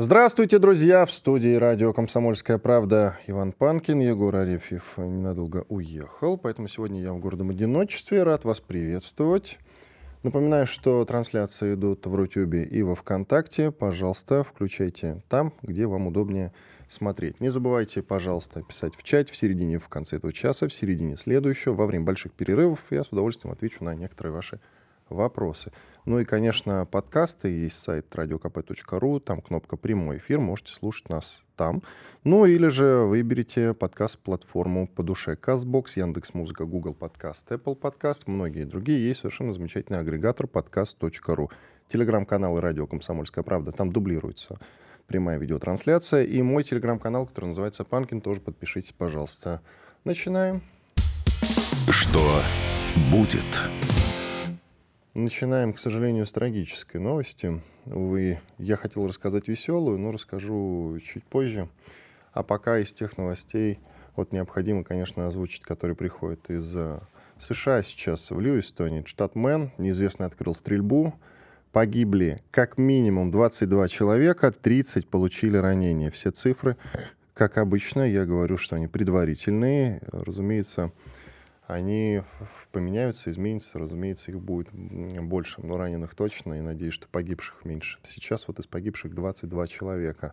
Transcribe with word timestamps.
Здравствуйте, 0.00 0.60
друзья! 0.60 1.04
В 1.06 1.10
студии 1.10 1.56
радио 1.56 1.92
«Комсомольская 1.92 2.58
правда» 2.58 3.18
Иван 3.26 3.50
Панкин. 3.50 3.98
Егор 3.98 4.36
Арефьев 4.36 4.96
ненадолго 4.96 5.64
уехал, 5.68 6.38
поэтому 6.38 6.68
сегодня 6.68 7.02
я 7.02 7.12
в 7.12 7.18
гордом 7.18 7.50
одиночестве. 7.50 8.22
Рад 8.22 8.44
вас 8.44 8.60
приветствовать. 8.60 9.58
Напоминаю, 10.22 10.66
что 10.66 11.04
трансляции 11.04 11.74
идут 11.74 12.06
в 12.06 12.14
Рутюбе 12.14 12.62
и 12.62 12.80
во 12.82 12.94
Вконтакте. 12.94 13.72
Пожалуйста, 13.72 14.44
включайте 14.44 15.20
там, 15.28 15.52
где 15.62 15.88
вам 15.88 16.06
удобнее 16.06 16.52
смотреть. 16.88 17.40
Не 17.40 17.48
забывайте, 17.48 18.00
пожалуйста, 18.00 18.62
писать 18.62 18.94
в 18.94 19.02
чат 19.02 19.28
в 19.28 19.36
середине, 19.36 19.78
в 19.78 19.88
конце 19.88 20.18
этого 20.18 20.32
часа, 20.32 20.68
в 20.68 20.72
середине 20.72 21.16
следующего, 21.16 21.74
во 21.74 21.86
время 21.86 22.04
больших 22.04 22.34
перерывов. 22.34 22.86
Я 22.92 23.02
с 23.02 23.08
удовольствием 23.08 23.52
отвечу 23.52 23.82
на 23.82 23.96
некоторые 23.96 24.32
ваши 24.32 24.60
вопросы. 25.08 25.72
Ну 26.08 26.20
и, 26.20 26.24
конечно, 26.24 26.86
подкасты. 26.86 27.50
Есть 27.50 27.82
сайт 27.82 28.06
radiokp.ru, 28.14 29.20
там 29.20 29.42
кнопка 29.42 29.76
«Прямой 29.76 30.16
эфир», 30.16 30.40
можете 30.40 30.72
слушать 30.72 31.10
нас 31.10 31.42
там. 31.54 31.82
Ну 32.24 32.46
или 32.46 32.68
же 32.68 33.00
выберите 33.00 33.74
подкаст-платформу 33.74 34.88
по 34.88 35.02
душе. 35.02 35.34
CastBox, 35.34 35.84
Яндекс.Музыка, 35.96 36.64
Google 36.64 36.94
Подкаст, 36.94 37.52
Apple 37.52 37.76
Подкаст, 37.76 38.26
многие 38.26 38.64
другие. 38.64 39.06
Есть 39.06 39.20
совершенно 39.20 39.52
замечательный 39.52 39.98
агрегатор 39.98 40.46
подкаст.ру. 40.46 41.50
Телеграм-канал 41.88 42.58
«Радио 42.58 42.86
Комсомольская 42.86 43.44
правда», 43.44 43.72
там 43.72 43.92
дублируется 43.92 44.58
прямая 45.08 45.36
видеотрансляция. 45.36 46.24
И 46.24 46.40
мой 46.40 46.64
телеграм-канал, 46.64 47.26
который 47.26 47.46
называется 47.46 47.84
«Панкин», 47.84 48.22
тоже 48.22 48.40
подпишитесь, 48.40 48.94
пожалуйста. 48.96 49.60
Начинаем. 50.04 50.62
Что 51.90 52.22
будет? 53.12 53.44
Начинаем, 55.18 55.72
к 55.72 55.80
сожалению, 55.80 56.26
с 56.26 56.32
трагической 56.32 57.00
новости. 57.00 57.60
Увы, 57.86 58.38
я 58.56 58.76
хотел 58.76 59.04
рассказать 59.08 59.48
веселую, 59.48 59.98
но 59.98 60.12
расскажу 60.12 60.96
чуть 61.04 61.24
позже. 61.24 61.68
А 62.32 62.44
пока 62.44 62.78
из 62.78 62.92
тех 62.92 63.18
новостей, 63.18 63.80
вот 64.14 64.30
необходимо, 64.30 64.84
конечно, 64.84 65.26
озвучить, 65.26 65.62
которые 65.62 65.96
приходят 65.96 66.48
из 66.50 66.72
э, 66.76 67.00
США 67.40 67.82
сейчас 67.82 68.30
в 68.30 68.38
Льюистоне. 68.38 69.02
Штат 69.06 69.34
Мэн, 69.34 69.72
неизвестный 69.76 70.26
открыл 70.26 70.54
стрельбу. 70.54 71.12
Погибли 71.72 72.40
как 72.52 72.78
минимум 72.78 73.32
22 73.32 73.88
человека, 73.88 74.52
30 74.52 75.08
получили 75.08 75.56
ранения. 75.56 76.12
Все 76.12 76.30
цифры, 76.30 76.76
как 77.34 77.58
обычно, 77.58 78.08
я 78.08 78.24
говорю, 78.24 78.56
что 78.56 78.76
они 78.76 78.86
предварительные. 78.86 80.00
Разумеется, 80.12 80.92
они 81.68 82.22
поменяются, 82.72 83.30
изменятся, 83.30 83.78
разумеется, 83.78 84.30
их 84.30 84.40
будет 84.40 84.72
больше, 84.72 85.60
но 85.62 85.76
раненых 85.76 86.14
точно, 86.14 86.54
и 86.54 86.60
надеюсь, 86.62 86.94
что 86.94 87.08
погибших 87.08 87.66
меньше. 87.66 87.98
Сейчас 88.02 88.48
вот 88.48 88.58
из 88.58 88.66
погибших 88.66 89.14
22 89.14 89.66
человека. 89.68 90.32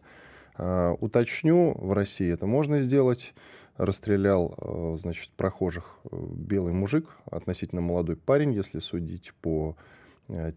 Uh, 0.58 0.98
уточню, 1.02 1.76
в 1.78 1.92
России 1.92 2.32
это 2.32 2.46
можно 2.46 2.80
сделать. 2.80 3.34
Расстрелял, 3.76 4.56
uh, 4.58 4.98
значит, 4.98 5.30
прохожих 5.32 6.00
uh, 6.06 6.34
белый 6.34 6.72
мужик, 6.72 7.10
относительно 7.30 7.82
молодой 7.82 8.16
парень, 8.16 8.54
если 8.54 8.80
судить 8.80 9.34
по 9.42 9.76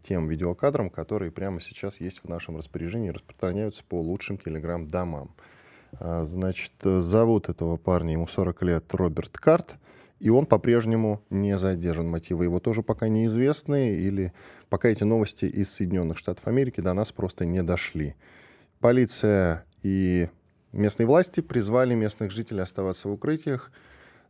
тем 0.03 0.29
видеокадрам, 0.29 0.89
которые 0.89 1.31
прямо 1.31 1.61
сейчас 1.61 2.01
есть 2.01 2.21
в 2.23 2.29
нашем 2.29 2.57
распоряжении, 2.57 3.11
распространяются 3.11 3.83
по 3.87 4.01
лучшим 4.01 4.39
телеграм-домам. 4.39 5.35
Значит, 6.01 6.73
зовут 6.83 7.51
этого 7.51 7.77
парня, 7.77 8.13
ему 8.13 8.27
40 8.27 8.63
лет, 8.63 8.95
Роберт 8.95 9.37
Карт 9.37 9.77
и 10.21 10.31
он 10.31 10.47
по-прежнему 10.47 11.23
не 11.31 11.57
задержан. 11.59 12.09
Мотивы 12.09 12.45
его 12.45 12.61
тоже 12.61 12.83
пока 12.83 13.09
неизвестны, 13.09 13.95
или 13.95 14.33
пока 14.69 14.89
эти 14.89 15.05
новости 15.05 15.45
из 15.45 15.71
Соединенных 15.71 16.19
Штатов 16.19 16.47
Америки 16.47 16.81
до 16.81 16.93
нас 16.93 17.13
просто 17.13 17.45
не 17.45 17.63
дошли. 17.63 18.15
Полиция 18.81 19.65
и 19.83 20.29
местные 20.73 21.07
власти 21.07 21.41
призвали 21.41 21.95
местных 21.95 22.31
жителей 22.31 22.63
оставаться 22.63 23.09
в 23.09 23.13
укрытиях 23.13 23.73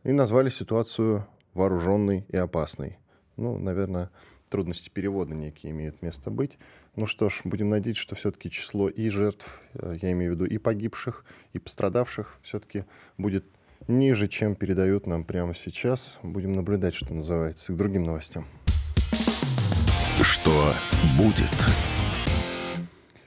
и 0.04 0.12
назвали 0.12 0.49
ситуацию 0.49 1.26
вооруженной 1.54 2.25
и 2.28 2.37
опасной. 2.37 2.99
Ну, 3.37 3.59
наверное, 3.59 4.10
трудности 4.49 4.91
перевода 4.91 5.34
некие 5.34 5.72
имеют 5.72 6.03
место 6.03 6.31
быть. 6.31 6.59
Ну 6.97 7.06
что 7.06 7.28
ж, 7.28 7.43
будем 7.44 7.69
надеяться, 7.69 8.03
что 8.03 8.15
все-таки 8.16 8.50
число 8.50 8.88
и 8.88 9.09
жертв, 9.09 9.62
э, 9.75 9.99
я 10.03 10.12
имею 10.12 10.32
в 10.32 10.34
виду 10.34 10.44
и 10.44 10.59
погибших, 10.59 11.25
и 11.53 11.59
пострадавших, 11.59 12.38
все-таки 12.43 12.84
будет 13.16 13.44
ниже, 13.88 14.28
чем 14.28 14.54
передают 14.54 15.06
нам 15.06 15.25
прямо 15.25 15.54
сейчас. 15.54 16.19
Будем 16.22 16.53
наблюдать, 16.53 16.94
что 16.94 17.12
называется, 17.12 17.72
к 17.72 17.76
другим 17.76 18.04
новостям. 18.04 18.47
Что 20.22 20.72
будет? 21.16 21.50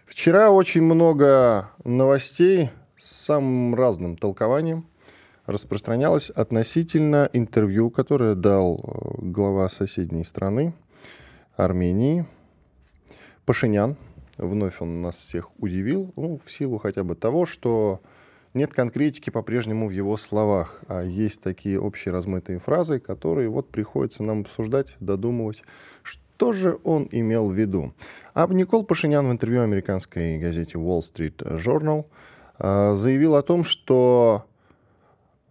Вчера 0.06 0.52
очень 0.52 0.84
много 0.84 1.72
новостей 1.84 2.70
с 2.96 3.10
самым 3.10 3.74
разным 3.74 4.16
толкованием 4.16 4.86
распространялось 5.48 6.30
относительно 6.30 7.30
интервью, 7.34 7.90
которое 7.90 8.36
дал 8.36 8.78
э, 8.78 9.22
глава 9.22 9.68
соседней 9.68 10.24
страны, 10.24 10.74
Армении, 11.56 12.26
Пашинян. 13.46 13.98
Вновь 14.38 14.82
он 14.82 15.02
нас 15.02 15.18
всех 15.18 15.50
удивил, 15.60 16.14
ну, 16.16 16.40
в 16.44 16.52
силу 16.52 16.78
хотя 16.78 17.04
бы 17.04 17.16
того, 17.16 17.46
что 17.46 18.02
нет 18.54 18.74
конкретики 18.74 19.30
по-прежнему 19.30 19.88
в 19.88 19.92
его 19.92 20.18
словах, 20.18 20.82
а 20.88 21.04
есть 21.04 21.42
такие 21.42 21.80
общие 21.80 22.14
размытые 22.14 22.60
фразы, 22.60 23.00
которые 23.00 23.50
вот 23.50 23.70
приходится 23.70 24.24
нам 24.24 24.42
обсуждать, 24.42 24.96
додумывать, 25.00 25.64
что 26.04 26.54
же 26.54 26.80
он 26.84 27.08
имел 27.12 27.50
в 27.50 27.54
виду. 27.54 27.94
А 28.34 28.48
Никол 28.48 28.84
Пашинян 28.84 29.28
в 29.28 29.32
интервью 29.32 29.62
американской 29.62 30.38
газете 30.38 30.78
Wall 30.78 31.02
Street 31.02 31.38
Journal 31.38 32.06
а, 32.58 32.96
заявил 32.96 33.36
о 33.36 33.42
том, 33.42 33.64
что 33.64 34.46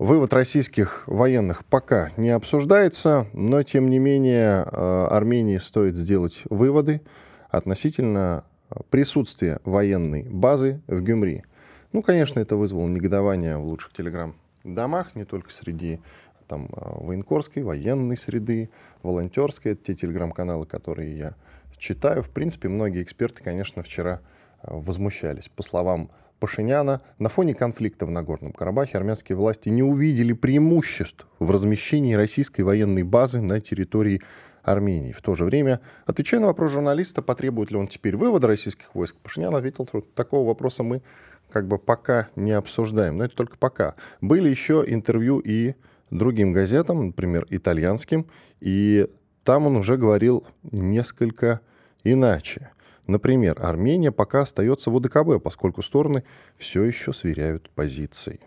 Вывод 0.00 0.32
российских 0.32 1.06
военных 1.06 1.62
пока 1.62 2.08
не 2.16 2.30
обсуждается, 2.30 3.26
но 3.34 3.62
тем 3.62 3.90
не 3.90 3.98
менее 3.98 4.64
а, 4.64 5.08
Армении 5.10 5.58
стоит 5.58 5.94
сделать 5.94 6.40
выводы 6.48 7.02
относительно 7.50 8.44
присутствия 8.88 9.60
военной 9.66 10.22
базы 10.22 10.80
в 10.86 11.02
Гюмри. 11.02 11.44
Ну, 11.92 12.02
конечно, 12.02 12.38
это 12.38 12.56
вызвало 12.56 12.88
негодование 12.88 13.58
в 13.58 13.64
лучших 13.64 13.92
телеграм-домах, 13.92 15.16
не 15.16 15.24
только 15.24 15.50
среди 15.50 16.00
там, 16.46 16.68
а, 16.72 17.00
военкорской, 17.00 17.64
военной 17.64 18.16
среды, 18.16 18.70
волонтерской. 19.02 19.72
Это 19.72 19.84
те 19.86 19.94
телеграм-каналы, 19.94 20.66
которые 20.66 21.16
я 21.18 21.34
читаю. 21.78 22.22
В 22.22 22.30
принципе, 22.30 22.68
многие 22.68 23.02
эксперты, 23.02 23.42
конечно, 23.42 23.82
вчера 23.82 24.20
а, 24.62 24.74
возмущались. 24.74 25.48
По 25.48 25.64
словам 25.64 26.10
Пашиняна, 26.38 27.02
на 27.18 27.28
фоне 27.28 27.54
конфликта 27.54 28.06
в 28.06 28.10
Нагорном 28.10 28.52
Карабахе 28.52 28.96
армянские 28.96 29.36
власти 29.36 29.68
не 29.68 29.82
увидели 29.82 30.32
преимуществ 30.32 31.26
в 31.38 31.50
размещении 31.50 32.14
российской 32.14 32.62
военной 32.62 33.02
базы 33.02 33.40
на 33.40 33.60
территории 33.60 34.22
Армении. 34.62 35.12
В 35.12 35.22
то 35.22 35.34
же 35.34 35.44
время, 35.44 35.80
отвечая 36.06 36.40
на 36.40 36.46
вопрос 36.46 36.72
журналиста, 36.72 37.22
потребует 37.22 37.70
ли 37.70 37.76
он 37.76 37.88
теперь 37.88 38.16
вывода 38.16 38.46
российских 38.46 38.94
войск, 38.94 39.16
Пашинян 39.16 39.54
ответил, 39.54 39.86
что 39.86 40.00
такого 40.00 40.46
вопроса 40.46 40.82
мы 40.82 41.02
как 41.50 41.68
бы 41.68 41.78
пока 41.78 42.28
не 42.36 42.52
обсуждаем, 42.52 43.16
но 43.16 43.24
это 43.24 43.36
только 43.36 43.58
пока. 43.58 43.94
Были 44.20 44.48
еще 44.48 44.84
интервью 44.86 45.38
и 45.40 45.74
другим 46.10 46.52
газетам, 46.52 47.08
например, 47.08 47.46
итальянским, 47.50 48.26
и 48.60 49.08
там 49.44 49.66
он 49.66 49.76
уже 49.76 49.96
говорил 49.96 50.46
несколько 50.62 51.60
иначе. 52.04 52.70
Например, 53.06 53.56
Армения 53.60 54.12
пока 54.12 54.42
остается 54.42 54.90
в 54.90 54.96
ОДКБ, 54.96 55.42
поскольку 55.42 55.82
стороны 55.82 56.24
все 56.56 56.84
еще 56.84 57.12
сверяют 57.12 57.68
позиции. 57.70 58.40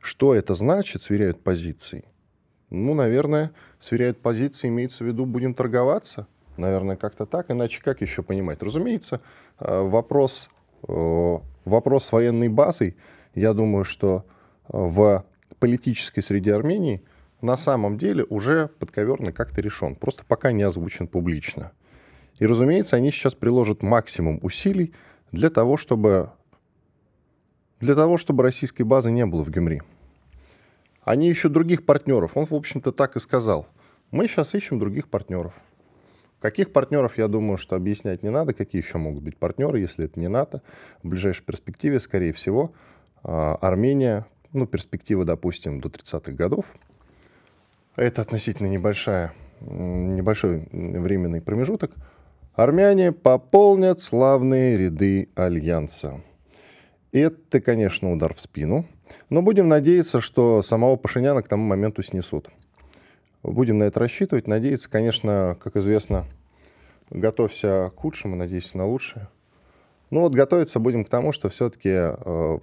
Что 0.00 0.34
это 0.34 0.54
значит, 0.54 1.02
сверяют 1.02 1.42
позиции? 1.42 2.04
Ну, 2.70 2.94
наверное, 2.94 3.52
сверяют 3.78 4.20
позиции, 4.20 4.68
имеется 4.68 5.04
в 5.04 5.06
виду, 5.06 5.26
будем 5.26 5.54
торговаться. 5.54 6.26
Наверное, 6.56 6.96
как-то 6.96 7.24
так, 7.24 7.50
иначе 7.50 7.82
как 7.82 8.00
еще 8.00 8.22
понимать? 8.22 8.62
Разумеется, 8.62 9.20
э, 9.60 9.82
вопрос 9.82 10.50
вопрос 11.68 12.06
с 12.06 12.12
военной 12.12 12.48
базой, 12.48 12.96
я 13.34 13.52
думаю, 13.54 13.84
что 13.84 14.24
э, 14.64 14.70
в 14.72 15.24
политической 15.58 16.22
среде 16.22 16.54
Армении 16.54 17.02
на 17.40 17.56
самом 17.56 17.96
деле 17.96 18.24
уже 18.24 18.68
подковерно 18.78 19.32
как-то 19.32 19.60
решен, 19.60 19.94
просто 19.94 20.24
пока 20.26 20.52
не 20.52 20.62
озвучен 20.62 21.06
публично. 21.06 21.72
И, 22.38 22.46
разумеется, 22.46 22.96
они 22.96 23.10
сейчас 23.10 23.34
приложат 23.34 23.82
максимум 23.82 24.38
усилий 24.42 24.94
для 25.32 25.50
того, 25.50 25.76
чтобы 25.76 26.30
для 27.80 27.94
того, 27.94 28.18
чтобы 28.18 28.42
российской 28.42 28.82
базы 28.82 29.10
не 29.10 29.24
было 29.24 29.44
в 29.44 29.50
Гюмри. 29.50 29.82
Они 31.02 31.30
ищут 31.30 31.52
других 31.52 31.86
партнеров. 31.86 32.32
Он, 32.34 32.44
в 32.44 32.52
общем-то, 32.52 32.92
так 32.92 33.16
и 33.16 33.20
сказал. 33.20 33.68
Мы 34.10 34.26
сейчас 34.26 34.54
ищем 34.54 34.78
других 34.78 35.08
партнеров. 35.08 35.54
Каких 36.40 36.72
партнеров, 36.72 37.18
я 37.18 37.26
думаю, 37.26 37.58
что 37.58 37.74
объяснять 37.74 38.22
не 38.22 38.30
надо. 38.30 38.54
Какие 38.54 38.82
еще 38.82 38.98
могут 38.98 39.22
быть 39.22 39.36
партнеры, 39.36 39.80
если 39.80 40.04
это 40.04 40.20
не 40.20 40.28
НАТО? 40.28 40.62
В 41.02 41.08
ближайшей 41.08 41.44
перспективе, 41.44 41.98
скорее 41.98 42.32
всего, 42.32 42.72
а, 43.24 43.56
Армения, 43.56 44.26
ну, 44.52 44.66
перспектива, 44.66 45.24
допустим, 45.24 45.80
до 45.80 45.88
30-х 45.88 46.32
годов. 46.32 46.66
Это 47.96 48.22
относительно 48.22 48.68
небольшая, 48.68 49.32
небольшой 49.60 50.68
временный 50.70 51.42
промежуток. 51.42 51.92
Армяне 52.54 53.10
пополнят 53.12 54.00
славные 54.00 54.76
ряды 54.76 55.28
Альянса. 55.34 56.22
Это, 57.10 57.60
конечно, 57.60 58.12
удар 58.12 58.32
в 58.34 58.40
спину. 58.40 58.86
Но 59.30 59.42
будем 59.42 59.68
надеяться, 59.68 60.20
что 60.20 60.62
самого 60.62 60.96
Пашиняна 60.96 61.42
к 61.42 61.48
тому 61.48 61.64
моменту 61.64 62.02
снесут. 62.02 62.50
Будем 63.42 63.78
на 63.78 63.84
это 63.84 64.00
рассчитывать. 64.00 64.46
Надеяться, 64.46 64.90
конечно, 64.90 65.56
как 65.62 65.76
известно, 65.76 66.26
готовься 67.10 67.92
к 67.94 67.98
худшему, 67.98 68.36
надеюсь 68.36 68.74
на 68.74 68.86
лучшее. 68.86 69.28
Ну 70.10 70.20
вот 70.20 70.34
готовиться 70.34 70.80
будем 70.80 71.04
к 71.04 71.08
тому, 71.08 71.32
что 71.32 71.48
все-таки 71.48 71.90
э, 71.90 72.58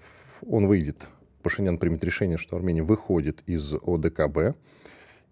он 0.48 0.68
выйдет, 0.68 1.08
Пашинян 1.44 1.78
примет 1.78 2.04
решение, 2.04 2.38
что 2.38 2.56
Армения 2.56 2.82
выходит 2.82 3.44
из 3.46 3.74
ОДКБ 3.74 4.58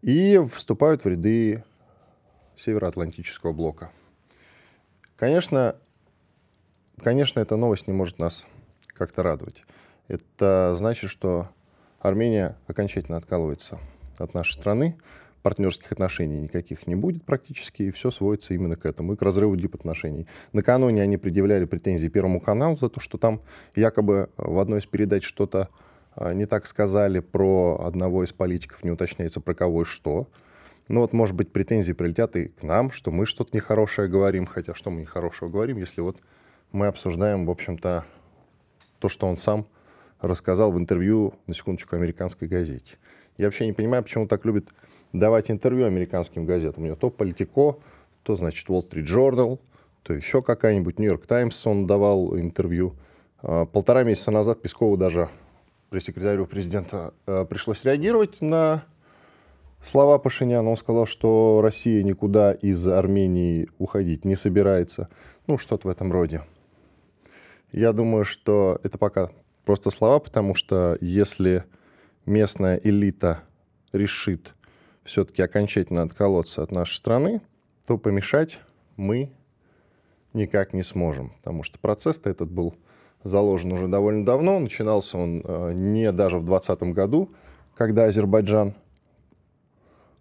и 0.03 0.39
вступают 0.51 1.03
в 1.03 1.07
ряды 1.07 1.63
Североатлантического 2.55 3.51
блока. 3.51 3.91
Конечно, 5.15 5.75
конечно, 7.01 7.39
эта 7.39 7.55
новость 7.55 7.87
не 7.87 7.93
может 7.93 8.19
нас 8.19 8.45
как-то 8.87 9.23
радовать. 9.23 9.63
Это 10.07 10.75
значит, 10.77 11.09
что 11.09 11.49
Армения 11.99 12.57
окончательно 12.67 13.17
откалывается 13.17 13.79
от 14.19 14.33
нашей 14.33 14.53
страны, 14.53 14.97
партнерских 15.43 15.91
отношений 15.91 16.39
никаких 16.39 16.87
не 16.87 16.95
будет 16.95 17.23
практически, 17.23 17.83
и 17.83 17.91
все 17.91 18.09
сводится 18.09 18.53
именно 18.53 18.75
к 18.75 18.85
этому, 18.85 19.13
и 19.13 19.15
к 19.15 19.21
разрыву 19.21 19.55
дипотношений. 19.55 20.25
Накануне 20.53 21.03
они 21.03 21.17
предъявляли 21.17 21.65
претензии 21.65 22.07
Первому 22.07 22.39
каналу 22.39 22.77
за 22.77 22.89
то, 22.89 22.99
что 22.99 23.17
там 23.17 23.41
якобы 23.75 24.29
в 24.37 24.57
одной 24.57 24.79
из 24.79 24.85
передач 24.85 25.23
что-то 25.25 25.69
а, 26.15 26.33
не 26.33 26.45
так 26.45 26.65
сказали 26.65 27.19
про 27.19 27.83
одного 27.85 28.23
из 28.23 28.31
политиков, 28.31 28.83
не 28.83 28.91
уточняется 28.91 29.41
про 29.41 29.53
кого 29.53 29.83
и 29.83 29.85
что. 29.85 30.27
Ну 30.87 31.01
вот, 31.01 31.13
может 31.13 31.35
быть, 31.35 31.51
претензии 31.51 31.93
прилетят 31.93 32.35
и 32.35 32.47
к 32.47 32.63
нам, 32.63 32.91
что 32.91 33.11
мы 33.11 33.25
что-то 33.25 33.55
нехорошее 33.55 34.07
говорим, 34.07 34.45
хотя 34.45 34.73
что 34.73 34.89
мы 34.91 35.01
нехорошего 35.01 35.49
говорим, 35.49 35.77
если 35.77 36.01
вот 36.01 36.17
мы 36.71 36.87
обсуждаем, 36.87 37.45
в 37.45 37.51
общем-то, 37.51 38.05
то, 38.99 39.09
что 39.09 39.27
он 39.27 39.35
сам 39.35 39.67
рассказал 40.21 40.71
в 40.71 40.77
интервью, 40.77 41.33
на 41.47 41.53
секундочку, 41.53 41.95
американской 41.95 42.47
газете. 42.47 42.95
Я 43.37 43.47
вообще 43.47 43.65
не 43.65 43.73
понимаю, 43.73 44.03
почему 44.03 44.27
так 44.27 44.45
любит 44.45 44.69
давать 45.13 45.51
интервью 45.51 45.85
американским 45.85 46.45
газетам. 46.45 46.83
У 46.83 46.85
него 46.87 46.95
то 46.95 47.09
Политико, 47.09 47.77
то, 48.23 48.35
значит, 48.35 48.67
Wall 48.67 48.81
Street 48.81 49.05
Journal, 49.05 49.59
то 50.01 50.13
еще 50.13 50.41
какая-нибудь 50.41 50.99
Нью-Йорк 50.99 51.25
Таймс 51.25 51.65
он 51.65 51.85
давал 51.85 52.37
интервью. 52.37 52.95
А, 53.41 53.65
полтора 53.65 54.03
месяца 54.03 54.31
назад 54.31 54.61
Пескову 54.61 54.97
даже 54.97 55.29
пресс-секретарю 55.89 56.47
президента 56.47 57.13
а, 57.25 57.45
пришлось 57.45 57.85
реагировать 57.85 58.41
на 58.41 58.83
слова 59.83 60.17
Пашиняна. 60.17 60.69
Он 60.69 60.77
сказал, 60.77 61.05
что 61.05 61.61
Россия 61.61 62.03
никуда 62.03 62.51
из 62.53 62.85
Армении 62.87 63.69
уходить 63.77 64.25
не 64.25 64.35
собирается. 64.35 65.07
Ну, 65.47 65.57
что-то 65.57 65.87
в 65.87 65.91
этом 65.91 66.11
роде. 66.11 66.41
Я 67.71 67.93
думаю, 67.93 68.25
что 68.25 68.79
это 68.83 68.97
пока 68.97 69.29
просто 69.65 69.89
слова, 69.89 70.19
потому 70.19 70.55
что 70.55 70.97
если 71.01 71.65
местная 72.25 72.79
элита 72.83 73.41
решит 73.91 74.53
все-таки 75.03 75.41
окончательно 75.41 76.03
отколоться 76.03 76.63
от 76.63 76.71
нашей 76.71 76.95
страны, 76.95 77.41
то 77.85 77.97
помешать 77.97 78.59
мы 78.95 79.31
никак 80.33 80.73
не 80.73 80.83
сможем. 80.83 81.33
Потому 81.37 81.63
что 81.63 81.79
процесс-то 81.79 82.29
этот 82.29 82.51
был 82.51 82.75
заложен 83.23 83.71
уже 83.71 83.87
довольно 83.87 84.25
давно. 84.25 84.59
Начинался 84.59 85.17
он 85.17 85.41
э, 85.43 85.71
не 85.73 86.11
даже 86.11 86.37
в 86.37 86.45
2020 86.45 86.93
году, 86.93 87.31
когда 87.75 88.05
Азербайджан, 88.05 88.75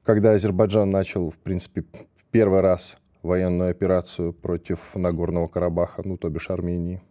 когда 0.04 0.32
Азербайджан 0.32 0.90
начал, 0.90 1.30
в 1.30 1.38
принципе, 1.38 1.82
в 2.16 2.24
первый 2.30 2.60
раз 2.60 2.96
военную 3.22 3.70
операцию 3.70 4.32
против 4.32 4.94
Нагорного 4.94 5.48
Карабаха, 5.48 6.02
ну, 6.04 6.16
то 6.16 6.28
бишь 6.28 6.50
Армении. 6.50 7.02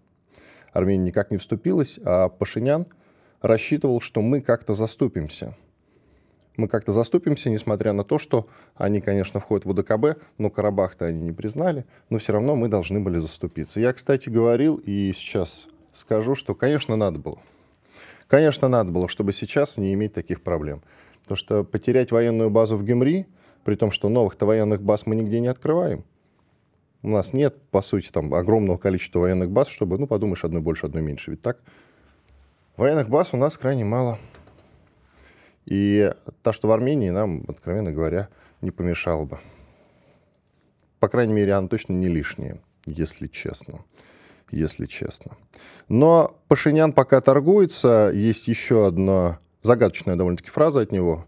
Армения 0.74 1.06
никак 1.06 1.32
не 1.32 1.38
вступилась, 1.38 2.00
а 2.04 2.30
Пашинян 2.30 2.88
рассчитывал, 3.42 4.02
что 4.02 4.22
мы 4.22 4.42
как-то 4.42 4.74
заступимся. 4.74 5.56
Мы 6.58 6.68
как-то 6.68 6.92
заступимся, 6.92 7.50
несмотря 7.50 7.94
на 7.94 8.04
то, 8.04 8.20
что 8.20 8.48
они, 8.76 9.02
конечно, 9.02 9.40
входят 9.40 9.66
в 9.66 9.70
УДКБ, 9.70 10.22
но 10.38 10.50
Карабах-то 10.50 11.06
они 11.06 11.22
не 11.22 11.32
признали, 11.32 11.86
но 12.10 12.18
все 12.18 12.34
равно 12.34 12.56
мы 12.56 12.68
должны 12.68 13.00
были 13.00 13.18
заступиться. 13.18 13.80
Я, 13.80 13.94
кстати, 13.94 14.30
говорил 14.30 14.76
и 14.78 15.12
сейчас 15.16 15.68
скажу, 15.94 16.36
что, 16.36 16.54
конечно, 16.54 16.96
надо 16.96 17.20
было. 17.20 17.40
Конечно, 18.28 18.68
надо 18.68 18.92
было, 18.92 19.08
чтобы 19.08 19.34
сейчас 19.34 19.78
не 19.78 19.94
иметь 19.94 20.14
таких 20.14 20.42
проблем. 20.42 20.82
Потому 21.24 21.38
что 21.38 21.64
потерять 21.64 22.12
военную 22.12 22.50
базу 22.50 22.78
в 22.78 22.84
Гемри, 22.84 23.28
при 23.64 23.76
том, 23.76 23.92
что 23.92 24.10
новых-то 24.10 24.46
военных 24.46 24.82
баз 24.82 25.06
мы 25.06 25.16
нигде 25.16 25.40
не 25.40 25.48
открываем, 25.48 26.04
у 27.04 27.10
нас 27.10 27.34
нет, 27.34 27.60
по 27.72 27.82
сути, 27.82 28.12
там 28.12 28.34
огромного 28.34 28.78
количества 28.78 29.20
военных 29.20 29.50
баз, 29.50 29.68
чтобы, 29.68 29.98
ну, 29.98 30.06
подумаешь, 30.08 30.44
одной 30.44 30.62
больше, 30.62 30.86
одной 30.86 31.02
меньше. 31.02 31.32
Ведь 31.32 31.42
так? 31.42 31.60
Военных 32.78 33.10
баз 33.10 33.30
у 33.34 33.38
нас 33.38 33.58
крайне 33.58 33.84
мало. 33.84 34.20
И 35.66 36.12
то, 36.42 36.52
что 36.52 36.68
в 36.68 36.72
Армении, 36.72 37.10
нам, 37.10 37.46
откровенно 37.48 37.92
говоря, 37.92 38.30
не 38.62 38.72
помешало 38.72 39.26
бы. 39.26 39.40
По 41.00 41.08
крайней 41.08 41.34
мере, 41.34 41.54
она 41.54 41.68
точно 41.68 41.94
не 41.94 42.08
лишняя, 42.08 42.60
если 42.86 43.28
честно. 43.28 43.84
Если 44.52 44.86
честно. 44.86 45.32
Но 45.88 46.38
Пашинян 46.48 46.94
пока 46.94 47.22
торгуется. 47.22 48.12
Есть 48.14 48.48
еще 48.48 48.88
одна 48.88 49.40
загадочная 49.64 50.16
довольно-таки 50.16 50.50
фраза 50.50 50.82
от 50.82 50.92
него. 50.92 51.26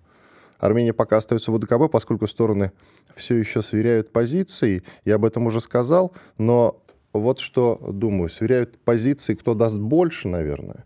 Армения 0.60 0.94
пока 0.94 1.18
остается 1.18 1.52
в 1.52 1.56
УДКБ, 1.56 1.92
поскольку 1.92 2.28
стороны 2.28 2.72
все 3.16 3.36
еще 3.36 3.62
сверяют 3.62 4.12
позиции. 4.12 4.84
Я 5.06 5.16
об 5.16 5.26
этом 5.26 5.46
уже 5.46 5.60
сказал, 5.60 6.14
но 6.38 6.82
вот 7.12 7.40
что 7.40 7.80
думаю, 7.92 8.30
сверяют 8.30 8.78
позиции, 8.80 9.36
кто 9.36 9.56
даст 9.56 9.80
больше, 9.80 10.28
наверное. 10.28 10.86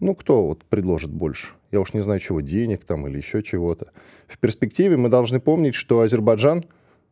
Ну, 0.00 0.14
кто 0.14 0.46
вот 0.46 0.64
предложит 0.64 1.10
больше? 1.10 1.54
Я 1.70 1.80
уж 1.80 1.92
не 1.92 2.00
знаю, 2.00 2.20
чего, 2.20 2.40
денег 2.40 2.84
там 2.84 3.06
или 3.06 3.18
еще 3.18 3.42
чего-то. 3.42 3.92
В 4.26 4.38
перспективе 4.38 4.96
мы 4.96 5.08
должны 5.08 5.38
помнить, 5.38 5.74
что 5.74 6.00
Азербайджан, 6.00 6.64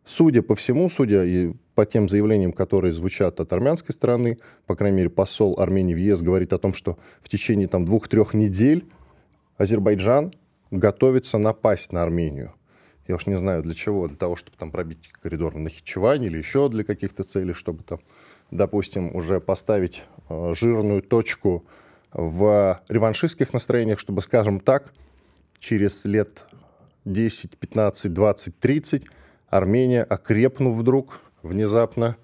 судя 0.04 0.42
по 0.42 0.54
всему, 0.54 0.88
судя 0.88 1.24
и 1.24 1.52
по 1.74 1.84
тем 1.84 2.08
заявлениям, 2.08 2.52
которые 2.52 2.92
звучат 2.92 3.38
от 3.40 3.52
армянской 3.52 3.94
стороны, 3.94 4.38
по 4.66 4.74
крайней 4.74 4.96
мере, 4.96 5.10
посол 5.10 5.60
Армении 5.60 5.94
в 5.94 5.98
ЕС 5.98 6.22
говорит 6.22 6.52
о 6.52 6.58
том, 6.58 6.72
что 6.72 6.98
в 7.20 7.28
течение 7.28 7.68
там 7.68 7.84
двух-трех 7.84 8.32
недель 8.32 8.86
Азербайджан 9.58 10.32
готовится 10.70 11.38
напасть 11.38 11.92
на 11.92 12.02
Армению. 12.02 12.52
Я 13.08 13.14
уж 13.14 13.26
не 13.26 13.36
знаю 13.36 13.62
для 13.62 13.74
чего, 13.74 14.08
для 14.08 14.16
того, 14.16 14.36
чтобы 14.36 14.56
там 14.56 14.70
пробить 14.70 15.10
коридор 15.22 15.54
на 15.54 15.64
Нахичевань 15.64 16.24
или 16.24 16.38
еще 16.38 16.68
для 16.68 16.82
каких-то 16.82 17.22
целей, 17.22 17.52
чтобы 17.52 17.84
там, 17.84 18.00
допустим, 18.50 19.14
уже 19.14 19.40
поставить 19.40 20.04
э, 20.28 20.54
жирную 20.54 21.02
точку 21.02 21.64
в 22.12 22.80
реваншистских 22.88 23.52
настроениях, 23.52 23.98
чтобы, 23.98 24.22
скажем 24.22 24.60
так, 24.60 24.92
через 25.58 26.04
лет 26.04 26.44
10, 27.04 27.58
15, 27.58 28.12
20, 28.12 28.58
30 28.58 29.04
Армения, 29.48 30.02
окрепнув 30.02 30.76
вдруг 30.76 31.20
внезапно, 31.42 32.16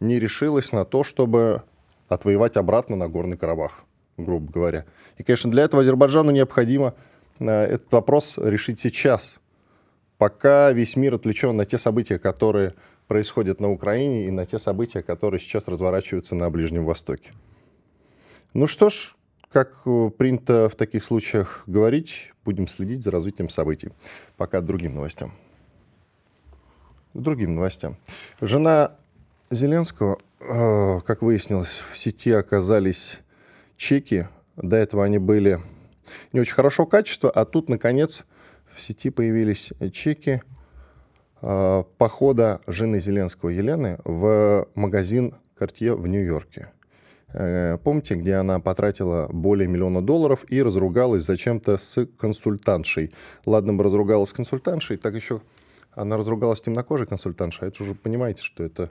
не 0.00 0.18
решилась 0.18 0.72
на 0.72 0.84
то, 0.84 1.04
чтобы 1.04 1.62
отвоевать 2.08 2.56
обратно 2.56 2.96
на 2.96 3.08
Горный 3.08 3.36
Карабах, 3.36 3.84
грубо 4.16 4.50
говоря. 4.50 4.86
И, 5.18 5.22
конечно, 5.22 5.50
для 5.50 5.64
этого 5.64 5.82
Азербайджану 5.82 6.30
необходимо 6.30 6.94
Э, 7.40 7.64
этот 7.64 7.92
вопрос 7.92 8.38
решить 8.38 8.78
сейчас, 8.78 9.36
пока 10.18 10.72
весь 10.72 10.96
мир 10.96 11.14
отвлечен 11.14 11.56
на 11.56 11.64
те 11.64 11.78
события, 11.78 12.18
которые 12.18 12.74
происходят 13.08 13.60
на 13.60 13.70
Украине 13.70 14.26
и 14.26 14.30
на 14.30 14.46
те 14.46 14.58
события, 14.58 15.02
которые 15.02 15.40
сейчас 15.40 15.66
разворачиваются 15.66 16.34
на 16.36 16.48
Ближнем 16.50 16.84
Востоке. 16.84 17.32
Ну 18.52 18.66
что 18.66 18.90
ж, 18.90 19.16
как 19.50 19.82
э, 19.84 20.10
принято 20.16 20.68
в 20.68 20.76
таких 20.76 21.04
случаях 21.04 21.64
говорить, 21.66 22.32
будем 22.44 22.68
следить 22.68 23.02
за 23.02 23.10
развитием 23.10 23.48
событий. 23.48 23.90
Пока 24.36 24.60
другим 24.60 24.94
новостям. 24.94 25.32
Другим 27.14 27.56
новостям. 27.56 27.96
Жена 28.40 28.96
Зеленского, 29.50 30.18
э, 30.38 31.00
как 31.04 31.22
выяснилось, 31.22 31.84
в 31.90 31.98
сети 31.98 32.30
оказались 32.30 33.18
чеки. 33.76 34.28
До 34.56 34.76
этого 34.76 35.04
они 35.04 35.18
были 35.18 35.58
не 36.32 36.40
очень 36.40 36.54
хорошего 36.54 36.86
качества, 36.86 37.30
а 37.30 37.44
тут, 37.44 37.68
наконец, 37.68 38.24
в 38.72 38.80
сети 38.80 39.10
появились 39.10 39.70
чеки 39.92 40.42
э, 41.42 41.84
похода 41.98 42.60
жены 42.68 43.00
Зеленского 43.00 43.48
Елены 43.48 43.98
в 44.04 44.68
магазин 44.76 45.34
Cartier 45.58 45.96
в 45.96 46.06
Нью-Йорке. 46.06 46.70
Э, 47.32 47.78
помните, 47.78 48.14
где 48.14 48.34
она 48.34 48.58
потратила 48.60 49.28
более 49.30 49.68
миллиона 49.68 50.02
долларов 50.02 50.44
и 50.48 50.62
разругалась 50.62 51.24
зачем-то 51.24 51.76
с 51.76 52.06
консультантшей. 52.18 53.12
Ладно 53.46 53.74
бы 53.74 53.84
разругалась 53.84 54.30
с 54.30 54.32
консультантшей, 54.32 54.96
так 54.96 55.14
еще 55.14 55.40
она 55.92 56.16
разругалась 56.16 56.58
с 56.58 56.62
темнокожей 56.62 57.06
консультантшей. 57.06 57.66
А 57.66 57.68
это 57.68 57.82
уже 57.82 57.94
понимаете, 57.94 58.42
что 58.42 58.64
это, 58.64 58.90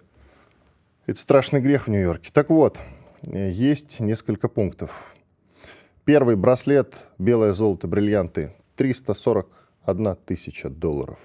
это 1.05 1.19
страшный 1.19 1.61
грех 1.61 1.87
в 1.87 1.89
Нью-Йорке. 1.89 2.31
Так 2.33 2.49
вот, 2.49 2.79
э, 3.23 3.51
есть 3.51 3.99
несколько 3.99 4.47
пунктов. 4.47 5.13
Первый 6.05 6.35
браслет 6.35 7.07
«Белое 7.17 7.53
золото, 7.53 7.87
бриллианты» 7.87 8.55
341 8.77 10.15
тысяча 10.25 10.69
долларов. 10.69 11.19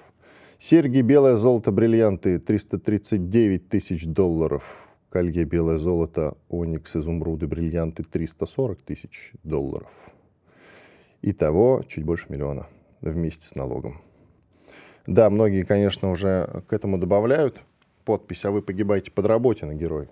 Серьги 0.59 1.00
«Белое 1.00 1.37
золото, 1.37 1.71
бриллианты» 1.71 2.38
339 2.38 3.68
тысяч 3.68 4.04
долларов 4.04 4.93
колье 5.14 5.44
белое 5.44 5.78
золото, 5.78 6.37
оникс, 6.49 6.97
изумруды, 6.97 7.47
бриллианты 7.47 8.02
340 8.02 8.83
тысяч 8.83 9.33
долларов. 9.44 9.92
Итого 11.23 11.85
чуть 11.87 12.02
больше 12.02 12.26
миллиона 12.30 12.66
вместе 13.00 13.47
с 13.47 13.54
налогом. 13.54 14.02
Да, 15.06 15.30
многие, 15.30 15.62
конечно, 15.62 16.11
уже 16.11 16.64
к 16.66 16.73
этому 16.73 16.99
добавляют 16.99 17.62
подпись, 18.04 18.44
а 18.44 18.50
вы 18.50 18.61
погибаете 18.61 19.12
под 19.12 19.26
работе 19.26 19.73
герой. 19.73 20.09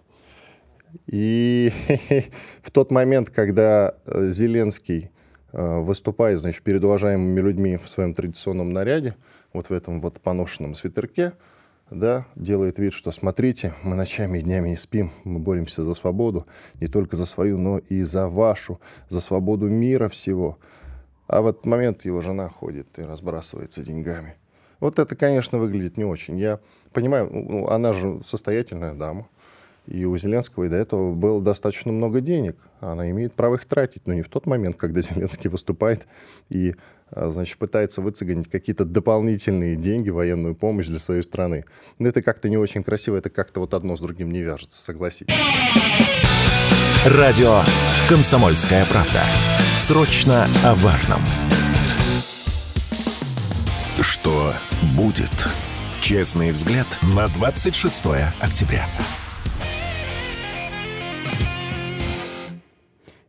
И 1.09 1.73
в 2.63 2.71
тот 2.71 2.93
момент, 2.93 3.29
когда 3.31 3.97
Зеленский 4.07 5.11
э, 5.53 5.81
выступает, 5.81 6.39
значит, 6.39 6.63
перед 6.63 6.85
уважаемыми 6.85 7.41
людьми 7.41 7.77
в 7.77 7.89
своем 7.89 8.15
традиционном 8.15 8.73
наряде, 8.73 9.17
вот 9.53 9.69
в 9.69 9.73
этом 9.73 9.99
вот 9.99 10.21
поношенном 10.21 10.77
свитерке, 10.77 11.33
да, 11.91 12.27
делает 12.37 12.79
вид, 12.79 12.93
что 12.93 13.13
смотрите, 13.13 13.75
мы 13.83 13.95
ночами 13.95 14.39
и 14.39 14.43
днями 14.43 14.71
не 14.71 14.77
спим, 14.77 15.11
мы 15.25 15.39
боремся 15.39 15.85
за 15.85 15.95
свободу, 15.95 16.47
не 16.81 16.89
только 16.89 17.17
за 17.17 17.27
свою, 17.27 17.59
но 17.59 17.79
и 17.79 18.03
за 18.03 18.29
вашу, 18.29 18.81
за 19.09 19.21
свободу 19.21 19.69
мира 19.69 20.09
всего. 20.09 20.59
А 21.27 21.43
в 21.43 21.47
этот 21.47 21.67
момент 21.67 22.05
его 22.05 22.21
жена 22.21 22.49
ходит 22.49 22.87
и 22.99 23.03
разбрасывается 23.03 23.83
деньгами. 23.83 24.37
Вот 24.81 24.99
это, 24.99 25.15
конечно, 25.15 25.59
выглядит 25.59 25.97
не 25.97 26.05
очень. 26.05 26.39
Я 26.39 26.61
понимаю, 26.93 27.29
ну, 27.31 27.69
она 27.69 27.93
же 27.93 28.21
состоятельная 28.21 28.95
дама. 28.95 29.29
И 29.87 30.05
у 30.05 30.17
Зеленского 30.17 30.65
и 30.65 30.69
до 30.69 30.77
этого 30.77 31.13
было 31.13 31.41
достаточно 31.41 31.93
много 31.93 32.21
денег. 32.21 32.57
Она 32.81 33.11
имеет 33.11 33.33
право 33.35 33.57
их 33.57 33.65
тратить, 33.65 34.07
но 34.07 34.15
не 34.15 34.23
в 34.23 34.29
тот 34.29 34.47
момент, 34.47 34.77
когда 34.77 35.01
Зеленский 35.03 35.51
выступает 35.51 36.07
и 36.49 36.75
значит, 37.15 37.59
пытается 37.59 38.01
выцегонить 38.01 38.51
какие-то 38.51 38.85
дополнительные 38.85 39.77
деньги, 39.77 40.11
военную 40.11 40.55
помощь 40.55 40.87
для 40.87 40.99
своей 40.99 41.23
страны. 41.23 41.65
Но 41.99 42.09
это 42.09 42.23
как-то 42.23 42.49
не 42.49 42.57
очень 42.57 42.83
красиво, 42.83 43.17
это 43.17 43.31
как-то 43.31 43.61
вот 43.61 43.75
одно 43.75 43.97
с 43.97 44.01
другим 44.01 44.31
не 44.31 44.43
вяжется, 44.43 44.83
согласитесь. 44.83 45.35
Радио 47.05 47.63
«Комсомольская 48.09 48.87
правда». 48.87 49.23
Срочно 49.77 50.47
о 50.65 50.75
важном. 50.77 51.21
Что 54.01 54.55
будет? 54.97 55.31
Честный 56.01 56.51
взгляд 56.51 56.87
на 57.15 57.29
26 57.29 58.05
октября. 58.41 58.87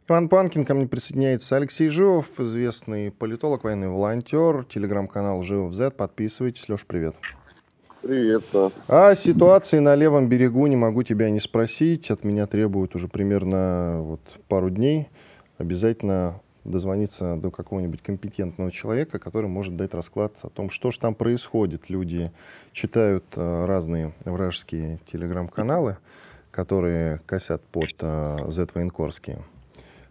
Иван 0.09 0.27
Панкин, 0.27 0.65
ко 0.65 0.73
мне 0.73 0.85
присоединяется 0.85 1.55
Алексей 1.55 1.87
Живов, 1.87 2.37
известный 2.37 3.09
политолог, 3.09 3.63
военный 3.63 3.87
волонтер, 3.87 4.65
телеграм-канал 4.65 5.43
Живов 5.43 5.73
Z. 5.73 5.91
Подписывайтесь. 5.91 6.67
Леш, 6.67 6.85
привет. 6.85 7.15
Приветствую. 8.01 8.73
О 8.87 9.15
ситуации 9.15 9.79
на 9.79 9.95
левом 9.95 10.27
берегу 10.27 10.67
не 10.67 10.75
могу 10.75 11.03
тебя 11.03 11.29
не 11.29 11.39
спросить. 11.39 12.11
От 12.11 12.25
меня 12.25 12.47
требуют 12.47 12.95
уже 12.95 13.07
примерно 13.07 14.01
вот 14.01 14.19
пару 14.49 14.69
дней. 14.69 15.07
Обязательно 15.57 16.41
дозвониться 16.65 17.37
до 17.37 17.49
какого-нибудь 17.49 18.01
компетентного 18.01 18.71
человека, 18.71 19.19
который 19.19 19.47
может 19.47 19.75
дать 19.75 19.93
расклад 19.93 20.33
о 20.41 20.49
том, 20.49 20.69
что 20.69 20.91
же 20.91 20.99
там 20.99 21.15
происходит. 21.15 21.89
Люди 21.89 22.33
читают 22.73 23.23
э, 23.37 23.65
разные 23.65 24.13
вражеские 24.25 24.99
телеграм-каналы, 25.05 25.95
которые 26.51 27.21
косят 27.25 27.61
под 27.63 27.93
э, 28.01 28.37
Z-военкорские 28.49 29.39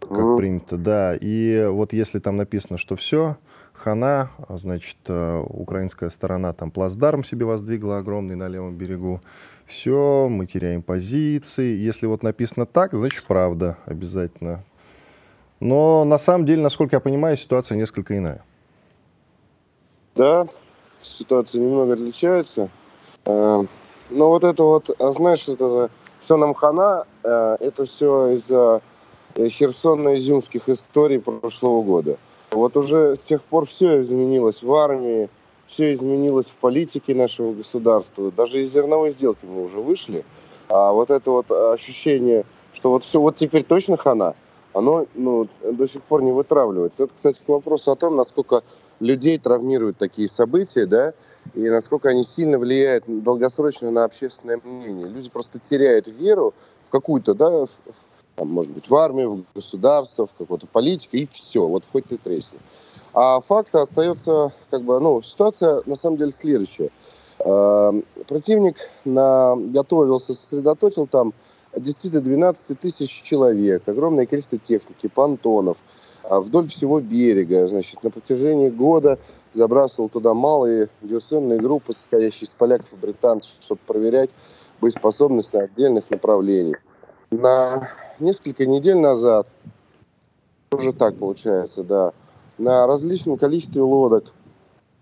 как 0.08 0.18
mm-hmm. 0.18 0.36
принято, 0.36 0.76
да. 0.76 1.16
И 1.20 1.66
вот 1.68 1.92
если 1.92 2.18
там 2.18 2.36
написано, 2.36 2.78
что 2.78 2.96
все, 2.96 3.36
хана, 3.72 4.30
значит, 4.48 4.96
э, 5.08 5.44
украинская 5.48 6.10
сторона 6.10 6.52
там 6.52 6.70
плацдарм 6.70 7.24
себе 7.24 7.46
воздвигла 7.46 7.98
огромный 7.98 8.36
на 8.36 8.48
левом 8.48 8.76
берегу, 8.76 9.20
все, 9.66 10.28
мы 10.30 10.46
теряем 10.46 10.82
позиции. 10.82 11.76
Если 11.76 12.06
вот 12.06 12.22
написано 12.22 12.66
так, 12.66 12.94
значит, 12.94 13.24
правда 13.26 13.78
обязательно. 13.86 14.64
Но 15.60 16.04
на 16.04 16.18
самом 16.18 16.44
деле, 16.44 16.62
насколько 16.62 16.96
я 16.96 17.00
понимаю, 17.00 17.36
ситуация 17.36 17.76
несколько 17.76 18.16
иная. 18.16 18.44
Да, 20.14 20.46
ситуация 21.02 21.60
немного 21.60 21.94
отличается. 21.94 22.68
Э, 23.24 23.64
но 24.10 24.28
вот 24.28 24.44
это 24.44 24.62
вот, 24.62 24.90
а 24.98 25.12
знаешь, 25.12 25.48
это 25.48 25.90
все 26.20 26.36
нам 26.36 26.54
хана, 26.54 27.04
э, 27.22 27.56
это 27.60 27.84
все 27.84 28.34
из-за 28.34 28.82
херсонно-изюмских 29.36 30.62
историй 30.66 31.20
прошлого 31.20 31.82
года. 31.82 32.18
Вот 32.50 32.76
уже 32.76 33.16
с 33.16 33.20
тех 33.20 33.42
пор 33.42 33.66
все 33.66 34.02
изменилось 34.02 34.62
в 34.62 34.72
армии, 34.74 35.30
все 35.68 35.94
изменилось 35.94 36.46
в 36.46 36.54
политике 36.54 37.14
нашего 37.14 37.52
государства. 37.52 38.30
Даже 38.30 38.60
из 38.60 38.72
зерновой 38.72 39.10
сделки 39.10 39.44
мы 39.44 39.64
уже 39.64 39.80
вышли. 39.80 40.24
А 40.68 40.92
вот 40.92 41.10
это 41.10 41.30
вот 41.30 41.50
ощущение, 41.50 42.44
что 42.74 42.90
вот 42.90 43.04
все, 43.04 43.20
вот 43.20 43.36
теперь 43.36 43.64
точно 43.64 43.96
хана, 43.96 44.34
оно 44.74 45.06
ну, 45.14 45.48
до 45.62 45.86
сих 45.86 46.02
пор 46.02 46.22
не 46.22 46.32
вытравливается. 46.32 47.04
Это, 47.04 47.14
кстати, 47.14 47.40
к 47.44 47.48
вопросу 47.48 47.90
о 47.90 47.96
том, 47.96 48.16
насколько 48.16 48.62
людей 49.00 49.38
травмируют 49.38 49.98
такие 49.98 50.28
события, 50.28 50.86
да, 50.86 51.14
и 51.54 51.68
насколько 51.68 52.08
они 52.08 52.22
сильно 52.22 52.58
влияют 52.58 53.04
долгосрочно 53.06 53.90
на 53.90 54.04
общественное 54.04 54.60
мнение. 54.62 55.08
Люди 55.08 55.28
просто 55.30 55.58
теряют 55.58 56.06
веру 56.06 56.54
в 56.86 56.90
какую-то, 56.90 57.34
да, 57.34 57.66
в 57.66 57.68
там, 58.42 58.50
может 58.50 58.72
быть, 58.72 58.90
в 58.90 58.94
армию, 58.96 59.44
в 59.52 59.54
государство, 59.54 60.26
в 60.26 60.32
какую-то 60.36 60.66
политику, 60.66 61.16
и 61.16 61.28
все, 61.30 61.64
вот 61.64 61.84
хоть 61.92 62.06
ты 62.06 62.18
тресни. 62.18 62.58
А 63.14 63.40
факт 63.40 63.72
остается, 63.72 64.52
как 64.68 64.82
бы, 64.82 64.98
ну, 64.98 65.22
ситуация 65.22 65.82
на 65.86 65.94
самом 65.94 66.16
деле 66.16 66.32
следующая. 66.32 66.90
Э, 67.38 67.92
противник 68.26 68.76
на, 69.04 69.54
готовился, 69.56 70.34
сосредоточил 70.34 71.06
там 71.06 71.34
действительно 71.76 72.20
12 72.20 72.80
тысяч 72.80 73.22
человек, 73.22 73.86
огромное 73.86 74.26
количество 74.26 74.58
техники, 74.58 75.06
понтонов, 75.06 75.76
а 76.24 76.40
вдоль 76.40 76.66
всего 76.66 76.98
берега, 77.00 77.68
значит, 77.68 78.02
на 78.02 78.10
протяжении 78.10 78.70
года 78.70 79.20
забрасывал 79.52 80.08
туда 80.08 80.34
малые 80.34 80.88
диверсионные 81.00 81.60
группы, 81.60 81.92
состоящие 81.92 82.48
из 82.48 82.54
поляков 82.54 82.92
и 82.92 82.96
британцев, 82.96 83.52
чтобы 83.60 83.80
проверять 83.86 84.30
боеспособность 84.80 85.54
отдельных 85.54 86.10
направлений. 86.10 86.74
На 87.32 87.88
несколько 88.20 88.66
недель 88.66 88.98
назад, 88.98 89.46
уже 90.70 90.92
так 90.92 91.16
получается, 91.16 91.82
да, 91.82 92.12
на 92.58 92.86
различном 92.86 93.38
количестве 93.38 93.80
лодок, 93.80 94.34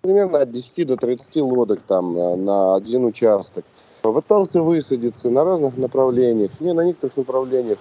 примерно 0.01 0.39
от 0.39 0.53
10 0.53 0.87
до 0.87 0.97
30 0.97 1.37
лодок 1.39 1.81
там 1.89 2.15
на, 2.15 2.37
на 2.37 2.75
один 2.77 3.05
участок, 3.05 3.65
попытался 4.03 4.63
высадиться 4.63 5.29
на 5.29 5.43
разных 5.43 5.77
направлениях, 5.77 6.53
не 6.61 6.73
на 6.73 6.83
некоторых 6.83 7.17
направлениях, 7.17 7.79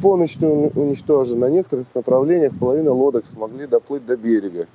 полностью 0.00 0.70
уничтожен, 0.74 1.40
на 1.40 1.50
некоторых 1.50 1.86
направлениях 1.94 2.54
половина 2.58 2.90
лодок 2.90 3.26
смогли 3.26 3.66
доплыть 3.66 4.06
до 4.06 4.16
берега. 4.16 4.66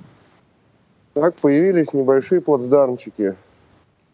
Так 1.14 1.34
появились 1.34 1.92
небольшие 1.92 2.40
плацдармчики 2.40 3.34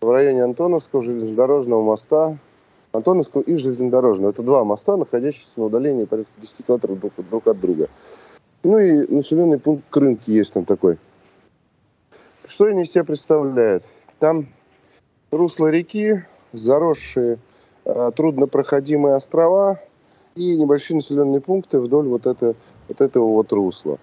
в 0.00 0.10
районе 0.10 0.42
Антоновского 0.42 1.02
железнодорожного 1.02 1.82
моста, 1.82 2.38
Антоновского 2.96 3.42
и 3.42 3.56
железнодорожного. 3.56 4.30
Это 4.30 4.42
два 4.42 4.64
моста, 4.64 4.96
находящиеся 4.96 5.60
на 5.60 5.66
удалении 5.66 6.04
порядка 6.04 6.32
10 6.38 6.66
километров 6.66 7.00
друг, 7.00 7.12
друг 7.30 7.46
от 7.46 7.60
друга. 7.60 7.88
Ну 8.62 8.78
и 8.78 9.12
населенный 9.12 9.58
пункт 9.58 9.84
Крынки 9.90 10.30
есть 10.30 10.52
там 10.52 10.64
такой. 10.64 10.98
Что 12.46 12.64
они 12.66 12.82
из 12.82 12.90
себя 12.90 13.04
представляют? 13.04 13.84
Там 14.18 14.48
русло 15.30 15.68
реки, 15.68 16.24
заросшие 16.52 17.38
э, 17.84 18.10
труднопроходимые 18.14 19.16
острова 19.16 19.80
и 20.34 20.56
небольшие 20.56 20.96
населенные 20.96 21.40
пункты 21.40 21.80
вдоль 21.80 22.06
вот, 22.08 22.26
это, 22.26 22.54
вот 22.88 23.00
этого 23.00 23.28
вот 23.28 23.52
русла. 23.52 23.98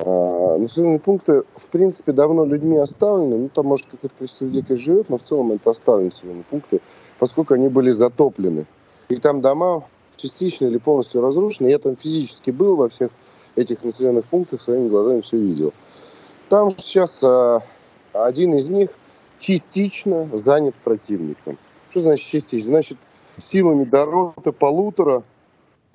А, 0.00 0.58
населенные 0.58 1.00
пункты, 1.00 1.42
в 1.56 1.68
принципе, 1.70 2.12
давно 2.12 2.44
людьми 2.44 2.76
оставлены. 2.76 3.36
Ну, 3.36 3.48
там, 3.48 3.66
может, 3.66 3.86
какое-то 3.86 4.14
количество 4.16 4.44
людей, 4.44 4.76
живет, 4.76 5.08
но 5.08 5.18
в 5.18 5.22
целом 5.22 5.52
это 5.52 5.70
оставленные 5.70 6.10
населенные 6.10 6.44
пункты 6.44 6.80
поскольку 7.18 7.54
они 7.54 7.68
были 7.68 7.90
затоплены. 7.90 8.66
И 9.08 9.16
там 9.16 9.40
дома 9.40 9.84
частично 10.16 10.66
или 10.66 10.78
полностью 10.78 11.20
разрушены. 11.20 11.68
Я 11.68 11.78
там 11.78 11.96
физически 11.96 12.50
был 12.50 12.76
во 12.76 12.88
всех 12.88 13.10
этих 13.56 13.82
населенных 13.84 14.24
пунктах, 14.26 14.60
своими 14.60 14.88
глазами 14.88 15.20
все 15.20 15.38
видел. 15.38 15.72
Там 16.48 16.74
сейчас 16.78 17.22
а, 17.22 17.62
один 18.12 18.54
из 18.54 18.70
них 18.70 18.90
частично 19.38 20.28
занят 20.32 20.74
противником. 20.76 21.58
Что 21.90 22.00
значит 22.00 22.26
частично? 22.26 22.66
Значит, 22.66 22.98
силами 23.38 23.84
до 23.84 24.04
роты 24.04 24.52
полутора 24.52 25.22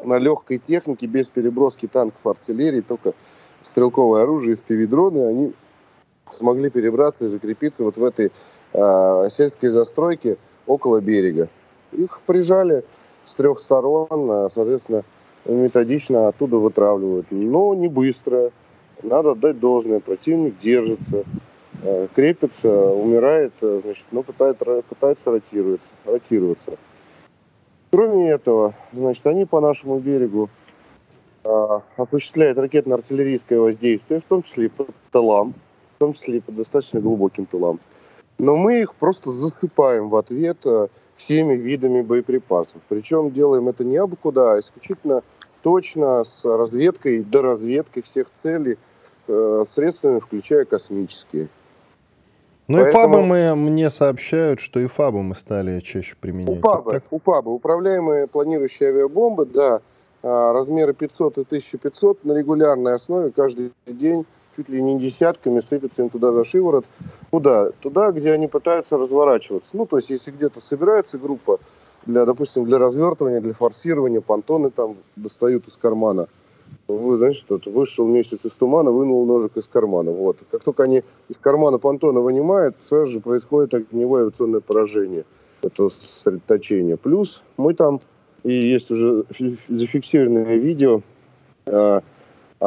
на 0.04 0.18
легкой 0.18 0.58
технике, 0.58 1.08
без 1.08 1.28
переброски 1.28 1.88
танков, 1.88 2.26
артиллерии, 2.26 2.82
только 2.82 3.14
стрелковое 3.62 4.24
оружие, 4.24 4.56
в 4.56 4.64
FPV-дроны, 4.70 5.28
они 5.28 5.54
смогли 6.30 6.70
перебраться 6.70 7.26
и 7.26 7.28
закрепиться 7.28 7.84
вот 7.84 7.98
в 7.98 8.04
этой 8.04 8.32
э, 8.74 9.30
сельской 9.32 9.70
застройке 9.70 10.38
около 10.68 11.02
берега. 11.02 11.50
Их 11.92 12.22
прижали 12.26 12.84
с 13.26 13.34
трех 13.34 13.60
сторон, 13.60 14.08
а, 14.32 14.50
соответственно, 14.50 15.04
методично 15.46 16.28
оттуда 16.28 16.58
вытравливают. 16.58 17.28
Но 17.32 17.74
не 17.76 17.88
быстро. 17.88 18.52
Надо 19.02 19.32
отдать 19.32 19.60
должное. 19.60 20.00
Противник 20.00 20.58
держится, 20.60 21.24
э, 21.84 22.08
крепится, 22.16 22.70
умирает, 22.70 23.54
э, 23.62 23.82
значит, 23.84 24.06
но 24.12 24.24
пытается, 24.24 24.84
пытается 24.88 25.32
ротироваться. 25.32 25.90
ротироваться. 26.06 26.78
Кроме 27.92 28.32
этого, 28.32 28.74
значит, 28.92 29.26
они 29.28 29.46
по 29.46 29.60
нашему 29.60 30.00
берегу 30.00 30.50
осуществляют 31.98 32.58
ракетно-артиллерийское 32.58 33.60
воздействие, 33.60 34.22
в 34.22 34.24
том 34.24 34.44
числе 34.44 34.66
и 34.66 34.70
по 34.70 34.88
тылам, 35.12 35.54
в 35.96 36.00
том 36.00 36.14
числе 36.14 36.38
и 36.38 36.40
по 36.40 36.52
достаточно 36.52 37.02
глубоким 37.02 37.46
тылам. 37.46 37.80
Но 38.40 38.58
мы 38.58 38.82
их 38.82 38.96
просто 38.96 39.30
засыпаем 39.30 40.10
в 40.10 40.16
ответ 40.16 40.66
э, 40.66 40.88
всеми 41.16 41.54
видами 41.54 42.02
боеприпасов. 42.02 42.82
Причем 42.90 43.32
делаем 43.32 43.70
это 43.70 43.84
не 43.84 43.98
абы 43.98 44.16
куда, 44.16 44.54
а 44.54 44.60
исключительно 44.60 45.22
точно 45.62 46.24
с 46.24 46.44
разведкой, 46.44 47.24
доразведкой 47.24 48.04
всех 48.04 48.28
целей, 48.34 48.78
э, 49.28 49.64
средствами, 49.68 50.20
включая 50.20 50.66
космические. 50.66 51.48
Ну 52.68 52.78
Поэтому... 52.78 52.90
и 52.90 52.92
ФАБы 52.92 53.26
мы, 53.26 53.56
мне 53.56 53.90
сообщают, 53.90 54.60
что 54.60 54.80
и 54.80 54.88
ФАБы 54.88 55.22
мы 55.22 55.36
стали 55.36 55.80
чаще 55.82 56.16
применять. 56.20 56.60
УПАБы, 56.60 56.92
так? 56.92 57.04
УПАБы, 57.12 57.54
управляемые 57.54 58.28
планирующие 58.28 58.90
авиабомбы, 58.90 59.46
да, 59.46 59.82
а, 60.22 60.54
размеры 60.54 60.94
500 60.94 61.40
и 61.40 61.44
1500 61.44 62.24
на 62.24 62.34
регулярной 62.34 62.96
основе 62.96 63.32
каждый 63.32 63.74
день 63.86 64.26
чуть 64.56 64.70
ли 64.70 64.82
не 64.82 65.00
десятками 65.00 65.60
сыпется 65.60 66.02
им 66.04 66.10
туда 66.10 66.32
за 66.32 66.44
шиворот. 66.44 66.86
Куда? 67.32 67.72
Туда, 67.82 68.12
где 68.12 68.32
они 68.32 68.48
пытаются 68.48 68.98
разворачиваться. 68.98 69.76
Ну, 69.76 69.86
то 69.86 69.98
есть, 69.98 70.10
если 70.10 70.32
где-то 70.32 70.62
собирается 70.62 71.18
группа, 71.18 71.60
для, 72.06 72.26
допустим, 72.26 72.66
для 72.66 72.80
развертывания, 72.80 73.42
для 73.42 73.54
форсирования, 73.54 74.22
понтоны 74.22 74.70
там 74.70 74.98
достают 75.16 75.68
из 75.68 75.78
кармана– 75.78 76.28
вы, 76.88 77.18
знаете, 77.18 77.44
тут 77.48 77.66
вышел 77.66 78.08
месяц 78.08 78.46
из 78.46 78.52
тумана, 78.54 78.92
вынул 78.92 79.26
ножик 79.26 79.58
из 79.58 79.68
кармана. 79.68 80.12
Вот. 80.12 80.38
Как 80.52 80.64
только 80.64 80.84
они 80.84 81.04
из 81.30 81.38
кармана 81.38 81.78
понтона 81.78 82.20
вынимают, 82.20 82.76
сразу 82.88 83.14
же 83.14 83.20
происходит 83.20 83.74
огневое 83.74 84.24
авиационное 84.24 84.60
поражение. 84.60 85.26
Это 85.62 85.90
сосредоточение. 85.90 86.98
Плюс 86.98 87.44
мы 87.58 87.74
там, 87.74 88.02
и 88.44 88.54
есть 88.54 88.92
уже 88.92 89.24
зафиксированное 89.70 90.58
видео, 90.58 91.02
э, 91.66 92.02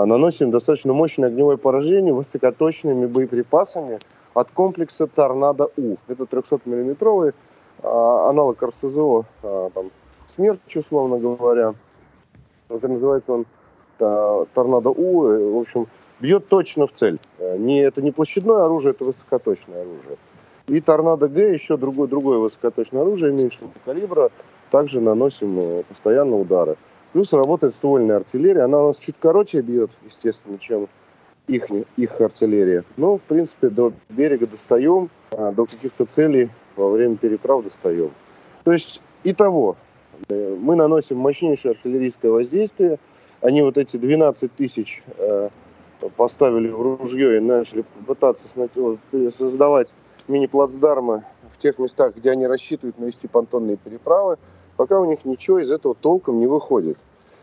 наносим 0.04 0.50
достаточно 0.50 0.92
мощное 0.92 1.28
огневое 1.28 1.56
поражение 1.56 2.12
высокоточными 2.12 3.06
боеприпасами 3.06 4.00
от 4.34 4.50
комплекса 4.50 5.06
«Торнадо-У». 5.06 5.96
Это 6.08 6.24
300-миллиметровый 6.24 7.32
а, 7.82 8.28
аналог 8.28 8.62
РСЗО, 8.62 9.24
а, 9.42 9.70
там, 9.70 9.90
«Смерч», 10.26 10.76
условно 10.76 11.18
говоря. 11.18 11.74
Это 12.68 12.88
называется 12.88 13.32
он 13.32 13.46
торнадо 13.98 14.90
У, 14.90 15.26
э, 15.26 15.50
в 15.52 15.58
общем, 15.58 15.86
бьет 16.20 16.48
точно 16.48 16.86
в 16.86 16.92
цель. 16.92 17.18
Э, 17.38 17.56
не, 17.56 17.80
это 17.80 18.02
не 18.02 18.10
площадное 18.10 18.64
оружие, 18.64 18.90
это 18.90 19.04
высокоточное 19.04 19.82
оружие. 19.82 20.18
И 20.68 20.80
торнадо 20.80 21.28
Г, 21.28 21.52
еще 21.52 21.76
другое, 21.76 22.08
другое 22.08 22.38
высокоточное 22.38 23.02
оружие 23.02 23.32
меньшего 23.32 23.70
калибра, 23.84 24.30
также 24.70 25.00
наносим 25.00 25.58
э, 25.58 25.82
постоянно 25.88 26.36
удары. 26.36 26.76
Плюс 27.12 27.32
работает 27.32 27.74
ствольная 27.74 28.16
артиллерия, 28.16 28.62
она 28.62 28.82
у 28.82 28.86
нас 28.88 28.98
чуть 28.98 29.16
короче 29.18 29.60
бьет, 29.60 29.90
естественно, 30.04 30.58
чем 30.58 30.88
их, 31.46 31.66
их 31.96 32.20
артиллерия. 32.20 32.84
Но, 32.96 33.18
в 33.18 33.22
принципе, 33.22 33.70
до 33.70 33.92
берега 34.10 34.46
достаем, 34.46 35.08
а 35.30 35.52
до 35.52 35.64
каких-то 35.64 36.04
целей 36.04 36.50
во 36.76 36.90
время 36.90 37.16
переправ 37.16 37.62
достаем. 37.62 38.10
То 38.64 38.72
есть, 38.72 39.00
и 39.24 39.32
того, 39.32 39.76
мы 40.28 40.76
наносим 40.76 41.16
мощнейшее 41.18 41.72
артиллерийское 41.72 42.30
воздействие– 42.30 42.98
они 43.40 43.62
вот 43.62 43.78
эти 43.78 43.96
12 43.96 44.54
тысяч 44.54 45.02
э, 45.18 45.48
поставили 46.16 46.68
в 46.68 46.80
ружье 46.80 47.36
и 47.36 47.40
начали 47.40 47.84
пытаться 48.06 48.48
создавать 49.30 49.92
мини-плацдармы 50.28 51.24
в 51.52 51.58
тех 51.58 51.78
местах, 51.78 52.16
где 52.16 52.30
они 52.30 52.46
рассчитывают 52.46 52.98
навести 52.98 53.28
понтонные 53.28 53.76
переправы, 53.76 54.38
пока 54.76 55.00
у 55.00 55.04
них 55.04 55.24
ничего 55.24 55.58
из 55.58 55.72
этого 55.72 55.94
толком 55.94 56.38
не 56.38 56.46
выходит. 56.46 56.98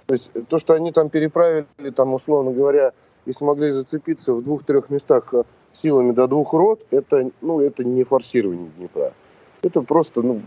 То 0.06 0.13
есть 0.13 0.32
то, 0.50 0.58
что 0.58 0.74
они 0.74 0.91
там 0.91 1.10
переправили, 1.10 1.89
там, 1.96 2.13
условно 2.13 2.52
говоря, 2.52 2.93
и 3.26 3.32
смогли 3.32 3.69
зацепиться 3.69 4.34
в 4.34 4.43
двух-трех 4.43 4.89
местах 4.89 5.34
э, 5.34 5.43
силами 5.72 6.12
до 6.12 6.28
двух 6.28 6.54
рот, 6.54 6.86
это, 6.91 7.32
ну, 7.41 7.62
это 7.62 7.84
не 7.84 8.04
форсирование 8.04 8.69
Днепра. 8.78 9.13
Это 9.62 9.82
просто, 9.82 10.22
ну, 10.22 10.41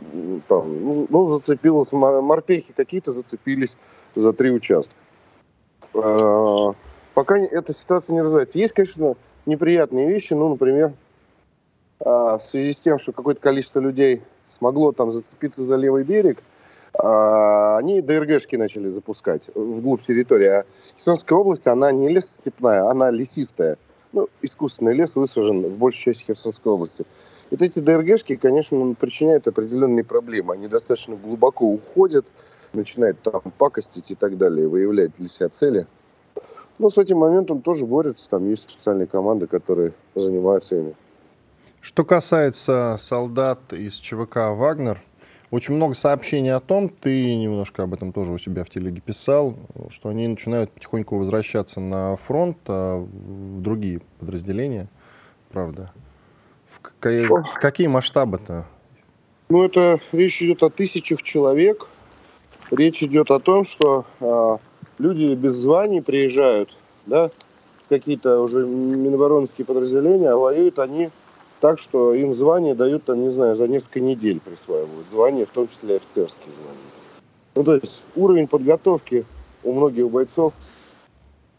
там, 0.47 0.85
ну, 0.85 1.07
ну 1.09 1.29
зацепилось, 1.29 1.91
морпехи 1.93 2.75
какие-то 2.77 3.13
зацепились 3.13 3.77
за 4.15 4.35
три 4.35 4.51
участка. 4.51 4.95
А, 5.95 6.73
пока 7.15 7.39
эта 7.39 7.73
ситуация 7.73 8.13
не 8.13 8.21
развивается. 8.21 8.59
Есть, 8.59 8.75
конечно, 8.75 9.15
неприятные 9.47 10.07
вещи, 10.07 10.35
ну, 10.35 10.51
например, 10.51 10.93
а, 12.01 12.37
в 12.37 12.45
связи 12.45 12.73
с 12.73 12.83
тем, 12.83 12.99
что 12.99 13.13
какое-то 13.13 13.41
количество 13.41 13.81
людей 13.81 14.23
смогло 14.49 14.93
там 14.93 15.13
зацепиться 15.13 15.63
за 15.63 15.77
левый 15.77 16.05
берег, 16.05 16.43
они 16.99 18.01
ДРГшки 18.01 18.57
начали 18.57 18.89
запускать 18.89 19.49
вглубь 19.55 20.03
территории. 20.03 20.49
А 20.49 20.65
Херсонская 20.97 21.39
область, 21.39 21.67
она 21.67 21.93
не 21.93 22.09
лесостепная, 22.09 22.89
она 22.89 23.11
лесистая. 23.11 23.77
Ну, 24.13 24.29
искусственный 24.43 24.95
лес 24.95 25.15
высажен 25.15 25.67
в 25.67 25.77
большей 25.77 26.05
части 26.05 26.25
Херсонской 26.25 26.73
области. 26.73 27.05
Вот 27.51 27.63
эти 27.63 27.79
ДРГшки, 27.79 28.37
конечно, 28.37 28.95
причиняют 28.95 29.47
определенные 29.47 30.05
проблемы. 30.05 30.55
Они 30.55 30.69
достаточно 30.69 31.17
глубоко 31.17 31.67
уходят, 31.67 32.27
начинает 32.73 33.21
там 33.21 33.41
пакостить 33.59 34.11
и 34.11 34.15
так 34.15 34.37
далее, 34.39 34.69
выявлять 34.69 35.13
для 35.19 35.27
себя 35.29 35.49
цели. 35.49 35.87
Но 36.79 36.91
с 36.91 36.99
этим 36.99 37.19
моментом 37.19 37.63
тоже 37.63 37.87
борются, 37.87 38.29
там 38.29 38.49
есть 38.49 38.65
специальные 38.65 39.07
команды, 39.07 39.47
которые 39.47 39.93
занимаются 40.15 40.77
ими. 40.77 40.95
Что 41.81 42.05
касается 42.05 42.97
солдат 42.99 43.73
из 43.73 43.95
ЧВК 43.95 44.37
«Вагнер», 44.51 45.01
очень 45.57 45.75
много 45.75 45.95
сообщений 45.95 46.55
о 46.55 46.61
том, 46.61 46.89
ты 46.89 47.35
немножко 47.35 47.83
об 47.83 47.95
этом 47.95 48.13
тоже 48.13 48.33
у 48.33 48.39
себя 48.39 48.65
в 48.65 48.71
телеге 48.71 49.01
писал, 49.01 49.57
что 49.89 50.11
они 50.11 50.29
начинают 50.29 50.71
потихоньку 50.71 51.17
возвращаться 51.17 51.81
на 51.81 52.17
фронт, 52.17 52.59
а 52.69 52.99
в 52.99 53.61
другие 53.63 54.01
подразделения, 54.21 54.89
правда. 55.51 55.93
В 56.69 56.81
какие, 56.81 57.27
какие 57.61 57.87
масштабы-то? 57.87 58.67
Ну, 59.49 59.65
это 59.65 60.01
речь 60.13 60.43
идет 60.43 60.63
о 60.63 60.71
тысячах 60.71 61.23
человек, 61.23 61.89
Речь 62.71 63.03
идет 63.03 63.31
о 63.31 63.39
том, 63.39 63.65
что 63.65 64.05
э, 64.21 64.57
люди 64.99 65.35
без 65.35 65.55
званий 65.55 66.03
приезжают, 66.03 66.77
да, 67.07 67.29
в 67.85 67.89
какие-то 67.89 68.41
уже 68.41 68.67
миноборонские 68.67 69.65
подразделения, 69.65 70.31
а 70.31 70.37
воюют 70.37 70.79
они 70.79 71.11
так, 71.61 71.79
что 71.79 72.15
им 72.15 72.35
звание 72.35 72.75
дают, 72.75 73.05
там, 73.05 73.23
не 73.23 73.31
знаю, 73.31 73.57
за 73.57 73.69
несколько 73.69 74.01
недель 74.01 74.41
присваивают. 74.41 75.09
Звания, 75.09 75.47
в 75.47 75.51
том 75.51 75.69
числе 75.69 75.97
офицерские 75.97 76.55
звания. 76.55 76.77
Ну, 77.55 77.65
то 77.65 77.75
есть 77.75 78.05
уровень 78.15 78.49
подготовки 78.49 79.25
у 79.63 79.73
многих 79.73 80.11
бойцов 80.11 80.53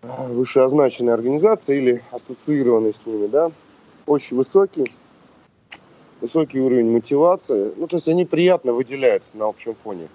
а, 0.03 0.27
вышеозначенной 0.27 1.13
организации 1.13 1.77
или 1.77 2.03
ассоциированной 2.11 2.93
с 2.93 3.05
ними, 3.05 3.27
да, 3.27 3.51
очень 4.05 4.37
высокий, 4.37 4.85
высокий 6.21 6.59
уровень 6.59 6.91
мотивации. 6.91 7.73
Ну, 7.75 7.87
то 7.87 7.95
есть 7.95 8.07
они 8.07 8.25
приятно 8.25 8.73
выделяются 8.73 9.37
на 9.37 9.45
общем 9.47 9.75
фоне 9.75 10.07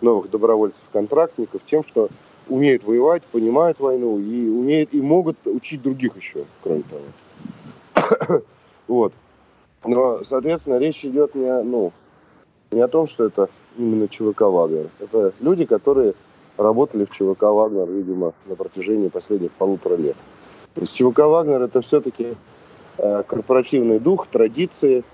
новых 0.00 0.30
добровольцев-контрактников 0.30 1.62
тем, 1.66 1.84
что 1.84 2.08
умеют 2.48 2.84
воевать, 2.84 3.22
понимают 3.24 3.78
войну 3.78 4.18
и 4.18 4.48
умеют 4.48 4.94
и 4.94 5.00
могут 5.00 5.36
учить 5.46 5.82
других 5.82 6.16
еще, 6.16 6.44
кроме 6.62 6.82
того. 6.82 8.42
Вот. 8.90 9.12
Но, 9.84 10.24
соответственно, 10.24 10.78
речь 10.78 11.04
идет 11.04 11.36
не, 11.36 11.46
о, 11.46 11.62
ну, 11.62 11.92
не 12.72 12.80
о 12.80 12.88
том, 12.88 13.06
что 13.06 13.24
это 13.24 13.48
именно 13.78 14.08
ЧВК 14.08 14.42
«Вагнер». 14.42 14.88
Это 14.98 15.32
люди, 15.38 15.64
которые 15.64 16.14
работали 16.56 17.04
в 17.04 17.10
ЧВК 17.10 17.42
«Вагнер», 17.42 17.88
видимо, 17.88 18.34
на 18.46 18.56
протяжении 18.56 19.06
последних 19.06 19.52
полутора 19.52 19.94
лет. 19.94 20.16
То 20.74 20.80
есть 20.80 20.92
ЧВК 20.92 21.20
«Вагнер»— 21.20 21.62
это 21.62 21.82
все-таки 21.82 22.34
э, 22.98 23.22
корпоративный 23.28 24.00
дух, 24.00 24.26
традиции, 24.26 25.04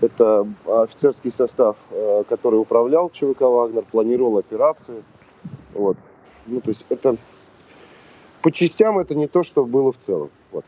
это 0.00 0.46
офицерский 0.64 1.32
состав, 1.32 1.76
э, 1.90 2.22
который 2.28 2.60
управлял 2.60 3.10
ЧВК 3.10 3.40
«Вагнер», 3.40 3.82
планировал 3.82 4.38
операции. 4.38 5.02
Вот. 5.74 5.96
Ну, 6.46 6.60
то 6.60 6.68
есть 6.68 6.86
это 6.88 7.16
по 8.42 8.52
частям 8.52 9.00
это 9.00 9.16
не 9.16 9.26
то, 9.26 9.42
что 9.42 9.64
было 9.64 9.90
в 9.90 9.96
целом. 9.98 10.30
Вот. 10.52 10.64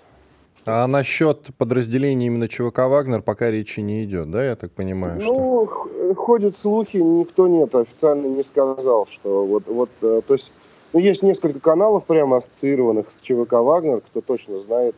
А 0.67 0.87
насчет 0.87 1.51
подразделений 1.59 2.27
именно 2.27 2.49
ЧВК 2.49 2.79
«Вагнер» 2.89 3.23
пока 3.23 3.51
речи 3.51 3.81
не 3.81 4.05
идет, 4.05 4.31
да, 4.31 4.45
я 4.45 4.57
так 4.57 4.73
понимаю? 4.73 5.21
Ну, 5.23 5.67
что... 5.67 6.15
ходят 6.15 6.57
слухи, 6.57 6.99
никто 6.99 7.49
нет, 7.49 7.75
официально 7.75 8.27
не 8.27 8.43
сказал, 8.43 9.07
что 9.07 9.47
вот, 9.47 9.67
вот, 9.67 9.91
э, 10.03 10.21
то 10.27 10.35
есть 10.35 10.53
Ну, 10.93 10.99
есть 10.99 11.23
несколько 11.23 11.61
каналов 11.61 12.05
прямо 12.05 12.39
ассоциированных 12.39 13.11
с 13.11 13.21
ЧВК 13.21 13.53
«Вагнер», 13.53 14.01
кто 14.01 14.21
точно 14.21 14.59
знает. 14.59 14.97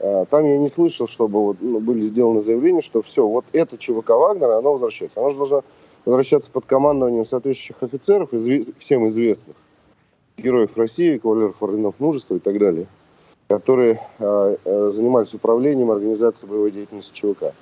А, 0.00 0.24
там 0.26 0.44
я 0.44 0.56
не 0.56 0.68
слышал, 0.68 1.06
чтобы 1.06 1.42
вот, 1.42 1.56
ну, 1.60 1.80
были 1.80 2.00
сделаны 2.00 2.40
заявления, 2.40 2.80
что 2.80 3.02
все, 3.02 3.26
вот 3.26 3.44
это 3.52 3.76
ЧВК 3.76 4.10
«Вагнер», 4.10 4.50
оно 4.50 4.72
возвращается. 4.72 5.20
Оно 5.20 5.30
же 5.30 5.36
должно 5.36 5.64
возвращаться 6.04 6.50
под 6.50 6.64
командованием 6.64 7.26
соответствующих 7.26 7.82
офицеров, 7.82 8.32
изв... 8.32 8.72
всем 8.78 9.06
известных, 9.08 9.56
героев 10.38 10.76
России, 10.78 11.18
кавалеров 11.18 11.62
орденов 11.62 11.96
мужества 11.98 12.36
и 12.36 12.38
так 12.38 12.58
далее, 12.58 12.86
которые 13.48 14.00
э, 14.18 14.56
э, 14.64 14.90
занимались 14.90 15.32
управлением 15.34 15.90
организацией 15.90 16.50
боевой 16.50 16.70
деятельности 16.70 17.12
ЧВК. 17.14 17.54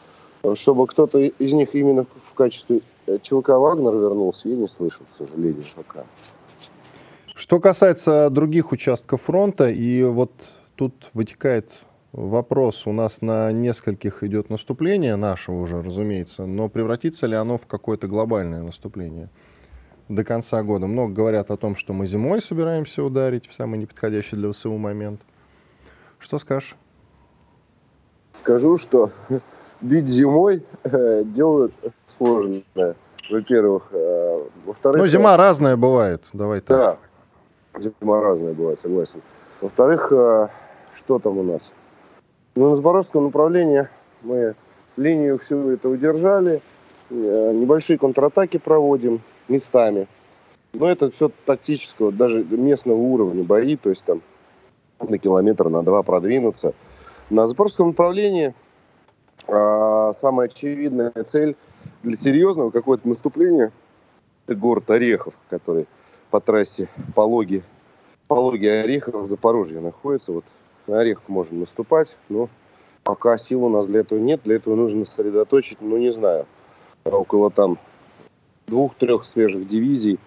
Чтобы 0.55 0.87
кто-то 0.87 1.19
из 1.19 1.53
них 1.53 1.75
именно 1.75 2.07
в 2.23 2.35
качестве 2.35 2.81
э, 3.07 3.19
ЧВК 3.23 3.51
«Вагнер» 3.51 3.95
вернулся, 3.95 4.49
я 4.49 4.57
не 4.57 4.67
слышал, 4.67 5.07
к 5.09 5.13
сожалению, 5.13 5.63
пока. 5.75 6.05
Что 7.27 7.61
касается 7.61 8.31
других 8.31 8.73
участков 8.73 9.23
фронта, 9.23 9.69
и 9.69 10.03
вот 10.03 10.33
тут 10.75 11.11
вытекает 11.15 11.71
вопрос. 12.13 12.87
У 12.87 12.93
нас 12.93 13.23
на 13.23 13.53
нескольких 13.53 14.25
идет 14.25 14.51
наступление, 14.51 15.17
наше 15.17 15.53
уже, 15.53 15.83
разумеется, 15.83 16.47
но 16.47 16.69
превратится 16.69 17.27
ли 17.27 17.37
оно 17.37 17.59
в 17.59 17.67
какое-то 17.67 18.09
глобальное 18.09 18.63
наступление 18.63 19.29
до 20.09 20.25
конца 20.25 20.63
года? 20.63 20.87
Много 20.87 21.13
говорят 21.13 21.51
о 21.51 21.57
том, 21.57 21.77
что 21.77 21.93
мы 21.93 22.07
зимой 22.07 22.41
собираемся 22.41 23.05
ударить 23.05 23.47
в 23.47 23.53
самый 23.53 23.79
неподходящий 23.79 24.37
для 24.37 24.51
ВСУ 24.51 24.77
момент. 24.77 25.21
Что 26.19 26.39
скажешь? 26.39 26.77
Скажу, 28.33 28.77
что 28.77 29.11
бить 29.81 30.09
зимой 30.09 30.65
э, 30.85 31.25
делают 31.25 31.73
сложно. 32.07 32.63
Во-первых. 33.31 33.89
Э, 33.93 34.45
во-вторых... 34.65 35.03
Ну, 35.03 35.09
зима 35.09 35.37
разная 35.37 35.77
бывает, 35.77 36.25
давай 36.33 36.61
так. 36.61 36.99
Да, 37.73 37.81
Зима 37.81 38.23
разная 38.23 38.55
бывает, 38.55 38.81
согласен. 38.81 39.21
Во-вторых, 39.61 40.13
э, 40.13 40.49
что 40.95 41.19
там 41.19 41.39
у 41.39 41.43
нас? 41.43 41.73
Ну, 42.55 42.71
на 42.71 42.77
Запорожском 42.77 43.25
направлении 43.25 43.89
мы 44.23 44.55
линию 44.97 45.39
всю 45.39 45.71
это 45.71 45.89
удержали, 45.89 46.63
небольшие 47.11 47.99
контратаки 47.99 48.59
проводим 48.59 49.21
местами. 49.49 50.09
Но 50.73 50.91
это 50.91 51.11
все 51.11 51.31
тактического, 51.45 52.13
даже 52.13 52.45
местного 52.45 52.99
уровня 52.99 53.45
бои, 53.45 53.77
то 53.77 53.91
есть 53.91 54.05
там 54.05 54.23
на 55.01 55.19
километр, 55.19 55.69
на 55.69 55.83
два 55.83 56.03
продвинуться. 56.03 56.75
На 57.31 57.47
Запорожском 57.47 57.89
направлении 57.89 58.55
а, 59.49 60.13
самая 60.15 60.49
очевидная 60.49 61.13
цель 61.27 61.57
для 62.03 62.17
серьезного 62.17 62.71
какого-то 62.71 63.09
наступления– 63.09 63.73
это 64.47 64.55
город 64.55 64.89
Орехов, 64.91 65.37
который 65.51 65.87
по 66.31 66.41
трассе 66.41 66.89
Пологи, 67.15 67.65
Пологи 68.29 68.67
Орехов 68.67 69.15
в 69.23 69.27
Запорожье 69.27 69.81
находится. 69.81 70.33
Вот 70.33 70.45
на 70.87 71.01
Орехов 71.01 71.29
можно 71.29 71.59
наступать, 71.59 72.17
но 72.29 72.49
пока 73.03 73.39
сил 73.39 73.65
у 73.65 73.69
нас 73.69 73.87
для 73.87 74.01
этого 74.01 74.21
нет. 74.21 74.41
Для 74.45 74.57
этого 74.57 74.77
нужно 74.77 75.05
сосредоточить, 75.05 75.79
ну 75.81 75.97
не 75.97 76.13
знаю, 76.13 76.47
около 77.05 77.51
там 77.51 77.79
двух-трех 78.69 79.25
свежих 79.25 79.67
дивизий, 79.67 80.19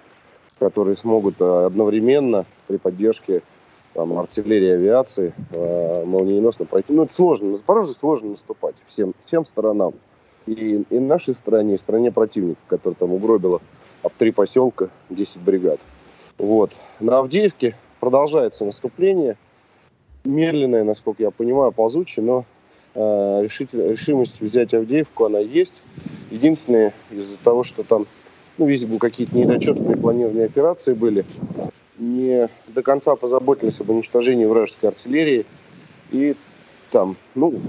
которые 0.59 0.97
смогут 0.97 1.35
э, 1.39 1.65
одновременно 1.65 2.45
при 2.67 2.75
поддержке 2.77 3.41
там, 3.99 4.17
артиллерии, 4.17 4.75
авиации 4.75 5.33
э, 5.51 6.05
молниеносно 6.05 6.63
пройти. 6.63 6.93
Ну, 6.93 7.03
это 7.03 7.13
сложно. 7.13 7.49
На 7.49 7.55
Запорожье 7.55 7.93
сложно 7.93 8.29
наступать 8.29 8.75
всем, 8.85 9.13
всем 9.19 9.43
сторонам. 9.43 9.93
И, 10.45 10.85
и 10.89 10.99
нашей 10.99 11.33
стране, 11.33 11.75
и 11.75 11.77
стране 11.77 12.09
противника, 12.09 12.61
которая 12.69 12.95
там 12.95 13.11
угробила 13.11 13.59
об 14.01 14.13
три 14.13 14.31
поселка, 14.31 14.89
10 15.09 15.41
бригад. 15.41 15.81
Вот. 16.37 16.77
На 17.01 17.17
Авдеевке 17.17 17.75
продолжается 17.99 18.63
наступление. 18.63 19.35
Медленное, 20.23 20.85
насколько 20.85 21.21
я 21.21 21.31
понимаю, 21.31 21.73
ползучее, 21.73 22.25
но 22.25 22.45
э, 22.95 23.43
решитель, 23.43 23.85
решимость 23.85 24.39
взять 24.39 24.73
Авдеевку, 24.73 25.25
она 25.25 25.39
есть. 25.39 25.83
Единственное, 26.31 26.93
из-за 27.11 27.37
того, 27.37 27.65
что 27.65 27.83
там, 27.83 28.07
ну, 28.57 28.65
видимо, 28.65 28.97
какие-то 28.97 29.35
недочеты 29.35 29.83
при 29.83 29.95
планировании 29.95 30.45
операции 30.45 30.93
были, 30.93 31.25
не 31.99 32.49
до 32.67 32.81
конца 32.81 33.15
позаботились 33.15 33.79
об 33.79 33.89
уничтожении 33.89 34.45
вражеской 34.45 34.89
артиллерии. 34.89 35.45
И 36.11 36.35
там, 36.91 37.17
ну, 37.35 37.61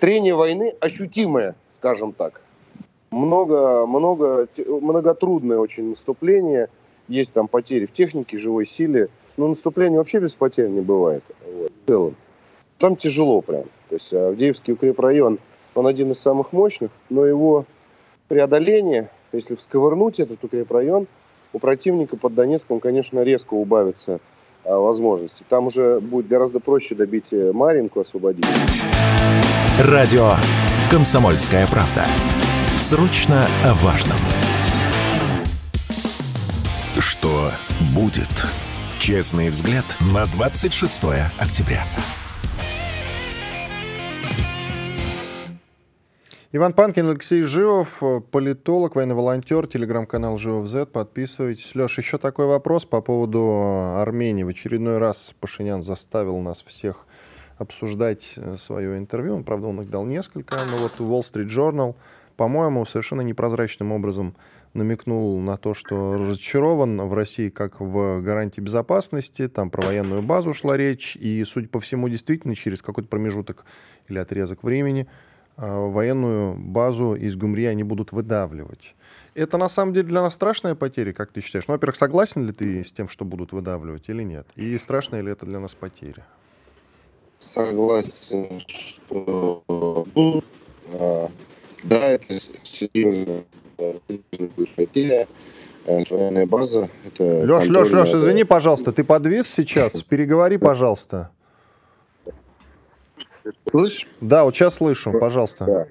трение 0.00 0.34
войны 0.34 0.74
ощутимое, 0.80 1.54
скажем 1.78 2.12
так 2.12 2.40
много, 3.16 3.86
много, 3.86 4.48
многотрудное 4.66 5.58
очень 5.58 5.90
наступление. 5.90 6.68
Есть 7.08 7.32
там 7.32 7.48
потери 7.48 7.86
в 7.86 7.92
технике, 7.92 8.38
живой 8.38 8.66
силе. 8.66 9.08
Но 9.36 9.48
наступление 9.48 9.98
вообще 9.98 10.18
без 10.18 10.34
потерь 10.34 10.68
не 10.68 10.80
бывает. 10.80 11.22
Вот, 11.44 11.70
в 11.70 11.86
целом. 11.86 12.16
Там 12.78 12.96
тяжело 12.96 13.40
прям. 13.40 13.64
То 13.88 13.94
есть 13.94 14.12
Авдеевский 14.12 14.74
укрепрайон, 14.74 15.38
он 15.74 15.86
один 15.86 16.10
из 16.10 16.18
самых 16.18 16.52
мощных, 16.52 16.90
но 17.10 17.24
его 17.24 17.64
преодоление, 18.28 19.10
если 19.32 19.54
всковырнуть 19.54 20.20
этот 20.20 20.42
укрепрайон, 20.42 21.06
у 21.52 21.58
противника 21.58 22.16
под 22.16 22.34
Донецком, 22.34 22.80
конечно, 22.80 23.22
резко 23.22 23.54
убавится 23.54 24.20
а, 24.64 24.76
возможности. 24.78 25.44
Там 25.48 25.68
уже 25.68 26.00
будет 26.00 26.28
гораздо 26.28 26.60
проще 26.60 26.94
добить 26.94 27.32
э, 27.32 27.52
Маринку, 27.52 28.00
освободить. 28.00 28.46
Радио 29.80 30.32
«Комсомольская 30.90 31.66
правда». 31.66 32.04
Срочно 32.76 33.46
о 33.64 33.74
важном. 33.74 34.18
Что 36.98 37.50
будет? 37.94 38.28
Честный 38.98 39.48
взгляд 39.48 39.84
на 40.12 40.26
26 40.26 41.04
октября. 41.38 41.84
Иван 46.56 46.72
Панкин, 46.72 47.10
Алексей 47.10 47.42
Живов, 47.42 48.02
политолог, 48.30 48.96
военный 48.96 49.14
волонтер, 49.14 49.66
телеграм-канал 49.66 50.38
Живов 50.38 50.68
Z. 50.68 50.86
Подписывайтесь. 50.86 51.74
Леш, 51.74 51.98
еще 51.98 52.16
такой 52.16 52.46
вопрос 52.46 52.86
по 52.86 53.02
поводу 53.02 53.98
Армении. 53.98 54.42
В 54.42 54.48
очередной 54.48 54.96
раз 54.96 55.34
Пашинян 55.38 55.82
заставил 55.82 56.38
нас 56.38 56.62
всех 56.62 57.06
обсуждать 57.58 58.32
э, 58.38 58.56
свое 58.56 58.96
интервью. 58.96 59.34
Он, 59.34 59.44
правда, 59.44 59.66
он 59.66 59.82
их 59.82 59.90
дал 59.90 60.06
несколько. 60.06 60.56
Но 60.70 60.78
вот 60.78 60.92
Wall 60.98 61.20
Street 61.20 61.48
Journal 61.48 61.94
по-моему, 62.36 62.84
совершенно 62.84 63.22
непрозрачным 63.22 63.92
образом 63.92 64.36
намекнул 64.74 65.40
на 65.40 65.56
то, 65.56 65.74
что 65.74 66.18
разочарован 66.18 67.00
в 67.00 67.14
России 67.14 67.48
как 67.48 67.80
в 67.80 68.20
гарантии 68.20 68.60
безопасности, 68.60 69.48
там 69.48 69.70
про 69.70 69.86
военную 69.86 70.22
базу 70.22 70.52
шла 70.52 70.76
речь, 70.76 71.16
и, 71.16 71.42
судя 71.44 71.68
по 71.68 71.80
всему, 71.80 72.08
действительно 72.08 72.54
через 72.54 72.82
какой-то 72.82 73.08
промежуток 73.08 73.64
или 74.08 74.18
отрезок 74.18 74.62
времени 74.62 75.06
военную 75.56 76.54
базу 76.58 77.14
из 77.14 77.36
Гумри 77.36 77.66
они 77.66 77.82
будут 77.82 78.12
выдавливать. 78.12 78.94
Это 79.34 79.58
на 79.58 79.68
самом 79.68 79.92
деле 79.92 80.08
для 80.08 80.22
нас 80.22 80.34
страшная 80.34 80.74
потеря, 80.74 81.12
как 81.12 81.32
ты 81.32 81.40
считаешь? 81.40 81.66
Ну, 81.68 81.74
во-первых, 81.74 81.96
согласен 81.96 82.46
ли 82.46 82.52
ты 82.52 82.82
с 82.82 82.92
тем, 82.92 83.08
что 83.08 83.24
будут 83.24 83.52
выдавливать 83.52 84.08
или 84.08 84.22
нет? 84.22 84.46
И 84.56 84.76
страшная 84.78 85.20
ли 85.20 85.32
это 85.32 85.46
для 85.46 85.60
нас 85.60 85.74
потеря? 85.74 86.26
Согласен, 87.38 88.60
что 88.66 89.62
будут. 90.14 90.44
А, 90.92 91.30
да, 91.84 92.08
это 92.08 92.38
серьезная 92.62 93.44
потеря. 94.74 95.28
Военная 95.86 96.46
база. 96.46 96.90
Это 97.04 97.22
Леш, 97.44 97.68
Леш, 97.68 97.90
Леш, 97.92 98.14
извини, 98.14 98.42
пожалуйста, 98.42 98.90
ты 98.90 99.04
подвис 99.04 99.46
сейчас? 99.46 100.02
Переговори, 100.02 100.58
пожалуйста. 100.58 101.30
Слышишь? 103.70 104.06
Да, 104.20 104.44
вот 104.44 104.54
сейчас 104.54 104.76
слышу, 104.76 105.12
пожалуйста. 105.12 105.64
Да. 105.64 105.86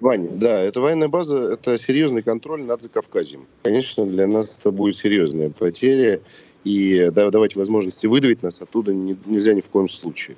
Ваня, 0.00 0.30
да, 0.32 0.60
это 0.60 0.80
военная 0.80 1.08
база, 1.08 1.38
это 1.38 1.78
серьезный 1.78 2.22
контроль 2.22 2.62
над 2.62 2.82
Закавказьем. 2.82 3.46
Конечно, 3.62 4.04
для 4.04 4.26
нас 4.26 4.58
это 4.58 4.72
будет 4.72 4.96
серьезная 4.96 5.50
потеря, 5.50 6.20
и 6.64 7.10
давать 7.10 7.56
возможности 7.56 8.06
выдавить 8.06 8.42
нас 8.42 8.60
оттуда 8.60 8.94
нельзя 8.94 9.52
ни 9.52 9.60
в 9.60 9.68
коем 9.68 9.88
случае. 9.88 10.36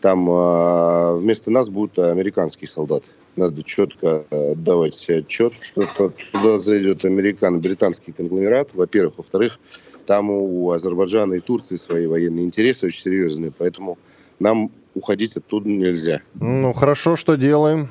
Там 0.00 0.28
э, 0.28 1.16
вместо 1.18 1.50
нас 1.50 1.68
будут 1.68 1.98
американские 1.98 2.66
солдаты 2.66 3.06
надо 3.36 3.62
четко 3.62 4.26
э, 4.30 4.54
давать 4.54 4.94
себе 4.94 5.18
отчет, 5.18 5.52
что 5.54 6.12
туда 6.32 6.60
зайдет 6.60 7.04
американо-британский 7.04 8.12
конгломерат, 8.12 8.70
во-первых. 8.74 9.18
Во-вторых, 9.18 9.58
там 10.06 10.30
у 10.30 10.70
Азербайджана 10.70 11.34
и 11.34 11.40
Турции 11.40 11.76
свои 11.76 12.06
военные 12.06 12.44
интересы 12.44 12.86
очень 12.86 13.02
серьезные, 13.02 13.52
поэтому 13.56 13.98
нам 14.38 14.70
уходить 14.94 15.36
оттуда 15.36 15.68
нельзя. 15.68 16.20
Ну, 16.34 16.72
хорошо, 16.72 17.16
что 17.16 17.36
делаем? 17.36 17.90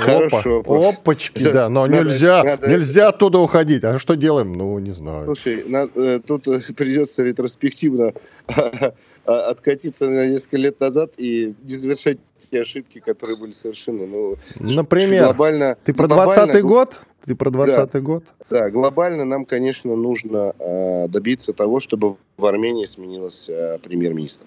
Хорошо. 0.00 0.60
Опа, 0.60 0.88
опачки, 0.88 1.42
да, 1.42 1.68
но 1.68 1.86
надо, 1.86 2.04
нельзя, 2.04 2.42
надо... 2.42 2.70
нельзя 2.70 3.08
оттуда 3.08 3.38
уходить. 3.38 3.84
А 3.84 3.98
что 3.98 4.16
делаем? 4.16 4.52
Ну, 4.52 4.78
не 4.78 4.92
знаю. 4.92 5.26
Слушай, 5.26 5.64
надо, 5.66 5.90
э, 5.94 6.20
тут 6.20 6.48
э, 6.48 6.60
придется 6.74 7.22
ретроспективно 7.22 8.12
откатиться 9.24 10.08
на 10.08 10.26
несколько 10.26 10.56
лет 10.56 10.80
назад 10.80 11.12
и 11.18 11.54
не 11.62 11.74
завершать 11.74 12.18
те 12.50 12.62
ошибки, 12.62 13.00
которые 13.00 13.36
были 13.38 13.52
совершены. 13.52 14.06
Ну, 14.06 14.36
Например, 14.58 15.24
глобально, 15.24 15.76
ты 15.84 15.94
про 15.94 16.08
20 16.08 16.62
год? 16.62 17.00
Ты 17.24 17.34
про 17.34 17.50
20 17.50 17.90
да, 17.92 18.00
год? 18.00 18.24
Да, 18.48 18.70
глобально 18.70 19.24
нам, 19.24 19.44
конечно, 19.44 19.94
нужно 19.94 20.54
э, 20.58 21.08
добиться 21.08 21.52
того, 21.52 21.80
чтобы 21.80 22.16
в 22.36 22.46
Армении 22.46 22.86
сменилась 22.86 23.46
э, 23.48 23.78
премьер-министр. 23.82 24.44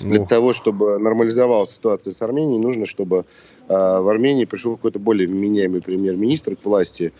Для 0.00 0.24
того, 0.24 0.52
чтобы 0.52 0.98
нормализовалась 0.98 1.70
ситуация 1.70 2.12
с 2.12 2.22
Арменией, 2.22 2.60
нужно, 2.60 2.86
чтобы 2.86 3.26
в 3.70 4.08
Армении 4.08 4.46
пришел 4.46 4.76
какой-то 4.76 4.98
более 4.98 5.28
вменяемый 5.28 5.80
премьер-министр 5.80 6.56
к 6.56 6.64
власти, 6.64 7.12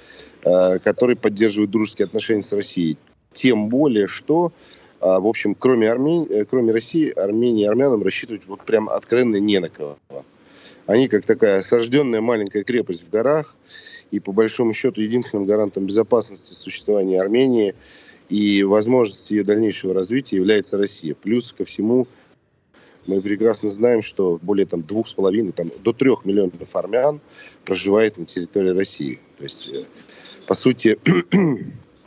э, 0.42 0.78
который 0.80 1.14
поддерживает 1.14 1.70
дружеские 1.70 2.06
отношения 2.06 2.42
с 2.42 2.52
Россией. 2.52 2.98
Тем 3.32 3.68
более, 3.68 4.08
что, 4.08 4.52
э, 5.00 5.04
в 5.04 5.26
общем, 5.26 5.54
кроме, 5.54 5.88
Армени... 5.88 6.26
Э, 6.28 6.44
кроме 6.44 6.72
России, 6.72 7.10
Армении 7.10 7.64
и 7.64 7.68
армянам 7.68 8.02
рассчитывать 8.02 8.42
вот 8.46 8.62
прям 8.62 8.88
откровенно 8.88 9.36
не 9.36 9.60
на 9.60 9.68
кого. 9.68 9.96
Они 10.86 11.06
как 11.06 11.24
такая 11.24 11.60
осажденная 11.60 12.20
маленькая 12.20 12.64
крепость 12.64 13.04
в 13.04 13.10
горах, 13.10 13.54
и 14.10 14.18
по 14.18 14.32
большому 14.32 14.74
счету 14.74 15.00
единственным 15.00 15.46
гарантом 15.46 15.86
безопасности 15.86 16.52
существования 16.52 17.20
Армении 17.20 17.76
и 18.28 18.64
возможности 18.64 19.34
ее 19.34 19.44
дальнейшего 19.44 19.94
развития 19.94 20.36
является 20.36 20.78
Россия. 20.78 21.14
Плюс 21.14 21.54
ко 21.56 21.64
всему 21.64 22.08
мы 23.11 23.20
прекрасно 23.20 23.68
знаем, 23.68 24.03
что 24.03 24.38
более 24.40 24.66
там, 24.66 24.83
двух 24.83 25.09
с 25.09 25.12
половиной, 25.14 25.53
там, 25.53 25.70
до 25.83 25.92
трех 25.92 26.25
миллионов 26.25 26.75
армян 26.75 27.20
проживает 27.64 28.16
на 28.16 28.25
территории 28.25 28.70
России. 28.70 29.18
То 29.37 29.44
есть, 29.44 29.68
э, 29.68 29.85
по 30.46 30.55
сути, 30.55 30.99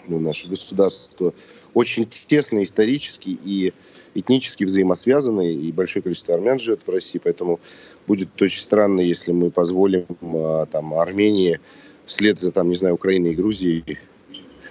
ну, 0.08 0.20
наше 0.20 0.48
государство 0.48 1.34
очень 1.74 2.08
тесно 2.28 2.64
исторически 2.64 3.38
и 3.44 3.74
этнически 4.16 4.64
взаимосвязаны, 4.64 5.54
и 5.54 5.72
большое 5.72 6.04
количество 6.04 6.36
армян 6.36 6.60
живет 6.60 6.82
в 6.86 6.90
России, 6.90 7.20
поэтому 7.22 7.60
будет 8.08 8.42
очень 8.42 8.62
странно, 8.62 9.02
если 9.02 9.32
мы 9.32 9.52
позволим 9.52 10.06
а, 10.22 10.68
там, 10.68 10.94
Армении 10.94 11.60
вслед 12.06 12.40
за, 12.40 12.52
там, 12.52 12.70
не 12.70 12.76
знаю, 12.76 12.96
Украиной 12.96 13.32
и 13.32 13.36
Грузией 13.36 13.98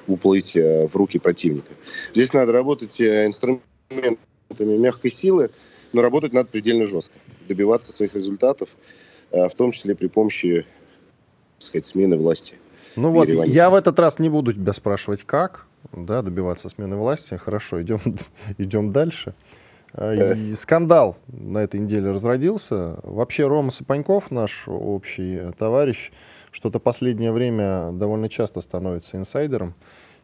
уплыть 0.07 0.57
э, 0.57 0.87
в 0.87 0.97
руки 0.97 1.19
противника. 1.19 1.73
Здесь 2.13 2.33
надо 2.33 2.53
работать 2.53 3.01
э, 3.01 3.27
инструментами 3.27 4.17
мягкой 4.59 5.11
силы, 5.11 5.51
но 5.93 6.03
работать 6.03 6.33
надо 6.33 6.49
предельно 6.49 6.87
жестко, 6.87 7.15
добиваться 7.49 7.93
своих 7.93 8.15
результатов, 8.15 8.69
э, 9.31 9.49
в 9.49 9.55
том 9.55 9.73
числе 9.73 9.95
при 9.95 10.09
помощи, 10.09 10.67
так 11.59 11.67
сказать, 11.67 11.87
смены 11.87 12.17
власти. 12.17 12.55
Ну 12.97 13.11
вот, 13.11 13.29
я 13.29 13.71
в 13.71 13.75
этот 13.75 13.99
раз 13.99 14.19
не 14.19 14.29
буду 14.29 14.53
тебя 14.53 14.73
спрашивать, 14.73 15.23
как 15.25 15.67
да, 15.93 16.23
добиваться 16.23 16.69
смены 16.69 16.97
власти. 16.97 17.35
Хорошо, 17.35 17.83
идем, 17.83 18.01
идем 18.59 18.91
дальше. 18.91 19.35
Э. 19.95 20.35
И 20.37 20.53
скандал 20.53 21.17
на 21.29 21.59
этой 21.59 21.81
неделе 21.81 22.11
разродился. 22.11 22.99
Вообще 23.03 23.47
Рома 23.47 23.71
Сапаньков, 23.71 24.31
наш 24.31 24.65
общий 24.67 25.53
товарищ, 25.59 26.13
что-то 26.51 26.79
последнее 26.79 27.33
время 27.33 27.93
довольно 27.93 28.29
часто 28.29 28.61
становится 28.61 29.17
инсайдером. 29.17 29.75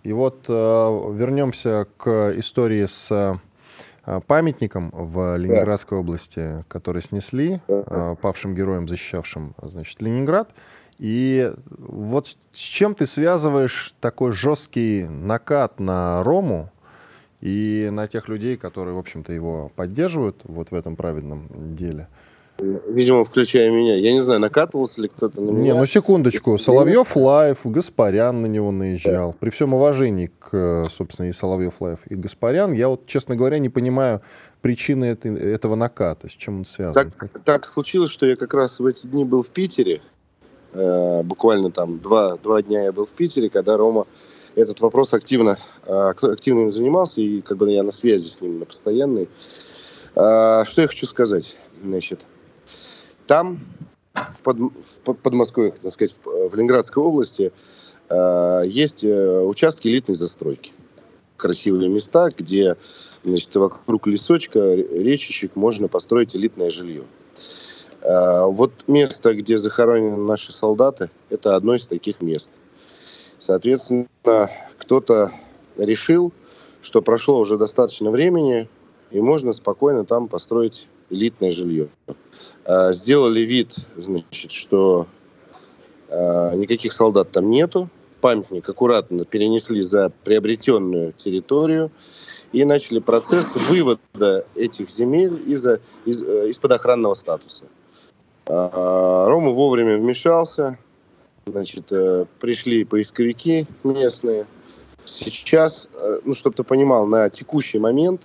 И 0.04 0.12
вот 0.12 0.44
э, 0.48 0.52
вернемся 0.52 1.86
к 1.96 2.32
истории 2.36 2.86
с 2.86 3.10
Э, 3.10 3.34
памятником 4.26 4.90
в 4.92 5.36
Ленинградской 5.36 5.98
области, 5.98 6.64
который 6.68 7.02
снесли 7.02 7.60
э, 7.68 8.16
павшим 8.20 8.54
героям, 8.54 8.88
защищавшим, 8.88 9.54
значит, 9.62 10.00
Ленинград. 10.00 10.50
И 10.98 11.52
вот 11.68 12.36
с 12.52 12.60
чем 12.60 12.94
ты 12.94 13.06
связываешь 13.06 13.94
такой 14.00 14.32
жесткий 14.32 15.04
накат 15.04 15.78
на 15.78 16.22
Рому 16.24 16.70
и 17.40 17.88
на 17.92 18.08
тех 18.08 18.28
людей, 18.28 18.56
которые, 18.56 18.94
в 18.94 18.98
общем-то, 18.98 19.32
его 19.32 19.70
поддерживают 19.76 20.40
вот 20.44 20.70
в 20.70 20.74
этом 20.74 20.96
праведном 20.96 21.76
деле? 21.76 22.08
Видимо, 22.60 23.24
включая 23.24 23.70
меня. 23.70 23.94
Я 23.94 24.12
не 24.12 24.20
знаю, 24.20 24.40
накатывался 24.40 25.00
ли 25.00 25.08
кто-то 25.08 25.40
на 25.40 25.50
меня. 25.50 25.74
Не, 25.74 25.78
ну 25.78 25.86
секундочку. 25.86 26.58
Соловьев 26.58 27.16
Live, 27.16 27.60
Гаспарян 27.64 28.42
на 28.42 28.46
него 28.46 28.72
наезжал. 28.72 29.34
При 29.38 29.50
всем 29.50 29.74
уважении 29.74 30.30
к, 30.38 30.88
собственно, 30.90 31.28
и 31.28 31.32
Соловьев 31.32 31.80
Live, 31.80 32.00
и 32.08 32.16
Гаспарян, 32.16 32.72
я 32.72 32.88
вот, 32.88 33.06
честно 33.06 33.36
говоря, 33.36 33.58
не 33.60 33.68
понимаю 33.68 34.22
причины 34.60 35.04
этой, 35.04 35.36
этого 35.36 35.76
наката, 35.76 36.28
с 36.28 36.32
чем 36.32 36.58
он 36.58 36.64
связан. 36.64 36.94
Так, 36.94 37.30
так 37.44 37.64
случилось, 37.64 38.10
что 38.10 38.26
я 38.26 38.34
как 38.34 38.52
раз 38.54 38.80
в 38.80 38.86
эти 38.86 39.06
дни 39.06 39.24
был 39.24 39.44
в 39.44 39.50
Питере. 39.50 40.00
Э, 40.72 41.22
буквально 41.22 41.70
там 41.70 42.00
два, 42.00 42.36
два 42.38 42.60
дня 42.62 42.84
я 42.84 42.92
был 42.92 43.06
в 43.06 43.10
Питере, 43.10 43.50
когда 43.50 43.76
Рома 43.76 44.06
этот 44.56 44.80
вопрос 44.80 45.14
активно, 45.14 45.58
э, 45.86 45.92
активно 45.92 46.62
им 46.62 46.70
занимался, 46.72 47.20
и 47.20 47.40
как 47.40 47.58
бы 47.58 47.70
я 47.70 47.84
на 47.84 47.92
связи 47.92 48.26
с 48.26 48.40
ним 48.40 48.58
на 48.58 48.64
постоянной. 48.64 49.28
Э, 50.16 50.64
что 50.66 50.82
я 50.82 50.88
хочу 50.88 51.06
сказать? 51.06 51.56
Значит, 51.82 52.26
там, 53.28 53.60
в, 54.14 54.42
под, 54.42 54.56
в 54.58 55.14
Подмосковье, 55.14 55.74
так 55.80 55.92
сказать, 55.92 56.16
в, 56.24 56.48
в 56.48 56.54
Ленинградской 56.56 57.00
области, 57.00 57.52
э, 58.08 58.62
есть 58.66 59.04
э, 59.04 59.40
участки 59.42 59.86
элитной 59.86 60.16
застройки. 60.16 60.72
Красивые 61.36 61.88
места, 61.88 62.30
где 62.36 62.76
значит, 63.22 63.54
вокруг 63.54 64.08
лесочка, 64.08 64.74
речечек 64.74 65.54
можно 65.54 65.86
построить 65.86 66.34
элитное 66.34 66.70
жилье. 66.70 67.04
Э, 68.00 68.46
вот 68.46 68.72
место, 68.88 69.34
где 69.34 69.58
захоронены 69.58 70.16
наши 70.16 70.50
солдаты, 70.50 71.10
это 71.28 71.54
одно 71.54 71.74
из 71.74 71.86
таких 71.86 72.20
мест. 72.20 72.50
Соответственно, 73.38 74.08
кто-то 74.78 75.32
решил, 75.76 76.32
что 76.80 77.02
прошло 77.02 77.38
уже 77.38 77.56
достаточно 77.56 78.10
времени, 78.10 78.68
и 79.10 79.20
можно 79.20 79.52
спокойно 79.52 80.04
там 80.04 80.28
построить 80.28 80.88
элитное 81.10 81.52
жилье. 81.52 81.88
А, 82.64 82.92
сделали 82.92 83.40
вид, 83.40 83.74
значит, 83.96 84.50
что 84.50 85.06
а, 86.08 86.54
никаких 86.54 86.92
солдат 86.92 87.30
там 87.30 87.50
нету. 87.50 87.88
Памятник 88.20 88.68
аккуратно 88.68 89.24
перенесли 89.24 89.80
за 89.80 90.10
приобретенную 90.24 91.12
территорию 91.12 91.90
и 92.52 92.64
начали 92.64 92.98
процесс 92.98 93.46
вывода 93.54 94.44
этих 94.54 94.90
земель 94.90 95.40
из, 95.46 95.64
из, 96.04 96.22
э, 96.22 96.48
из-под 96.48 96.72
охранного 96.72 97.14
статуса. 97.14 97.66
А, 98.46 99.28
Рома 99.28 99.50
вовремя 99.50 99.98
вмешался, 99.98 100.78
значит, 101.46 101.92
э, 101.92 102.24
пришли 102.40 102.84
поисковики 102.84 103.66
местные. 103.84 104.46
Сейчас, 105.04 105.88
э, 105.94 106.20
ну, 106.24 106.34
чтобы 106.34 106.56
ты 106.56 106.64
понимал, 106.64 107.06
на 107.06 107.30
текущий 107.30 107.78
момент 107.78 108.22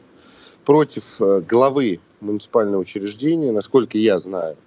против 0.66 1.04
главы 1.48 2.00
муниципальное 2.24 2.80
учреждение, 2.80 3.52
насколько 3.52 3.98
я 3.98 4.18
знаю, 4.18 4.58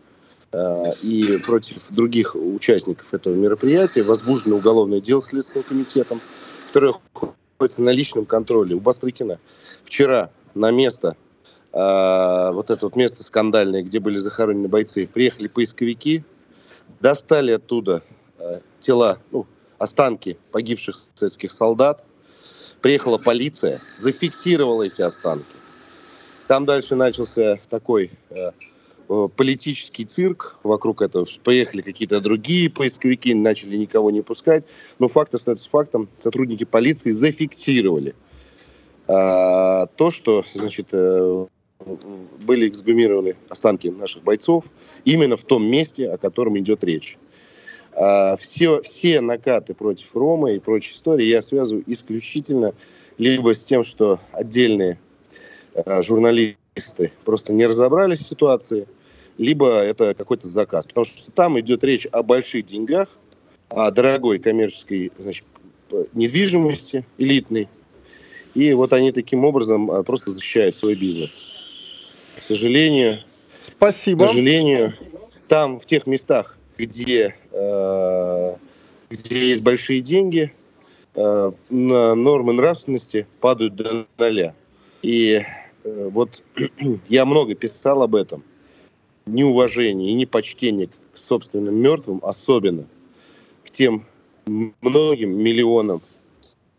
э, 0.53 0.83
и 1.03 1.39
против 1.39 1.91
других 1.91 2.37
участников 2.37 3.13
этого 3.13 3.35
мероприятия 3.35 4.03
возбуждено 4.03 4.57
уголовное 4.57 5.01
дело 5.01 5.23
Следственным 5.23 5.65
комитетом, 5.65 6.21
которое 6.69 6.95
находится 7.15 7.83
на 7.83 7.91
личном 7.91 8.27
контроле 8.27 8.75
у 8.75 8.81
Бастрыкина. 8.81 9.39
Вчера 9.85 10.31
на 10.55 10.71
место, 10.71 11.17
э, 11.73 12.51
вот 12.53 12.71
это 12.71 12.87
вот 12.87 12.97
место 12.97 13.25
скандальное, 13.25 13.83
где 13.83 13.99
были 13.99 14.17
захоронены 14.17 14.69
бойцы, 14.69 15.09
приехали 15.13 15.49
поисковики, 15.49 16.25
достали 17.01 17.53
оттуда 17.53 18.03
э, 18.39 18.61
тела, 18.81 19.19
ну, 19.33 19.47
останки 19.79 20.39
погибших 20.53 20.97
советских 21.15 21.51
солдат, 21.51 22.05
приехала 22.81 23.19
полиция, 23.19 23.81
зафиксировала 23.99 24.85
эти 24.85 25.03
останки. 25.03 25.45
Там 26.47 26.65
дальше 26.65 26.95
начался 26.95 27.59
такой 27.69 28.11
э, 28.31 28.53
э, 29.09 29.29
политический 29.35 30.05
цирк 30.05 30.59
вокруг 30.63 31.03
этого. 31.03 31.27
Поехали 31.43 31.83
какие-то 31.83 32.21
другие 32.21 32.71
поисковики, 32.71 33.35
начали 33.35 33.77
никого 33.77 34.11
не 34.11 34.23
пускать. 34.23 34.65
Но 34.99 35.09
факт 35.09 35.35
остается 35.35 35.69
фактом. 35.69 36.09
Сотрудники 36.17 36.65
полиции 36.65 37.11
зафиксировали 37.11 38.15
э, 39.09 39.87
то, 39.97 40.11
что, 40.11 40.45
значит, 40.55 40.91
э, 40.93 41.47
были 42.41 42.69
эксгумированы 42.69 43.37
останки 43.49 43.89
наших 43.89 44.23
бойцов 44.23 44.65
именно 45.05 45.37
в 45.37 45.43
том 45.43 45.65
месте, 45.67 46.11
о 46.11 46.17
котором 46.17 46.59
идет 46.59 46.85
речь. 46.85 47.19
Э, 47.93 48.37
все, 48.39 48.83
все 48.83 49.21
накаты 49.21 49.75
против 49.75 50.15
Ромы 50.15 50.55
и 50.55 50.59
прочей 50.61 50.93
истории 50.93 51.27
я 51.27 51.43
связываю 51.43 51.83
исключительно 51.89 52.73
либо 53.19 53.53
с 53.53 53.65
тем, 53.65 53.83
что 53.83 54.21
отдельные 54.33 54.99
журналисты 56.03 57.13
просто 57.25 57.53
не 57.53 57.67
разобрались 57.67 58.21
в 58.21 58.29
ситуации, 58.29 58.87
либо 59.39 59.81
это 59.81 60.15
какой-то 60.15 60.49
заказ. 60.49 60.87
Потому 60.87 61.07
что 61.07 61.31
там 61.31 61.59
идет 61.61 61.85
речь 61.85 62.07
о 62.13 62.23
больших 62.23 62.67
деньгах, 62.67 63.09
о 63.69 63.91
дорогой 63.91 64.39
коммерческой 64.39 65.13
значит, 65.19 65.45
недвижимости 66.15 67.05
элитной. 67.19 67.69
И 68.55 68.73
вот 68.73 68.93
они 68.93 69.13
таким 69.13 69.45
образом 69.45 69.91
э, 69.91 70.03
просто 70.03 70.31
защищают 70.31 70.75
свой 70.75 70.95
бизнес. 70.95 71.59
К 72.39 72.43
сожалению, 72.43 73.21
Спасибо. 73.61 74.27
К 74.27 74.29
сожалению, 74.29 74.95
там, 75.49 75.81
в 75.81 75.85
тех 75.85 76.07
местах, 76.07 76.57
где, 76.79 77.35
где 79.11 79.49
есть 79.49 79.63
большие 79.63 80.01
деньги, 80.01 80.53
нормы 81.15 82.53
нравственности 82.53 83.27
падают 83.41 83.75
до 83.75 84.07
ноля. 84.19 84.55
И 85.03 85.43
вот 85.87 86.43
я 87.09 87.25
много 87.25 87.55
писал 87.55 88.03
об 88.03 88.15
этом. 88.15 88.43
Неуважение 89.27 90.11
и 90.11 90.15
непочтение 90.15 90.89
к 90.89 91.17
собственным 91.17 91.77
мертвым, 91.77 92.21
особенно 92.23 92.87
к 93.65 93.71
тем 93.71 94.05
многим 94.47 95.37
миллионам 95.37 96.01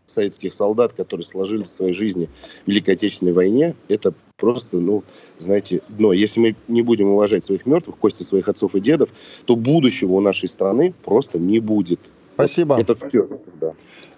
советских 0.06 0.52
солдат, 0.52 0.94
которые 0.94 1.24
сложили 1.24 1.64
в 1.64 1.68
своей 1.68 1.92
жизни 1.92 2.28
в 2.64 2.68
Великой 2.68 2.94
Отечественной 2.94 3.32
войне, 3.32 3.74
это 3.88 4.14
просто, 4.36 4.78
ну, 4.78 5.04
знаете, 5.36 5.82
дно. 5.88 6.12
Если 6.12 6.40
мы 6.40 6.56
не 6.66 6.82
будем 6.82 7.08
уважать 7.08 7.44
своих 7.44 7.66
мертвых, 7.66 7.98
кости 7.98 8.22
своих 8.22 8.48
отцов 8.48 8.74
и 8.74 8.80
дедов, 8.80 9.10
то 9.44 9.54
будущего 9.54 10.12
у 10.12 10.20
нашей 10.20 10.48
страны 10.48 10.94
просто 11.04 11.38
не 11.38 11.60
будет. 11.60 12.00
Спасибо. 12.38 12.80
Это 12.80 12.94
все. 12.94 13.28
Да. 13.60 13.70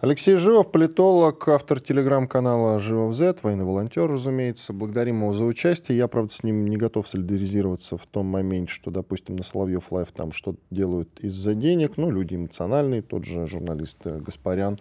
Алексей 0.02 0.36
Живов, 0.36 0.70
политолог, 0.70 1.48
автор 1.48 1.80
телеграм-канала 1.80 2.78
Живов 2.78 3.14
Z, 3.14 3.36
военный 3.42 3.64
волонтер, 3.64 4.10
разумеется. 4.10 4.74
Благодарим 4.74 5.22
его 5.22 5.32
за 5.32 5.44
участие. 5.44 5.96
Я, 5.96 6.06
правда, 6.06 6.30
с 6.30 6.42
ним 6.42 6.66
не 6.66 6.76
готов 6.76 7.08
солидаризироваться 7.08 7.96
в 7.96 8.06
том 8.06 8.26
моменте, 8.26 8.70
что, 8.70 8.90
допустим, 8.90 9.36
на 9.36 9.42
Соловьев 9.42 9.90
Live 9.90 10.12
там 10.12 10.32
что-то 10.32 10.58
делают 10.70 11.18
из-за 11.20 11.54
денег. 11.54 11.96
Ну, 11.96 12.10
люди 12.10 12.34
эмоциональные, 12.34 13.00
тот 13.00 13.24
же 13.24 13.46
журналист 13.46 13.98
э, 14.04 14.18
Гаспарян 14.18 14.78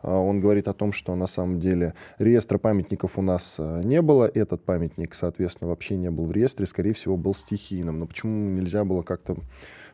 а, 0.00 0.16
он 0.18 0.40
говорит 0.40 0.68
о 0.68 0.74
том, 0.74 0.92
что 0.92 1.14
на 1.14 1.26
самом 1.26 1.60
деле 1.60 1.94
реестра 2.18 2.58
памятников 2.58 3.18
у 3.18 3.22
нас 3.22 3.56
а, 3.58 3.82
не 3.82 4.00
было. 4.02 4.30
Этот 4.32 4.64
памятник, 4.64 5.14
соответственно, 5.14 5.70
вообще 5.70 5.96
не 5.96 6.10
был 6.10 6.26
в 6.26 6.32
реестре, 6.32 6.66
скорее 6.66 6.92
всего, 6.92 7.16
был 7.16 7.34
стихийным. 7.34 7.98
Но 7.98 8.06
почему 8.06 8.50
нельзя 8.50 8.84
было 8.84 9.02
как-то 9.02 9.36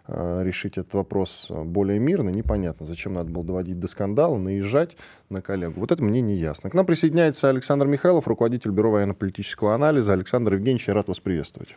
решить 0.06 0.76
этот 0.78 0.94
вопрос 0.94 1.50
более 1.50 1.98
мирно, 1.98 2.28
непонятно. 2.28 2.84
Зачем 2.84 3.14
надо 3.14 3.30
было 3.30 3.44
доводить 3.44 3.78
до 3.78 3.86
скандала, 3.86 4.36
наезжать 4.36 4.96
на 5.30 5.40
коллегу. 5.40 5.80
Вот 5.80 5.92
это 5.92 6.02
мне 6.02 6.20
не 6.20 6.34
ясно. 6.34 6.70
К 6.70 6.74
нам 6.74 6.84
присоединяется 6.84 7.48
Александр 7.48 7.86
Михайлов, 7.86 8.28
руководитель 8.28 8.70
Бюро 8.70 8.90
военно-политического 8.90 9.74
анализа. 9.74 10.12
Александр 10.12 10.54
Евгеньевич, 10.54 10.88
я 10.88 10.94
рад 10.94 11.08
вас 11.08 11.20
приветствовать. 11.20 11.74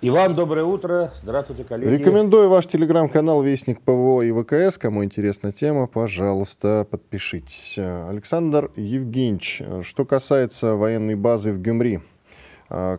Иван, 0.00 0.36
доброе 0.36 0.64
утро. 0.64 1.12
Здравствуйте, 1.24 1.64
коллеги. 1.64 1.90
Рекомендую 1.90 2.48
ваш 2.48 2.66
телеграм-канал 2.66 3.42
«Вестник 3.42 3.80
ПВО 3.80 4.22
и 4.22 4.30
ВКС». 4.30 4.78
Кому 4.78 5.02
интересна 5.02 5.50
тема, 5.50 5.88
пожалуйста, 5.88 6.86
подпишитесь. 6.88 7.78
Александр 7.78 8.70
Евгеньевич, 8.76 9.62
что 9.82 10.04
касается 10.04 10.76
военной 10.76 11.16
базы 11.16 11.52
в 11.52 11.60
Гюмри, 11.60 12.00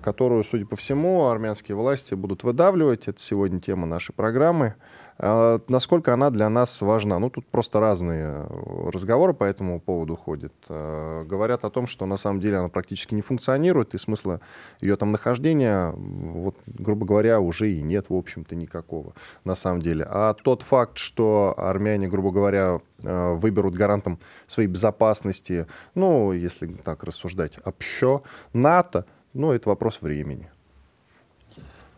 которую, 0.02 0.44
судя 0.44 0.66
по 0.66 0.76
всему, 0.76 1.28
армянские 1.28 1.76
власти 1.76 2.14
будут 2.14 2.44
выдавливать. 2.44 3.08
Это 3.08 3.20
сегодня 3.22 3.60
тема 3.60 3.86
нашей 3.86 4.14
программы. 4.14 4.76
А, 5.18 5.62
насколько 5.68 6.14
она 6.14 6.30
для 6.30 6.50
нас 6.50 6.82
важна? 6.82 7.20
Ну, 7.20 7.30
тут 7.30 7.46
просто 7.48 7.80
разные 7.80 8.48
разговоры 8.92 9.34
по 9.34 9.46
этому 9.46 9.80
поводу 9.80 10.16
ходят. 10.16 10.54
А, 10.68 11.24
говорят 11.24 11.64
о 11.64 11.70
том, 11.70 11.88
что 11.88 12.06
на 12.06 12.18
самом 12.18 12.42
деле 12.42 12.58
она 12.58 12.70
практически 12.70 13.14
не 13.14 13.22
функционирует, 13.22 13.94
и 13.94 13.98
смысла 13.98 14.42
ее 14.82 14.98
там 14.98 15.12
нахождения, 15.12 15.94
вот, 15.96 16.58
грубо 16.66 17.06
говоря, 17.06 17.40
уже 17.40 17.72
и 17.72 17.82
нет, 17.82 18.10
в 18.10 18.16
общем-то, 18.16 18.56
никакого 18.56 19.14
на 19.46 19.56
самом 19.56 19.82
деле. 19.82 20.06
А 20.10 20.34
тот 20.34 20.64
факт, 20.64 20.98
что 20.98 21.54
армяне, 21.58 22.08
грубо 22.08 22.32
говоря, 22.32 22.82
а, 23.04 23.36
выберут 23.36 23.74
гарантом 23.74 24.20
своей 24.48 24.68
безопасности, 24.68 25.68
ну, 25.94 26.34
если 26.34 26.68
так 26.68 27.04
рассуждать, 27.04 27.58
общо, 27.64 28.22
НАТО, 28.52 29.06
ну, 29.36 29.52
это 29.52 29.69
вопрос 29.69 30.02
времени. 30.02 30.50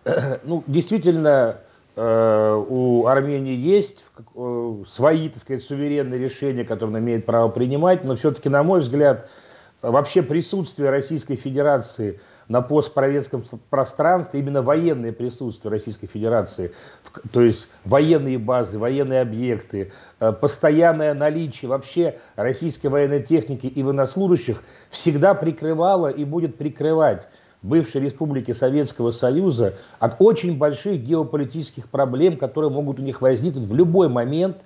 Ну, 0.43 0.63
действительно, 0.67 1.61
Э, 1.99 2.63
у 2.69 3.07
Армении 3.07 3.55
есть 3.55 4.03
э, 4.35 4.83
свои, 4.87 5.29
так 5.29 5.41
сказать, 5.41 5.63
суверенные 5.63 6.19
решения, 6.19 6.63
которые 6.63 6.95
она 6.95 6.99
имеет 6.99 7.25
право 7.25 7.49
принимать, 7.49 8.03
но 8.03 8.15
все-таки, 8.15 8.49
на 8.49 8.61
мой 8.61 8.81
взгляд, 8.81 9.27
вообще 9.81 10.21
присутствие 10.21 10.91
Российской 10.91 11.37
Федерации 11.37 12.19
на 12.47 12.61
постсоветском 12.61 13.43
пространстве, 13.69 14.39
именно 14.39 14.61
военное 14.61 15.11
присутствие 15.11 15.71
Российской 15.71 16.07
Федерации, 16.07 16.71
то 17.31 17.41
есть 17.41 17.67
военные 17.83 18.37
базы, 18.37 18.79
военные 18.79 19.21
объекты, 19.21 19.91
э, 20.19 20.31
постоянное 20.31 21.13
наличие 21.13 21.69
вообще 21.69 22.19
российской 22.35 22.87
военной 22.87 23.21
техники 23.21 23.67
и 23.67 23.83
военнослужащих 23.83 24.63
всегда 24.89 25.33
прикрывало 25.33 26.07
и 26.07 26.23
будет 26.23 26.57
прикрывать 26.57 27.27
бывшей 27.61 28.01
республики 28.01 28.53
Советского 28.53 29.11
Союза 29.11 29.75
от 29.99 30.15
очень 30.19 30.57
больших 30.57 31.01
геополитических 31.01 31.89
проблем, 31.89 32.37
которые 32.37 32.71
могут 32.71 32.99
у 32.99 33.01
них 33.01 33.21
возникнуть 33.21 33.67
в 33.67 33.75
любой 33.75 34.09
момент, 34.09 34.57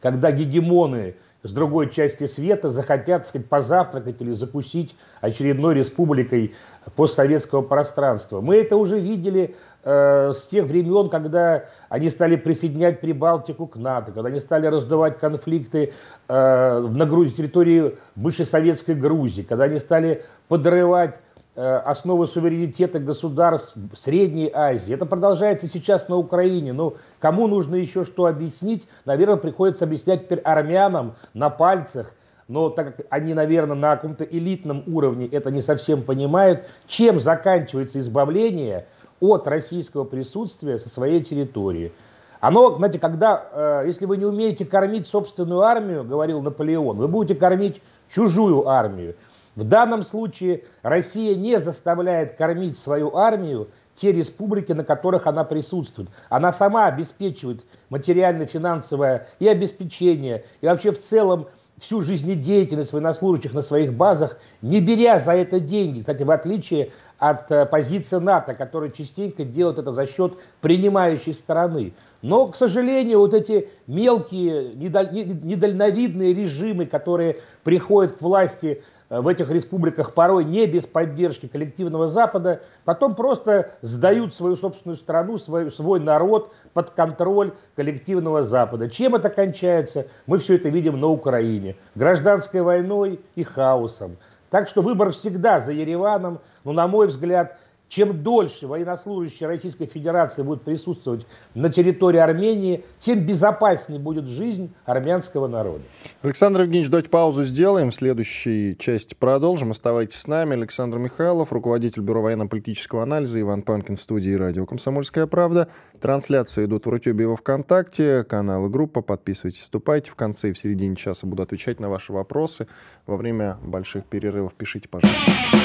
когда 0.00 0.30
гегемоны 0.30 1.14
с 1.42 1.52
другой 1.52 1.90
части 1.90 2.26
света 2.26 2.70
захотят, 2.70 3.22
так 3.22 3.26
сказать, 3.28 3.48
позавтракать 3.48 4.20
или 4.20 4.32
закусить 4.32 4.94
очередной 5.20 5.74
республикой 5.74 6.54
постсоветского 6.96 7.62
пространства. 7.62 8.40
Мы 8.40 8.56
это 8.56 8.76
уже 8.76 8.98
видели 8.98 9.54
э, 9.84 10.32
с 10.34 10.46
тех 10.48 10.66
времен, 10.66 11.08
когда 11.08 11.64
они 11.88 12.10
стали 12.10 12.36
присоединять 12.36 13.00
Прибалтику 13.00 13.66
к 13.66 13.76
НАТО, 13.76 14.12
когда 14.12 14.28
они 14.28 14.40
стали 14.40 14.66
раздувать 14.66 15.18
конфликты 15.18 15.92
э, 16.28 16.78
на 16.80 17.06
Грузии, 17.06 17.34
территории 17.34 17.96
бывшей 18.16 18.46
советской 18.46 18.94
Грузии, 18.94 19.42
когда 19.42 19.64
они 19.64 19.78
стали 19.78 20.24
подрывать 20.48 21.20
основы 21.60 22.26
суверенитета 22.26 22.98
государств 22.98 23.74
Средней 23.96 24.50
Азии. 24.52 24.94
Это 24.94 25.06
продолжается 25.06 25.66
сейчас 25.66 26.08
на 26.08 26.16
Украине. 26.16 26.72
Ну, 26.72 26.96
кому 27.18 27.46
нужно 27.46 27.76
еще 27.76 28.04
что 28.04 28.26
объяснить? 28.26 28.86
Наверное, 29.04 29.36
приходится 29.36 29.84
объяснять 29.84 30.24
теперь 30.24 30.40
армянам 30.40 31.14
на 31.34 31.50
пальцах, 31.50 32.12
но 32.48 32.70
так 32.70 32.96
как 32.96 33.06
они, 33.10 33.34
наверное, 33.34 33.76
на 33.76 33.94
каком-то 33.94 34.24
элитном 34.24 34.82
уровне 34.86 35.26
это 35.26 35.50
не 35.50 35.62
совсем 35.62 36.02
понимают, 36.02 36.64
чем 36.86 37.20
заканчивается 37.20 38.00
избавление 38.00 38.86
от 39.20 39.46
российского 39.46 40.04
присутствия 40.04 40.78
со 40.78 40.88
своей 40.88 41.22
территории. 41.22 41.92
Оно, 42.40 42.74
знаете, 42.76 42.98
когда, 42.98 43.44
э, 43.52 43.84
если 43.86 44.06
вы 44.06 44.16
не 44.16 44.24
умеете 44.24 44.64
кормить 44.64 45.06
собственную 45.06 45.60
армию, 45.60 46.04
говорил 46.04 46.40
Наполеон, 46.40 46.96
вы 46.96 47.06
будете 47.06 47.38
кормить 47.38 47.82
чужую 48.12 48.66
армию. 48.66 49.14
В 49.60 49.64
данном 49.64 50.04
случае 50.04 50.62
Россия 50.82 51.36
не 51.36 51.60
заставляет 51.60 52.32
кормить 52.32 52.78
свою 52.78 53.14
армию 53.14 53.68
те 53.94 54.10
республики, 54.10 54.72
на 54.72 54.84
которых 54.84 55.26
она 55.26 55.44
присутствует. 55.44 56.08
Она 56.30 56.50
сама 56.50 56.86
обеспечивает 56.86 57.66
материально-финансовое 57.90 59.26
и 59.38 59.46
обеспечение, 59.46 60.44
и 60.62 60.66
вообще 60.66 60.92
в 60.92 61.02
целом 61.02 61.48
всю 61.76 62.00
жизнедеятельность 62.00 62.94
военнослужащих 62.94 63.52
на 63.52 63.60
своих 63.60 63.92
базах, 63.92 64.38
не 64.62 64.80
беря 64.80 65.20
за 65.20 65.34
это 65.34 65.60
деньги. 65.60 66.00
Кстати, 66.00 66.22
в 66.22 66.30
отличие 66.30 66.92
от 67.18 67.50
э, 67.50 67.66
позиции 67.66 68.16
НАТО, 68.16 68.54
которая 68.54 68.88
частенько 68.88 69.44
делает 69.44 69.76
это 69.76 69.92
за 69.92 70.06
счет 70.06 70.38
принимающей 70.62 71.34
стороны. 71.34 71.92
Но, 72.22 72.46
к 72.48 72.56
сожалению, 72.56 73.18
вот 73.18 73.34
эти 73.34 73.68
мелкие, 73.86 74.74
недальновидные 74.74 76.32
режимы, 76.32 76.86
которые 76.86 77.36
приходят 77.62 78.14
к 78.14 78.22
власти 78.22 78.82
в 79.10 79.26
этих 79.26 79.50
республиках 79.50 80.14
порой 80.14 80.44
не 80.44 80.66
без 80.66 80.86
поддержки 80.86 81.48
коллективного 81.48 82.06
Запада, 82.06 82.62
потом 82.84 83.16
просто 83.16 83.72
сдают 83.82 84.34
свою 84.34 84.54
собственную 84.54 84.96
страну, 84.96 85.36
свой, 85.38 85.70
свой 85.72 85.98
народ 85.98 86.52
под 86.72 86.90
контроль 86.90 87.52
коллективного 87.74 88.44
Запада. 88.44 88.88
Чем 88.88 89.16
это 89.16 89.28
кончается? 89.28 90.06
Мы 90.26 90.38
все 90.38 90.54
это 90.54 90.68
видим 90.68 91.00
на 91.00 91.08
Украине. 91.08 91.74
Гражданской 91.96 92.62
войной 92.62 93.20
и 93.34 93.42
хаосом. 93.42 94.16
Так 94.48 94.68
что 94.68 94.80
выбор 94.80 95.10
всегда 95.10 95.60
за 95.60 95.72
Ереваном, 95.72 96.38
но, 96.64 96.72
на 96.72 96.86
мой 96.86 97.08
взгляд, 97.08 97.58
чем 97.90 98.22
дольше 98.22 98.68
военнослужащие 98.68 99.48
Российской 99.48 99.86
Федерации 99.86 100.42
будут 100.42 100.62
присутствовать 100.62 101.26
на 101.54 101.70
территории 101.70 102.18
Армении, 102.18 102.84
тем 103.00 103.26
безопаснее 103.26 104.00
будет 104.00 104.26
жизнь 104.26 104.72
армянского 104.84 105.48
народа. 105.48 105.82
Александр 106.22 106.62
Евгеньевич, 106.62 106.88
давайте 106.88 107.10
паузу 107.10 107.42
сделаем. 107.42 107.90
В 107.90 107.94
следующей 107.94 108.76
части 108.78 109.16
продолжим. 109.18 109.72
Оставайтесь 109.72 110.20
с 110.20 110.28
нами. 110.28 110.52
Александр 110.52 110.98
Михайлов, 110.98 111.52
руководитель 111.52 112.02
Бюро 112.02 112.22
военно-политического 112.22 113.02
анализа, 113.02 113.40
Иван 113.40 113.62
Панкин 113.62 113.96
в 113.96 114.00
студии 114.00 114.32
радио 114.32 114.66
«Комсомольская 114.66 115.26
правда». 115.26 115.68
Трансляции 116.00 116.66
идут 116.66 116.86
в 116.86 116.88
Рутюбе 116.88 117.24
и 117.24 117.26
во 117.26 117.34
Вконтакте, 117.34 118.22
каналы 118.22 118.70
группа. 118.70 119.02
Подписывайтесь, 119.02 119.60
вступайте. 119.60 120.12
В 120.12 120.14
конце 120.14 120.50
и 120.50 120.52
в 120.52 120.58
середине 120.58 120.94
часа 120.94 121.26
буду 121.26 121.42
отвечать 121.42 121.80
на 121.80 121.90
ваши 121.90 122.12
вопросы. 122.12 122.68
Во 123.06 123.16
время 123.16 123.58
больших 123.64 124.04
перерывов 124.04 124.54
пишите, 124.54 124.88
пожалуйста. 124.88 125.59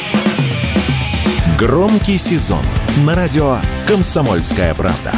Громкий 1.60 2.18
сезон 2.18 2.64
на 3.06 3.14
радио 3.14 3.60
«Комсомольская 3.88 4.74
правда». 4.74 5.14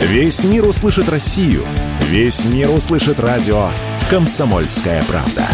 Весь 0.00 0.44
мир 0.44 0.66
услышит 0.66 1.08
Россию. 1.08 1.64
Весь 2.02 2.44
мир 2.44 2.70
услышит 2.70 3.18
радио 3.18 3.68
«Комсомольская 4.08 5.02
правда». 5.04 5.44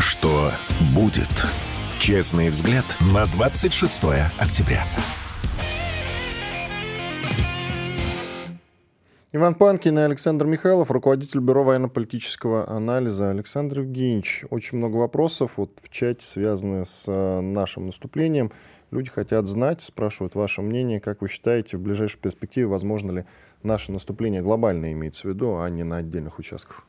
Что 0.00 0.50
будет? 0.94 1.28
Честный 1.98 2.48
взгляд 2.48 2.86
на 3.00 3.26
26 3.26 4.02
октября. 4.38 4.84
Иван 9.30 9.56
Панкин 9.56 9.98
и 9.98 10.00
Александр 10.00 10.46
Михайлов, 10.46 10.90
руководитель 10.90 11.40
Бюро 11.40 11.62
военно-политического 11.62 12.66
анализа. 12.66 13.28
Александр 13.28 13.80
Евгеньевич, 13.80 14.46
очень 14.48 14.78
много 14.78 14.96
вопросов 14.96 15.58
вот 15.58 15.72
в 15.82 15.90
чате, 15.90 16.24
связанные 16.24 16.86
с 16.86 17.04
э, 17.06 17.40
нашим 17.40 17.84
наступлением. 17.84 18.50
Люди 18.90 19.10
хотят 19.10 19.46
знать, 19.46 19.82
спрашивают 19.82 20.34
ваше 20.34 20.62
мнение, 20.62 20.98
как 20.98 21.20
вы 21.20 21.28
считаете, 21.28 21.76
в 21.76 21.82
ближайшей 21.82 22.18
перспективе 22.18 22.68
возможно 22.68 23.10
ли 23.10 23.26
наше 23.62 23.92
наступление 23.92 24.40
глобальное 24.40 24.92
имеется 24.92 25.28
в 25.28 25.30
виду, 25.30 25.58
а 25.58 25.68
не 25.68 25.82
на 25.82 25.98
отдельных 25.98 26.38
участках? 26.38 26.87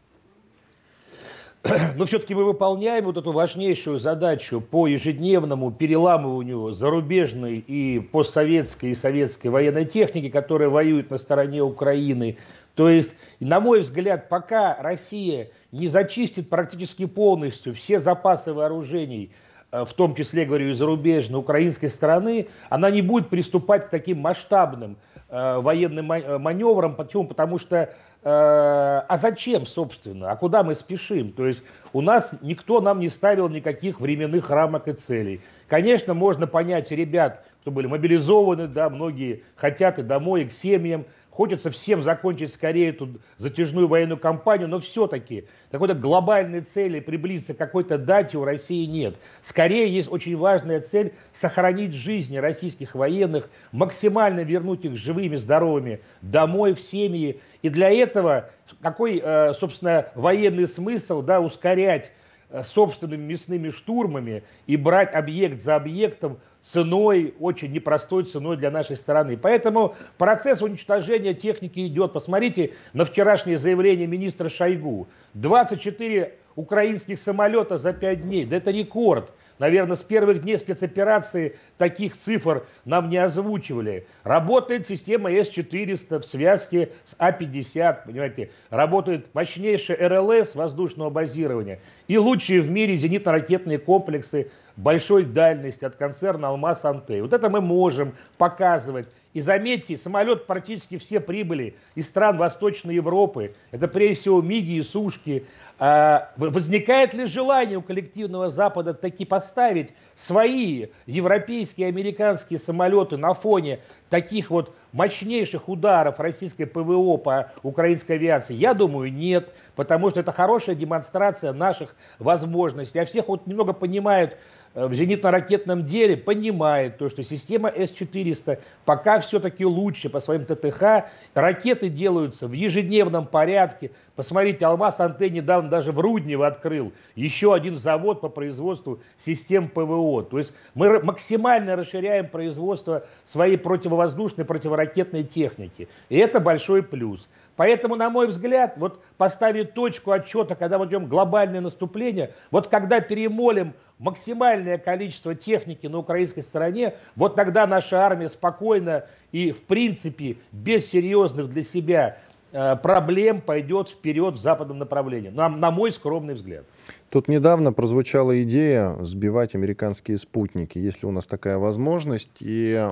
но 1.96 2.06
все-таки 2.06 2.34
мы 2.34 2.46
выполняем 2.46 3.06
вот 3.06 3.18
эту 3.18 3.34
важнейшую 3.34 4.00
задачу 4.00 4.62
по 4.62 4.88
ежедневному 4.88 5.72
переламыванию 5.72 6.72
зарубежной 6.72 7.58
и 7.58 8.00
постсоветской 8.00 8.92
и 8.92 8.96
советской 8.96 9.48
военной 9.48 9.86
техники, 9.86 10.30
которая 10.30 10.70
воюет 10.70 11.10
на 11.10 11.18
стороне 11.18 11.62
Украины. 11.62 12.38
То 12.76 12.88
есть, 12.88 13.14
на 13.42 13.60
мой 13.60 13.82
взгляд, 13.82 14.30
пока 14.30 14.78
Россия 14.80 15.50
не 15.74 15.90
зачистит 15.90 16.50
практически 16.50 17.06
полностью 17.06 17.74
все 17.74 18.00
запасы 18.00 18.54
вооружений, 18.54 19.32
э, 19.74 19.84
в 19.84 19.92
том 19.94 20.16
числе, 20.16 20.46
говорю, 20.46 20.70
и 20.70 20.74
зарубежной, 20.74 21.42
украинской 21.42 21.90
стороны, 21.90 22.48
она 22.70 22.90
не 22.90 23.02
будет 23.02 23.28
приступать 23.28 23.88
к 23.88 23.90
таким 23.90 24.20
масштабным 24.20 24.96
э, 25.28 25.60
военным 25.60 26.10
э, 26.10 26.38
маневрам. 26.38 26.96
Почему? 26.96 27.28
Потому 27.28 27.58
что 27.58 27.94
а 28.22 29.18
зачем, 29.18 29.66
собственно, 29.66 30.32
а 30.32 30.36
куда 30.36 30.64
мы 30.64 30.76
спешим? 30.76 31.32
То 31.32 31.48
есть 31.48 31.64
у 31.94 32.02
нас 32.02 32.32
никто 32.42 32.82
нам 32.82 33.00
не 33.00 33.10
ставил 33.10 33.48
никаких 33.48 34.02
временных 34.02 34.50
рамок 34.50 34.88
и 34.88 34.94
целей. 34.94 35.42
Конечно, 35.68 36.14
можно 36.14 36.46
понять 36.46 36.92
ребят, 36.92 37.46
кто 37.62 37.72
были 37.72 37.88
мобилизованы, 37.88 38.68
да, 38.68 38.90
многие 38.90 39.44
хотят 39.56 40.00
и 40.00 40.04
домой, 40.04 40.44
и 40.44 40.46
к 40.46 40.52
семьям, 40.52 41.06
Хочется 41.40 41.72
всем 41.72 42.02
закончить 42.02 42.54
скорее 42.54 42.90
эту 42.90 43.12
затяжную 43.38 43.88
военную 43.88 44.18
кампанию, 44.20 44.68
но 44.68 44.82
все-таки 44.82 45.46
какой-то 45.72 45.94
глобальной 45.94 46.60
цели 46.60 47.00
приблизиться 47.00 47.54
к 47.54 47.58
какой-то 47.58 47.98
дате 47.98 48.38
у 48.38 48.44
России 48.44 48.84
нет. 48.84 49.16
Скорее 49.42 49.90
есть 49.90 50.12
очень 50.12 50.36
важная 50.36 50.82
цель 50.82 51.14
сохранить 51.32 51.94
жизни 51.94 52.36
российских 52.36 52.94
военных, 52.94 53.50
максимально 53.72 54.42
вернуть 54.42 54.84
их 54.84 54.98
живыми, 54.98 55.38
здоровыми 55.38 56.02
домой, 56.22 56.74
в 56.74 56.82
семьи. 56.82 57.40
И 57.62 57.70
для 57.70 57.90
этого 57.90 58.50
какой, 58.82 59.22
э, 59.24 59.54
собственно, 59.54 60.10
военный 60.16 60.68
смысл 60.68 61.22
да, 61.22 61.40
ускорять 61.40 62.12
э, 62.50 62.64
собственными 62.64 63.32
мясными 63.32 63.70
штурмами 63.70 64.44
и 64.68 64.76
брать 64.76 65.14
объект 65.14 65.62
за 65.62 65.78
объектом 65.78 66.38
ценой, 66.62 67.34
очень 67.40 67.72
непростой 67.72 68.24
ценой 68.24 68.58
для 68.58 68.72
нашей 68.72 68.98
страны. 68.98 69.38
Поэтому 69.38 69.96
процесс 70.18 70.62
уничтожения 70.62 71.34
техники 71.34 71.86
идет. 71.88 72.14
Посмотрите 72.14 72.74
на 72.94 73.06
вчерашнее 73.06 73.58
заявление 73.58 74.08
министра 74.08 74.50
Шойгу. 74.50 75.08
24 75.34 76.34
украинских 76.56 77.18
самолета 77.20 77.78
за 77.78 77.94
5 77.94 78.24
дней. 78.24 78.46
Да 78.46 78.58
это 78.58 78.72
рекорд. 78.72 79.32
Наверное, 79.60 79.98
с 79.98 80.02
первых 80.02 80.42
дней 80.42 80.58
спецоперации 80.58 81.58
таких 81.78 82.18
цифр 82.18 82.66
нам 82.86 83.10
не 83.10 83.18
озвучивали. 83.18 84.08
Работает 84.24 84.88
система 84.88 85.30
С-400 85.30 86.20
в 86.22 86.26
связке 86.26 86.92
с 87.04 87.14
А-50, 87.20 88.06
понимаете. 88.06 88.52
Работает 88.70 89.28
мощнейший 89.34 89.96
РЛС 89.96 90.56
воздушного 90.56 91.10
базирования 91.10 91.80
и 92.08 92.18
лучшие 92.18 92.62
в 92.62 92.72
мире 92.72 92.96
зенитно-ракетные 92.96 93.80
комплексы 93.80 94.50
большой 94.80 95.26
дальности 95.26 95.84
от 95.84 95.96
концерна 95.96 96.50
«Алмаз 96.50 96.86
Антей». 96.86 97.22
Вот 97.22 97.34
это 97.34 97.50
мы 97.50 97.62
можем 97.62 98.16
показывать. 98.38 99.08
И 99.34 99.42
заметьте, 99.42 99.98
самолет 99.98 100.48
практически 100.48 100.98
все 100.98 101.20
прибыли 101.20 101.76
из 101.94 102.08
стран 102.08 102.38
Восточной 102.38 102.96
Европы. 102.96 103.54
Это 103.72 103.88
прежде 103.88 104.22
всего 104.22 104.42
МИГи 104.42 104.78
и 104.78 104.82
Сушки. 104.82 105.46
А 105.78 106.32
возникает 106.36 107.14
ли 107.14 107.26
желание 107.26 107.78
у 107.78 107.82
коллективного 107.82 108.50
Запада 108.50 108.94
таки 108.94 109.26
поставить 109.26 109.92
свои 110.16 110.88
европейские, 111.06 111.90
американские 111.90 112.60
самолеты 112.60 113.18
на 113.18 113.34
фоне 113.34 113.80
таких 114.10 114.50
вот 114.50 114.74
мощнейших 114.94 115.70
ударов 115.70 116.20
российской 116.20 116.66
ПВО 116.66 117.18
по 117.18 117.52
украинской 117.62 118.14
авиации? 118.14 118.56
Я 118.56 118.74
думаю, 118.74 119.14
нет, 119.14 119.54
потому 119.76 120.10
что 120.10 120.22
это 120.22 120.32
хорошая 120.32 120.76
демонстрация 120.76 121.54
наших 121.54 121.96
возможностей. 122.18 123.00
А 123.00 123.06
всех 123.06 123.28
вот 123.28 123.46
немного 123.46 123.74
понимают 123.74 124.36
в 124.76 124.94
зенитно-ракетном 124.94 125.84
деле 125.84 126.16
понимает 126.16 126.98
то, 126.98 127.10
что 127.10 127.24
система 127.24 127.70
С-400 127.70 128.60
пока 128.86 129.20
все-таки 129.20 129.66
лучше 129.66 130.10
по 130.10 130.20
своим 130.20 130.46
ТТХ. 130.46 131.10
Ракеты 131.34 131.90
делаются 131.90 132.48
в 132.48 132.52
ежедневном 132.52 133.26
порядке. 133.26 133.92
Посмотрите, 134.16 134.66
Алмаз 134.66 135.00
Антей 135.00 135.30
недавно 135.30 135.70
даже 135.70 135.92
в 135.92 136.00
Руднево 136.00 136.46
открыл 136.46 136.92
еще 137.16 137.54
один 137.54 137.78
завод 137.78 138.22
по 138.22 138.30
производству 138.30 139.00
систем 139.18 139.70
ПВО. 139.70 140.24
То 140.24 140.38
есть 140.38 140.54
мы 140.76 141.00
максимально 141.02 141.76
расширяем 141.76 142.28
производство 142.28 143.04
своей 143.26 143.58
противовоздушной, 143.58 144.46
противоракетной 144.46 145.24
техники. 145.24 145.88
И 146.10 146.18
это 146.18 146.40
большой 146.40 146.84
плюс. 146.84 147.28
Поэтому, 147.56 147.96
на 147.96 148.10
мой 148.10 148.28
взгляд, 148.28 148.76
вот 148.78 149.04
поставить 149.18 149.74
точку 149.74 150.12
отчета, 150.12 150.56
когда 150.56 150.78
мы 150.80 150.86
идем 150.86 151.08
глобальное 151.08 151.60
наступление, 151.60 152.34
вот 152.52 152.68
когда 152.68 153.02
перемолим 153.02 153.74
максимальное 154.00 154.78
количество 154.78 155.36
техники 155.36 155.86
на 155.88 156.00
украинской 156.00 156.42
стороне, 156.42 156.96
вот 157.16 157.36
тогда 157.36 157.68
наша 157.68 158.02
армия 158.02 158.30
спокойно 158.30 159.06
и, 159.32 159.52
в 159.52 159.62
принципе, 159.64 160.38
без 160.52 160.90
серьезных 160.90 161.50
для 161.50 161.64
себя 161.64 162.18
э, 162.52 162.76
проблем 162.78 163.42
пойдет 163.42 163.90
вперед 163.90 164.36
в 164.36 164.42
западном 164.42 164.80
направлении, 164.80 165.30
на, 165.30 165.50
на 165.50 165.70
мой 165.70 165.92
скромный 165.92 166.34
взгляд. 166.34 166.64
Тут 167.10 167.28
недавно 167.28 167.74
прозвучала 167.74 168.42
идея 168.44 168.96
сбивать 169.02 169.54
американские 169.54 170.18
спутники, 170.18 170.80
если 170.80 171.06
у 171.06 171.12
нас 171.12 171.28
такая 171.28 171.58
возможность, 171.58 172.38
и 172.40 172.90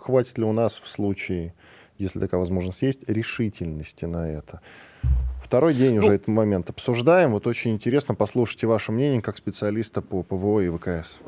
хватит 0.00 0.38
ли 0.38 0.44
у 0.44 0.52
нас 0.52 0.78
в 0.78 0.86
случае, 0.86 1.52
если 1.98 2.20
такая 2.20 2.38
возможность 2.38 2.82
есть, 2.82 3.08
решительности 3.08 4.04
на 4.04 4.30
это. 4.30 4.60
Второй 5.52 5.74
день 5.74 5.98
уже 5.98 6.08
ну, 6.08 6.14
этот 6.14 6.28
момент 6.28 6.70
обсуждаем. 6.70 7.32
Вот 7.32 7.46
очень 7.46 7.72
интересно 7.72 8.14
послушайте 8.14 8.66
ваше 8.66 8.90
мнение 8.90 9.20
как 9.20 9.36
специалиста 9.36 10.00
по 10.00 10.22
ПВО 10.22 10.60
и 10.60 10.70
ВКС. 10.70 11.20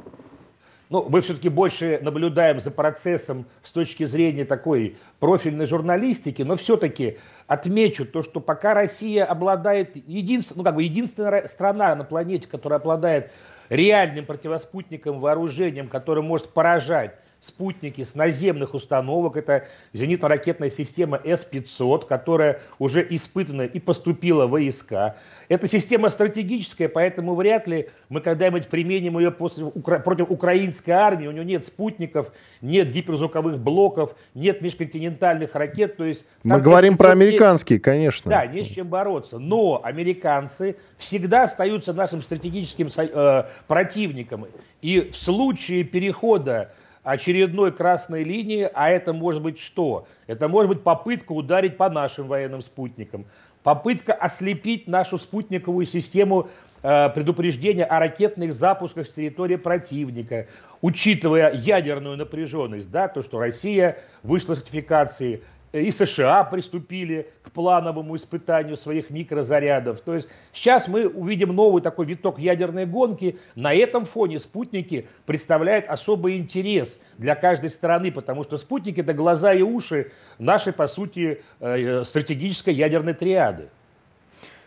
Ну, 0.88 1.06
мы 1.10 1.20
все-таки 1.20 1.50
больше 1.50 1.98
наблюдаем 2.00 2.58
за 2.58 2.70
процессом 2.70 3.44
с 3.62 3.70
точки 3.70 4.04
зрения 4.04 4.46
такой 4.46 4.96
профильной 5.20 5.66
журналистики, 5.66 6.40
но 6.40 6.56
все-таки 6.56 7.18
отмечу 7.48 8.06
то, 8.06 8.22
что 8.22 8.40
пока 8.40 8.72
Россия 8.72 9.26
обладает 9.26 9.94
единствен, 9.94 10.56
ну, 10.56 10.64
как 10.64 10.76
бы 10.76 10.84
единственная 10.84 11.46
страна 11.46 11.94
на 11.94 12.04
планете, 12.04 12.48
которая 12.48 12.80
обладает 12.80 13.30
реальным 13.68 14.24
противоспутником 14.24 15.20
вооружением, 15.20 15.88
которое 15.88 16.22
может 16.22 16.48
поражать 16.48 17.14
спутники 17.44 18.02
с 18.04 18.14
наземных 18.14 18.74
установок. 18.74 19.36
Это 19.36 19.66
зенитно-ракетная 19.92 20.70
система 20.70 21.20
С-500, 21.22 22.06
которая 22.06 22.60
уже 22.78 23.06
испытана 23.10 23.62
и 23.62 23.78
поступила 23.78 24.46
в 24.46 24.50
войска. 24.50 25.16
Эта 25.48 25.68
система 25.68 26.08
стратегическая, 26.08 26.88
поэтому 26.88 27.34
вряд 27.34 27.66
ли 27.68 27.90
мы 28.08 28.20
когда-нибудь 28.20 28.68
применим 28.68 29.18
ее 29.18 29.30
после, 29.30 29.66
против 29.66 30.30
украинской 30.30 30.92
армии. 30.92 31.26
У 31.26 31.32
нее 31.32 31.44
нет 31.44 31.66
спутников, 31.66 32.32
нет 32.62 32.90
гиперзвуковых 32.90 33.58
блоков, 33.58 34.14
нет 34.34 34.62
межконтинентальных 34.62 35.54
ракет. 35.54 35.96
То 35.96 36.04
есть, 36.04 36.24
мы 36.42 36.60
говорим 36.60 36.96
про 36.96 37.10
американские, 37.10 37.76
нет, 37.76 37.84
конечно. 37.84 38.30
Да, 38.30 38.46
не 38.46 38.64
с 38.64 38.68
чем 38.68 38.88
бороться. 38.88 39.38
Но 39.38 39.80
американцы 39.84 40.76
всегда 40.96 41.44
остаются 41.44 41.92
нашим 41.92 42.22
стратегическим 42.22 42.88
э, 42.96 43.44
противником. 43.66 44.46
И 44.80 45.10
в 45.10 45.16
случае 45.16 45.84
перехода 45.84 46.72
очередной 47.04 47.70
красной 47.70 48.24
линии, 48.24 48.68
а 48.72 48.88
это 48.88 49.12
может 49.12 49.42
быть 49.42 49.60
что? 49.60 50.08
Это 50.26 50.48
может 50.48 50.70
быть 50.70 50.82
попытка 50.82 51.32
ударить 51.32 51.76
по 51.76 51.88
нашим 51.88 52.26
военным 52.26 52.62
спутникам, 52.62 53.26
попытка 53.62 54.14
ослепить 54.14 54.88
нашу 54.88 55.18
спутниковую 55.18 55.86
систему 55.86 56.48
э, 56.82 57.10
предупреждения 57.10 57.84
о 57.84 58.00
ракетных 58.00 58.54
запусках 58.54 59.06
с 59.06 59.12
территории 59.12 59.56
противника, 59.56 60.46
учитывая 60.80 61.52
ядерную 61.52 62.16
напряженность, 62.16 62.90
да, 62.90 63.08
то, 63.08 63.22
что 63.22 63.38
Россия 63.38 63.98
вышла 64.22 64.54
с 64.54 64.60
ратификации 64.60 65.42
и 65.74 65.90
США 65.90 66.44
приступили 66.44 67.28
к 67.42 67.50
плановому 67.50 68.16
испытанию 68.16 68.76
своих 68.76 69.10
микрозарядов. 69.10 70.00
То 70.00 70.14
есть 70.14 70.28
сейчас 70.52 70.86
мы 70.86 71.08
увидим 71.08 71.54
новый 71.54 71.82
такой 71.82 72.06
виток 72.06 72.38
ядерной 72.38 72.86
гонки. 72.86 73.38
На 73.56 73.74
этом 73.74 74.06
фоне 74.06 74.38
спутники 74.38 75.08
представляют 75.26 75.86
особый 75.88 76.38
интерес 76.38 77.00
для 77.18 77.34
каждой 77.34 77.70
страны, 77.70 78.12
потому 78.12 78.44
что 78.44 78.56
спутники 78.56 79.00
это 79.00 79.12
глаза 79.12 79.52
и 79.52 79.62
уши 79.62 80.12
нашей, 80.38 80.72
по 80.72 80.86
сути, 80.86 81.42
э, 81.58 82.04
стратегической 82.04 82.74
ядерной 82.74 83.14
триады. 83.14 83.68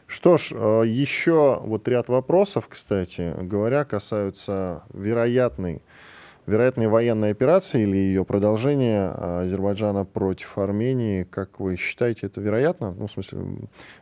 Что 0.07 0.37
ж, 0.37 0.51
э, 0.53 0.83
еще 0.85 1.59
вот 1.63 1.87
ряд 1.87 2.09
вопросов, 2.09 2.67
кстати 2.67 3.33
говоря, 3.41 3.85
касаются 3.85 4.83
вероятной 4.93 5.81
вероятной 6.47 6.87
военной 6.87 7.31
операции 7.31 7.83
или 7.83 7.97
ее 7.97 8.25
продолжение 8.25 9.09
Азербайджана 9.09 10.05
против 10.05 10.57
Армении, 10.57 11.23
как 11.23 11.59
вы 11.59 11.75
считаете, 11.75 12.27
это 12.27 12.41
вероятно? 12.41 12.95
Ну, 12.97 13.07
в 13.07 13.11
смысле, 13.11 13.39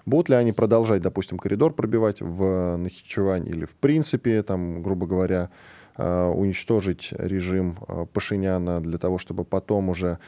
будут 0.06 0.30
ли 0.30 0.36
они 0.36 0.52
продолжать, 0.52 1.02
допустим, 1.02 1.38
коридор 1.40 1.74
пробивать 1.74 2.22
в 2.22 2.78
Нахичевань 2.78 3.48
или 3.48 3.66
в 3.66 3.76
принципе, 3.76 4.44
там, 4.44 4.84
грубо 4.84 5.08
говоря, 5.08 5.50
уничтожить 5.98 7.10
режим 7.12 7.78
Пашиняна 8.14 8.80
для 8.80 8.98
того, 8.98 9.18
чтобы 9.18 9.44
потом 9.44 9.90
уже, 9.90 10.20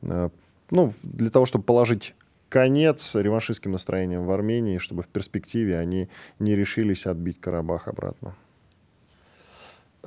ну, 0.00 0.90
для 1.02 1.30
того, 1.30 1.46
чтобы 1.46 1.64
положить 1.64 2.14
конец 2.48 3.14
реваншистским 3.14 3.72
настроениям 3.72 4.24
в 4.24 4.30
Армении, 4.30 4.78
чтобы 4.78 5.02
в 5.02 5.08
перспективе 5.08 5.78
они 5.78 6.08
не 6.38 6.54
решились 6.54 7.06
отбить 7.06 7.40
Карабах 7.40 7.88
обратно? 7.88 8.34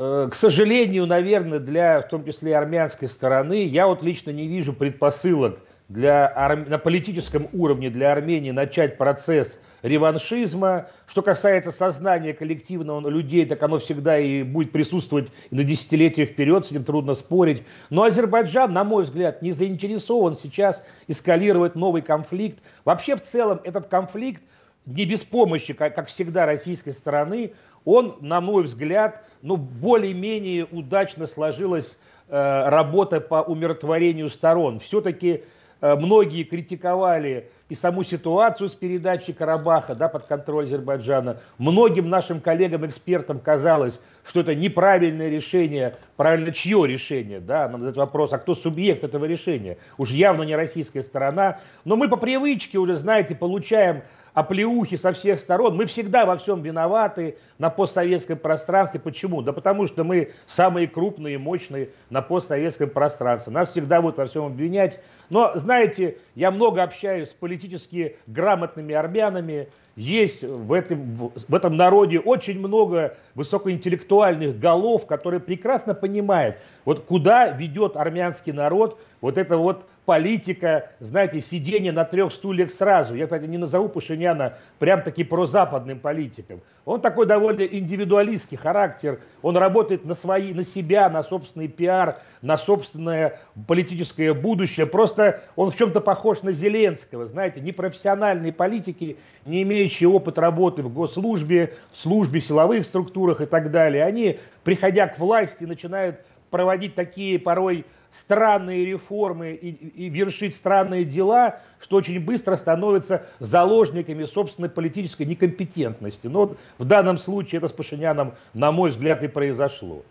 Э, 0.01 0.29
к 0.31 0.35
сожалению, 0.35 1.05
наверное, 1.05 1.59
для, 1.59 1.99
в 1.99 2.07
том 2.07 2.23
числе, 2.23 2.57
армянской 2.57 3.09
стороны, 3.09 3.65
я 3.65 3.85
вот 3.85 4.01
лично 4.01 4.31
не 4.31 4.47
вижу 4.47 4.71
предпосылок 4.71 5.59
для, 5.89 6.33
на 6.67 6.77
политическом 6.77 7.49
уровне 7.51 7.89
для 7.89 8.13
Армении 8.13 8.51
начать 8.51 8.97
процесс 8.97 9.59
реваншизма. 9.81 10.87
Что 11.05 11.21
касается 11.21 11.73
сознания 11.73 12.33
коллективного 12.33 13.09
людей, 13.09 13.45
так 13.45 13.61
оно 13.61 13.79
всегда 13.79 14.17
и 14.17 14.43
будет 14.43 14.71
присутствовать 14.71 15.31
и 15.51 15.55
на 15.55 15.65
десятилетия 15.65 16.23
вперед, 16.23 16.65
с 16.65 16.71
этим 16.71 16.85
трудно 16.85 17.13
спорить. 17.13 17.63
Но 17.89 18.03
Азербайджан, 18.03 18.71
на 18.71 18.85
мой 18.85 19.03
взгляд, 19.03 19.41
не 19.41 19.51
заинтересован 19.51 20.37
сейчас 20.37 20.81
эскалировать 21.09 21.75
новый 21.75 22.03
конфликт. 22.03 22.59
Вообще, 22.85 23.17
в 23.17 23.21
целом, 23.21 23.59
этот 23.65 23.89
конфликт 23.89 24.41
не 24.85 25.03
без 25.03 25.25
помощи, 25.25 25.73
как, 25.73 25.93
как 25.93 26.07
всегда, 26.07 26.45
российской 26.45 26.91
стороны, 26.91 27.51
он, 27.83 28.15
на 28.21 28.39
мой 28.39 28.63
взгляд, 28.63 29.23
ну, 29.41 29.57
более-менее 29.57 30.65
удачно 30.71 31.27
сложилась 31.27 31.97
э, 32.27 32.69
работа 32.69 33.19
по 33.19 33.41
умиротворению 33.41 34.29
сторон. 34.29 34.79
Все-таки 34.79 35.43
э, 35.81 35.95
многие 35.95 36.43
критиковали 36.43 37.49
и 37.69 37.75
саму 37.75 38.03
ситуацию 38.03 38.67
с 38.67 38.75
передачей 38.75 39.31
Карабаха 39.31 39.95
да, 39.95 40.09
под 40.09 40.25
контроль 40.25 40.65
Азербайджана. 40.65 41.39
Многим 41.59 42.09
нашим 42.09 42.41
коллегам-экспертам 42.41 43.39
казалось, 43.39 43.99
что 44.25 44.41
это 44.41 44.55
неправильное 44.55 45.29
решение. 45.29 45.95
Правильно, 46.17 46.51
чье 46.51 46.85
решение? 46.87 47.39
Да? 47.39 47.69
Надо 47.69 47.85
задать 47.85 47.97
вопрос, 47.97 48.33
а 48.33 48.39
кто 48.39 48.55
субъект 48.55 49.03
этого 49.03 49.25
решения? 49.25 49.77
Уж 49.97 50.09
явно 50.11 50.43
не 50.43 50.55
российская 50.55 51.03
сторона. 51.03 51.59
Но 51.85 51.95
мы 51.95 52.09
по 52.09 52.17
привычке 52.17 52.79
уже, 52.79 52.95
знаете, 52.95 53.35
получаем 53.35 54.01
оплеухи 54.39 54.95
со 54.95 55.11
всех 55.11 55.39
сторон. 55.39 55.75
Мы 55.75 55.85
всегда 55.85 56.25
во 56.25 56.37
всем 56.37 56.61
виноваты 56.61 57.35
на 57.57 57.69
постсоветском 57.69 58.37
пространстве. 58.37 58.99
Почему? 58.99 59.41
Да 59.41 59.51
потому 59.51 59.85
что 59.85 60.03
мы 60.03 60.31
самые 60.47 60.87
крупные 60.87 61.37
мощные 61.37 61.89
на 62.09 62.21
постсоветском 62.21 62.89
пространстве. 62.89 63.51
Нас 63.51 63.71
всегда 63.71 64.01
будут 64.01 64.17
во 64.17 64.25
всем 64.27 64.45
обвинять. 64.45 64.99
Но, 65.29 65.51
знаете, 65.55 66.17
я 66.35 66.51
много 66.51 66.83
общаюсь 66.83 67.29
с 67.29 67.33
политически 67.33 68.15
грамотными 68.27 68.95
армянами. 68.95 69.67
Есть 69.97 70.45
в 70.45 70.71
этом, 70.71 71.31
в 71.35 71.53
этом 71.53 71.75
народе 71.75 72.19
очень 72.19 72.57
много 72.59 73.17
высокоинтеллектуальных 73.35 74.57
голов, 74.57 75.05
которые 75.05 75.41
прекрасно 75.41 75.93
понимают, 75.93 76.55
вот 76.85 77.03
куда 77.03 77.49
ведет 77.49 77.97
армянский 77.97 78.53
народ 78.53 78.97
вот 79.19 79.37
это 79.37 79.57
вот 79.57 79.85
политика, 80.09 80.89
знаете, 80.99 81.39
сидение 81.39 81.91
на 81.91 82.03
трех 82.03 82.33
стульях 82.33 82.71
сразу. 82.71 83.13
Я, 83.13 83.25
кстати, 83.25 83.45
не 83.45 83.59
назову 83.59 83.89
Пашиняна 83.89 84.57
прям-таки 84.79 85.23
прозападным 85.23 85.99
политиком. 85.99 86.61
Он 86.83 86.99
такой 86.99 87.27
довольно 87.27 87.61
индивидуалистский 87.61 88.57
характер. 88.57 89.19
Он 89.43 89.55
работает 89.55 90.05
на, 90.05 90.15
свои, 90.15 90.51
на 90.55 90.63
себя, 90.63 91.11
на 91.11 91.21
собственный 91.21 91.67
пиар, 91.67 92.21
на 92.41 92.57
собственное 92.57 93.39
политическое 93.67 94.33
будущее. 94.33 94.87
Просто 94.87 95.41
он 95.55 95.69
в 95.69 95.77
чем-то 95.77 96.01
похож 96.01 96.41
на 96.41 96.53
Зеленского, 96.53 97.27
знаете, 97.27 97.61
непрофессиональные 97.61 98.51
политики, 98.51 99.17
не 99.45 99.61
имеющие 99.61 100.09
опыт 100.09 100.39
работы 100.39 100.81
в 100.81 100.91
госслужбе, 100.91 101.75
в 101.91 101.97
службе, 101.97 102.41
силовых 102.41 102.83
структурах 102.83 103.41
и 103.41 103.45
так 103.45 103.69
далее. 103.69 104.03
Они, 104.03 104.39
приходя 104.63 105.05
к 105.07 105.19
власти, 105.19 105.65
начинают 105.65 106.19
проводить 106.49 106.95
такие 106.95 107.37
порой 107.37 107.85
странные 108.11 108.85
реформы 108.85 109.51
и, 109.51 109.69
и 109.69 110.09
вершить 110.09 110.55
странные 110.55 111.05
дела, 111.05 111.61
что 111.79 111.97
очень 111.97 112.19
быстро 112.19 112.55
становятся 112.55 113.25
заложниками 113.39 114.25
собственной 114.25 114.69
политической 114.69 115.23
некомпетентности. 115.23 116.27
Но 116.27 116.55
в 116.77 116.85
данном 116.85 117.17
случае 117.17 117.59
это 117.59 117.67
с 117.67 117.73
Пашиняном, 117.73 118.33
на 118.53 118.71
мой 118.71 118.89
взгляд, 118.89 119.23
и 119.23 119.27
произошло. 119.27 120.03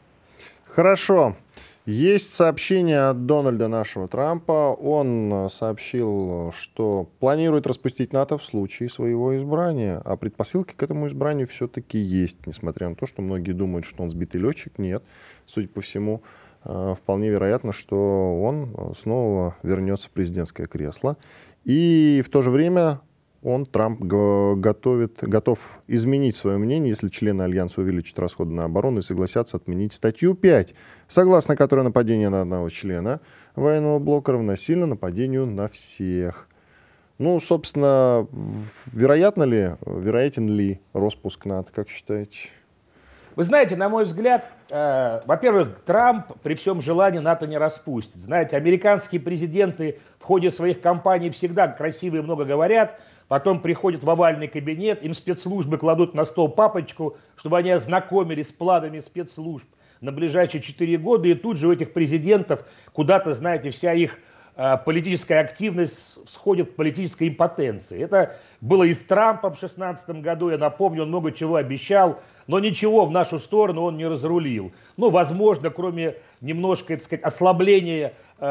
Хорошо. 0.65 1.35
Есть 1.87 2.35
сообщение 2.35 3.09
от 3.09 3.25
Дональда 3.25 3.67
нашего 3.67 4.09
Трампа. 4.09 4.77
Он 4.79 5.49
сообщил, 5.51 6.53
что 6.55 7.09
планирует 7.19 7.67
распустить 7.67 8.13
НАТО 8.13 8.37
в 8.37 8.45
случае 8.45 8.91
своего 8.91 9.35
избрания. 9.39 10.03
А 10.05 10.19
предпосылки 10.19 10.75
к 10.75 10.83
этому 10.83 11.09
избранию 11.09 11.47
все-таки 11.47 11.97
есть, 11.97 12.47
несмотря 12.47 12.91
на 12.91 12.95
то, 12.95 13.07
что 13.07 13.23
многие 13.23 13.53
думают, 13.53 13.87
что 13.87 14.03
он 14.03 14.11
сбитый 14.11 14.39
летчик. 14.39 14.75
Нет, 14.77 15.03
судя 15.47 15.69
по 15.69 15.81
всему, 15.81 16.23
вполне 16.69 17.31
вероятно, 17.31 17.73
что 17.73 18.41
он 18.43 18.75
э, 18.77 18.93
снова 18.99 19.57
вернется 19.63 20.09
в 20.09 20.11
президентское 20.11 20.67
кресло. 20.67 21.17
И 21.65 22.23
в 22.25 22.31
то 22.31 22.43
же 22.43 22.51
время 22.51 23.01
он, 23.43 23.67
Трамп, 23.67 24.01
готовит, 24.01 25.19
готов 25.23 25.81
изменить 25.87 26.35
свое 26.35 26.59
мнение, 26.59 26.91
если 26.91 27.09
члены 27.09 27.43
Альянса 27.43 27.81
увеличат 27.81 28.19
расходы 28.19 28.53
на 28.53 28.65
оборону 28.65 28.99
и 28.99 29.03
согласятся 29.03 29.57
отменить 29.57 29.93
статью 29.93 30.35
5, 30.35 30.75
согласно 31.07 31.57
которой 31.57 31.83
нападение 31.83 32.31
на 32.31 32.43
одного 32.43 32.69
члена 32.69 33.21
военного 33.55 33.99
блока 34.01 34.33
равносильно 34.33 34.87
нападению 34.87 35.47
на 35.47 35.69
всех. 35.69 36.49
Ну, 37.19 37.41
собственно, 37.41 38.27
вероятно 38.93 39.45
ли, 39.45 39.73
вероятен 39.87 40.49
ли 40.49 40.81
распуск 40.93 41.47
НАТО, 41.47 41.71
как 41.73 41.89
считаете? 41.89 42.51
Вы 43.39 43.45
знаете, 43.45 43.77
на 43.77 43.89
мой 43.89 44.03
взгляд, 44.03 44.45
э, 44.69 45.21
во-первых, 45.25 45.83
Трамп 45.87 46.27
при 46.43 46.55
всем 46.55 46.83
желании 46.83 47.21
НАТО 47.21 47.47
не 47.47 47.57
распустит. 47.57 48.17
Знаете, 48.17 48.57
американские 48.57 49.21
президенты 49.21 50.01
в 50.19 50.25
ходе 50.25 50.51
своих 50.51 50.81
кампаний 50.81 51.31
всегда 51.31 51.69
красиво 51.69 52.17
и 52.17 52.21
много 52.21 52.45
говорят, 52.45 53.01
потом 53.29 53.61
приходят 53.61 54.03
в 54.03 54.11
овальный 54.11 54.49
кабинет, 54.49 55.05
им 55.05 55.15
спецслужбы 55.15 55.79
кладут 55.79 56.15
на 56.15 56.25
стол 56.25 56.49
папочку, 56.49 57.17
чтобы 57.37 57.59
они 57.59 57.71
ознакомились 57.71 58.49
с 58.49 58.53
планами 58.53 58.99
спецслужб 58.99 59.69
на 60.01 60.11
ближайшие 60.11 60.61
четыре 60.61 60.99
года, 60.99 61.29
и 61.29 61.35
тут 61.35 61.59
же 61.59 61.69
у 61.69 61.73
этих 61.73 61.93
президентов 61.93 62.65
куда-то, 62.93 63.35
знаете, 63.35 63.71
вся 63.71 63.93
их 63.93 64.19
политическая 64.85 65.39
активность 65.39 66.19
сходит 66.29 66.73
к 66.73 66.75
политической 66.75 67.29
импотенции. 67.29 68.03
Это 68.03 68.35
было 68.61 68.83
и 68.83 68.93
с 68.93 69.03
Трампом 69.03 69.51
в 69.55 69.61
2016 69.61 70.21
году, 70.21 70.51
я 70.51 70.59
напомню, 70.59 71.03
он 71.03 71.09
много 71.09 71.31
чего 71.31 71.57
обещал, 71.57 72.19
но 72.49 72.59
ничего 72.59 73.07
в 73.07 73.13
нашу 73.13 73.39
сторону 73.39 73.83
он 73.83 73.97
не 73.97 74.07
разрулил. 74.07 74.73
Ну, 74.97 75.11
возможно, 75.11 75.71
кроме 75.71 76.17
немножко, 76.41 76.97
так 76.97 77.05
сказать, 77.05 77.25
ослабления 77.25 78.15
э, 78.41 78.47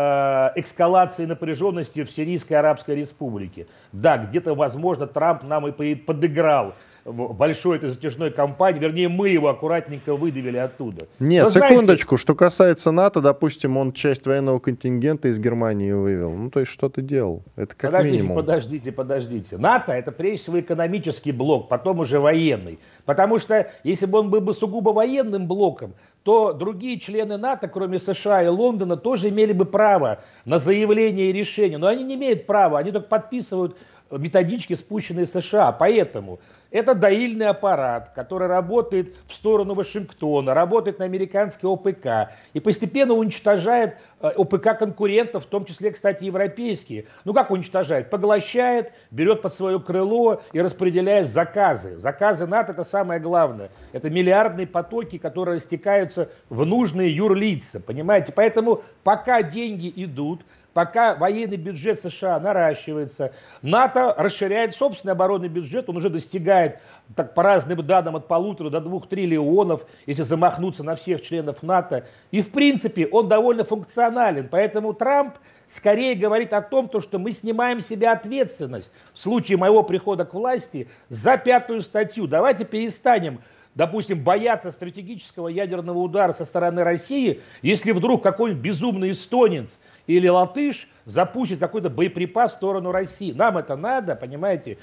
эскалации 0.55 1.26
напряженности 1.26 2.03
в 2.03 2.10
Сирийской 2.10 2.53
Арабской 2.53 2.95
Республике. 2.95 3.68
Да, 3.91 4.18
где-то, 4.18 4.55
возможно, 4.55 5.08
Трамп 5.08 5.43
нам 5.43 5.68
и 5.68 5.95
подыграл 5.95 6.76
большой 7.12 7.78
этой 7.78 7.89
затяжной 7.89 8.32
кампании, 8.32 8.80
вернее, 8.80 9.08
мы 9.08 9.30
его 9.30 9.47
аккуратненько 9.47 10.16
выдавили 10.16 10.58
оттуда. 10.58 11.08
Нет, 11.20 11.45
Но, 11.45 11.49
секундочку, 11.49 12.10
знаете, 12.10 12.22
что 12.22 12.36
касается 12.36 12.91
НАТО, 12.91 13.22
допустим, 13.22 13.78
он 13.78 13.93
часть 13.93 14.28
военного 14.28 14.60
контингента 14.60 15.30
из 15.30 15.39
Германии 15.39 15.91
вывел. 15.91 16.32
Ну, 16.32 16.49
то 16.49 16.60
есть 16.60 16.72
что-то 16.72 17.01
делал. 17.01 17.43
Это 17.55 17.76
как 17.76 17.91
подождите, 17.91 18.18
минимум. 18.18 18.36
Подождите, 18.36 18.91
подождите. 18.91 19.58
НАТО 19.58 19.93
это 19.93 20.12
прежде 20.12 20.43
всего 20.43 20.60
экономический 20.60 21.32
блок, 21.32 21.70
потом 21.70 21.99
уже 21.99 22.20
военный. 22.20 22.80
Потому 23.05 23.39
что 23.39 23.72
если 23.84 24.05
бы 24.05 24.20
он 24.20 24.30
был 24.30 24.41
бы 24.41 24.53
сугубо 24.53 24.89
военным 24.89 25.47
блоком, 25.47 25.93
то 26.24 26.51
другие 26.51 26.99
члены 26.99 27.38
НАТО, 27.38 27.70
кроме 27.70 27.99
США 27.99 28.43
и 28.43 28.47
Лондона, 28.47 28.97
тоже 28.97 29.30
имели 29.30 29.53
бы 29.53 29.64
право 29.64 30.20
на 30.43 30.60
заявление 30.60 31.30
и 31.30 31.34
решение. 31.34 31.78
Но 31.78 31.88
они 31.88 32.03
не 32.03 32.16
имеют 32.16 32.45
права, 32.45 32.80
они 32.80 32.91
только 32.91 33.08
подписывают 33.08 33.78
методички, 34.12 34.74
спущенные 34.74 35.26
США. 35.26 35.72
Поэтому 35.72 36.39
это 36.72 36.95
доильный 36.95 37.47
аппарат, 37.47 38.11
который 38.13 38.47
работает 38.47 39.15
в 39.28 39.34
сторону 39.34 39.74
Вашингтона, 39.74 40.53
работает 40.53 40.99
на 40.99 41.05
американский 41.05 41.68
ОПК 41.68 42.32
и 42.53 42.59
постепенно 42.59 43.13
уничтожает 43.13 43.97
э, 44.22 44.28
ОПК 44.30 44.78
конкурентов, 44.78 45.45
в 45.45 45.47
том 45.47 45.65
числе, 45.65 45.91
кстати, 45.91 46.26
европейские. 46.26 47.05
Ну 47.26 47.34
как 47.34 47.51
уничтожает? 47.51 48.09
Поглощает, 48.09 48.91
берет 49.11 49.41
под 49.41 49.53
свое 49.53 49.80
крыло 49.80 50.41
и 50.51 50.61
распределяет 50.61 51.30
заказы. 51.30 51.97
Заказы 51.97 52.45
НАТО 52.45 52.74
это 52.74 52.84
самое 52.84 53.20
главное. 53.20 53.70
Это 53.91 54.09
миллиардные 54.09 54.68
потоки, 54.68 55.18
которые 55.18 55.57
растекаются 55.57 56.30
в 56.49 56.65
нужные 56.65 57.15
юрлица, 57.15 57.80
понимаете? 57.80 58.34
Поэтому 58.34 58.82
пока 59.03 59.41
деньги 59.41 59.91
идут, 59.95 60.41
пока 60.78 61.16
военный 61.16 61.58
бюджет 61.58 62.00
США 62.02 62.40
наращивается, 62.40 63.34
НАТО 63.64 64.14
расширяет 64.16 64.76
собственный 64.76 65.14
оборонный 65.14 65.48
бюджет, 65.48 65.90
он 65.90 65.98
уже 65.98 66.12
достигает, 66.12 66.78
так 67.16 67.34
по 67.34 67.42
разным 67.42 67.84
данным, 67.84 68.16
от 68.16 68.28
полутора 68.28 68.70
до 68.70 68.80
двух 68.80 69.08
триллионов, 69.10 69.88
если 70.06 70.22
замахнуться 70.22 70.84
на 70.84 70.94
всех 70.94 71.24
членов 71.24 71.64
НАТО. 71.64 72.06
И 72.30 72.44
в 72.44 72.52
принципе 72.52 73.08
он 73.08 73.28
довольно 73.28 73.64
функционален, 73.64 74.50
поэтому 74.52 74.94
Трамп 74.94 75.38
скорее 75.68 76.14
говорит 76.14 76.54
о 76.54 76.62
том, 76.62 76.90
то, 76.90 77.00
что 77.00 77.18
мы 77.18 77.32
снимаем 77.32 77.82
себе 77.82 78.10
ответственность 78.10 78.92
в 79.16 79.18
случае 79.18 79.58
моего 79.58 79.82
прихода 79.82 80.26
к 80.26 80.36
власти 80.36 80.90
за 81.10 81.38
пятую 81.38 81.82
статью. 81.82 82.28
Давайте 82.28 82.66
перестанем 82.66 83.40
допустим, 83.78 84.24
бояться 84.24 84.72
стратегического 84.72 85.48
ядерного 85.48 86.00
удара 86.00 86.34
со 86.34 86.46
стороны 86.46 86.84
России, 86.84 87.42
если 87.62 87.92
вдруг 87.92 88.24
какой-нибудь 88.24 88.62
безумный 88.62 89.12
эстонец 89.12 89.80
или 90.08 90.28
латыш 90.28 90.88
запустит 91.05 91.60
какой-то 91.60 91.89
боеприпас 91.89 92.53
в 92.53 92.55
сторону 92.55 92.91
России. 92.91 93.32
Нам 93.32 93.58
это 93.58 93.76
надо, 93.76 94.16
понимаете? 94.16 94.78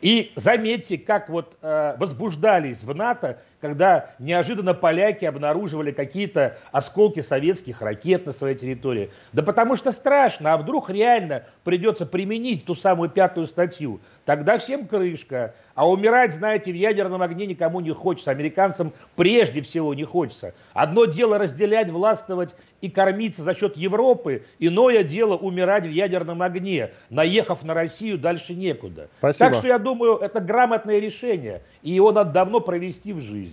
И 0.00 0.32
заметьте, 0.34 0.98
как 0.98 1.28
вот 1.28 1.56
э, 1.60 1.94
возбуждались 1.98 2.82
в 2.82 2.94
НАТО, 2.94 3.40
когда 3.60 4.10
неожиданно 4.18 4.74
поляки 4.74 5.24
обнаруживали 5.24 5.92
какие-то 5.92 6.58
осколки 6.72 7.20
советских 7.20 7.82
ракет 7.82 8.26
на 8.26 8.32
своей 8.32 8.56
территории. 8.56 9.10
Да 9.32 9.42
потому 9.42 9.76
что 9.76 9.92
страшно, 9.92 10.54
а 10.54 10.56
вдруг 10.56 10.90
реально 10.90 11.44
придется 11.64 12.06
применить 12.06 12.64
ту 12.64 12.74
самую 12.74 13.10
пятую 13.10 13.46
статью. 13.46 14.00
Тогда 14.24 14.58
всем 14.58 14.86
крышка. 14.86 15.54
А 15.74 15.88
умирать, 15.88 16.34
знаете, 16.34 16.72
в 16.72 16.74
ядерном 16.74 17.22
огне 17.22 17.46
никому 17.46 17.80
не 17.80 17.92
хочется. 17.92 18.30
Американцам 18.30 18.92
прежде 19.16 19.62
всего 19.62 19.94
не 19.94 20.04
хочется. 20.04 20.54
Одно 20.74 21.06
дело 21.06 21.38
разделять, 21.38 21.88
властвовать 21.88 22.54
и 22.80 22.90
кормиться 22.90 23.42
за 23.42 23.54
счет 23.54 23.76
Европы. 23.76 24.44
Иное 24.58 25.04
дело 25.04 25.36
умирать 25.36 25.84
в 25.84 25.90
ядерном 25.90 26.42
огне. 26.42 26.90
Наехав 27.08 27.62
на 27.62 27.74
Россию, 27.74 28.18
дальше 28.18 28.54
некуда. 28.54 29.08
Спасибо. 29.18 29.50
Так 29.50 29.58
что 29.58 29.68
я 29.68 29.78
думаю, 29.78 30.16
это 30.16 30.40
грамотное 30.40 30.98
решение. 30.98 31.62
И 31.82 31.90
его 31.90 32.12
надо 32.12 32.30
давно 32.30 32.60
провести 32.60 33.12
в 33.12 33.20
жизнь. 33.20 33.49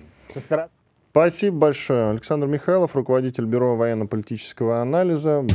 Спасибо 1.11 1.57
большое. 1.57 2.11
Александр 2.11 2.47
Михайлов, 2.47 2.95
руководитель 2.95 3.45
Бюро 3.45 3.75
военно-политического 3.75 4.81
анализа. 4.81 5.45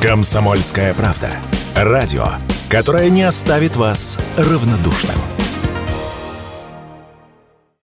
Комсомольская 0.00 0.94
правда. 0.94 1.30
Радио, 1.74 2.24
которое 2.70 3.08
не 3.08 3.22
оставит 3.22 3.76
вас 3.76 4.18
равнодушным. 4.36 5.31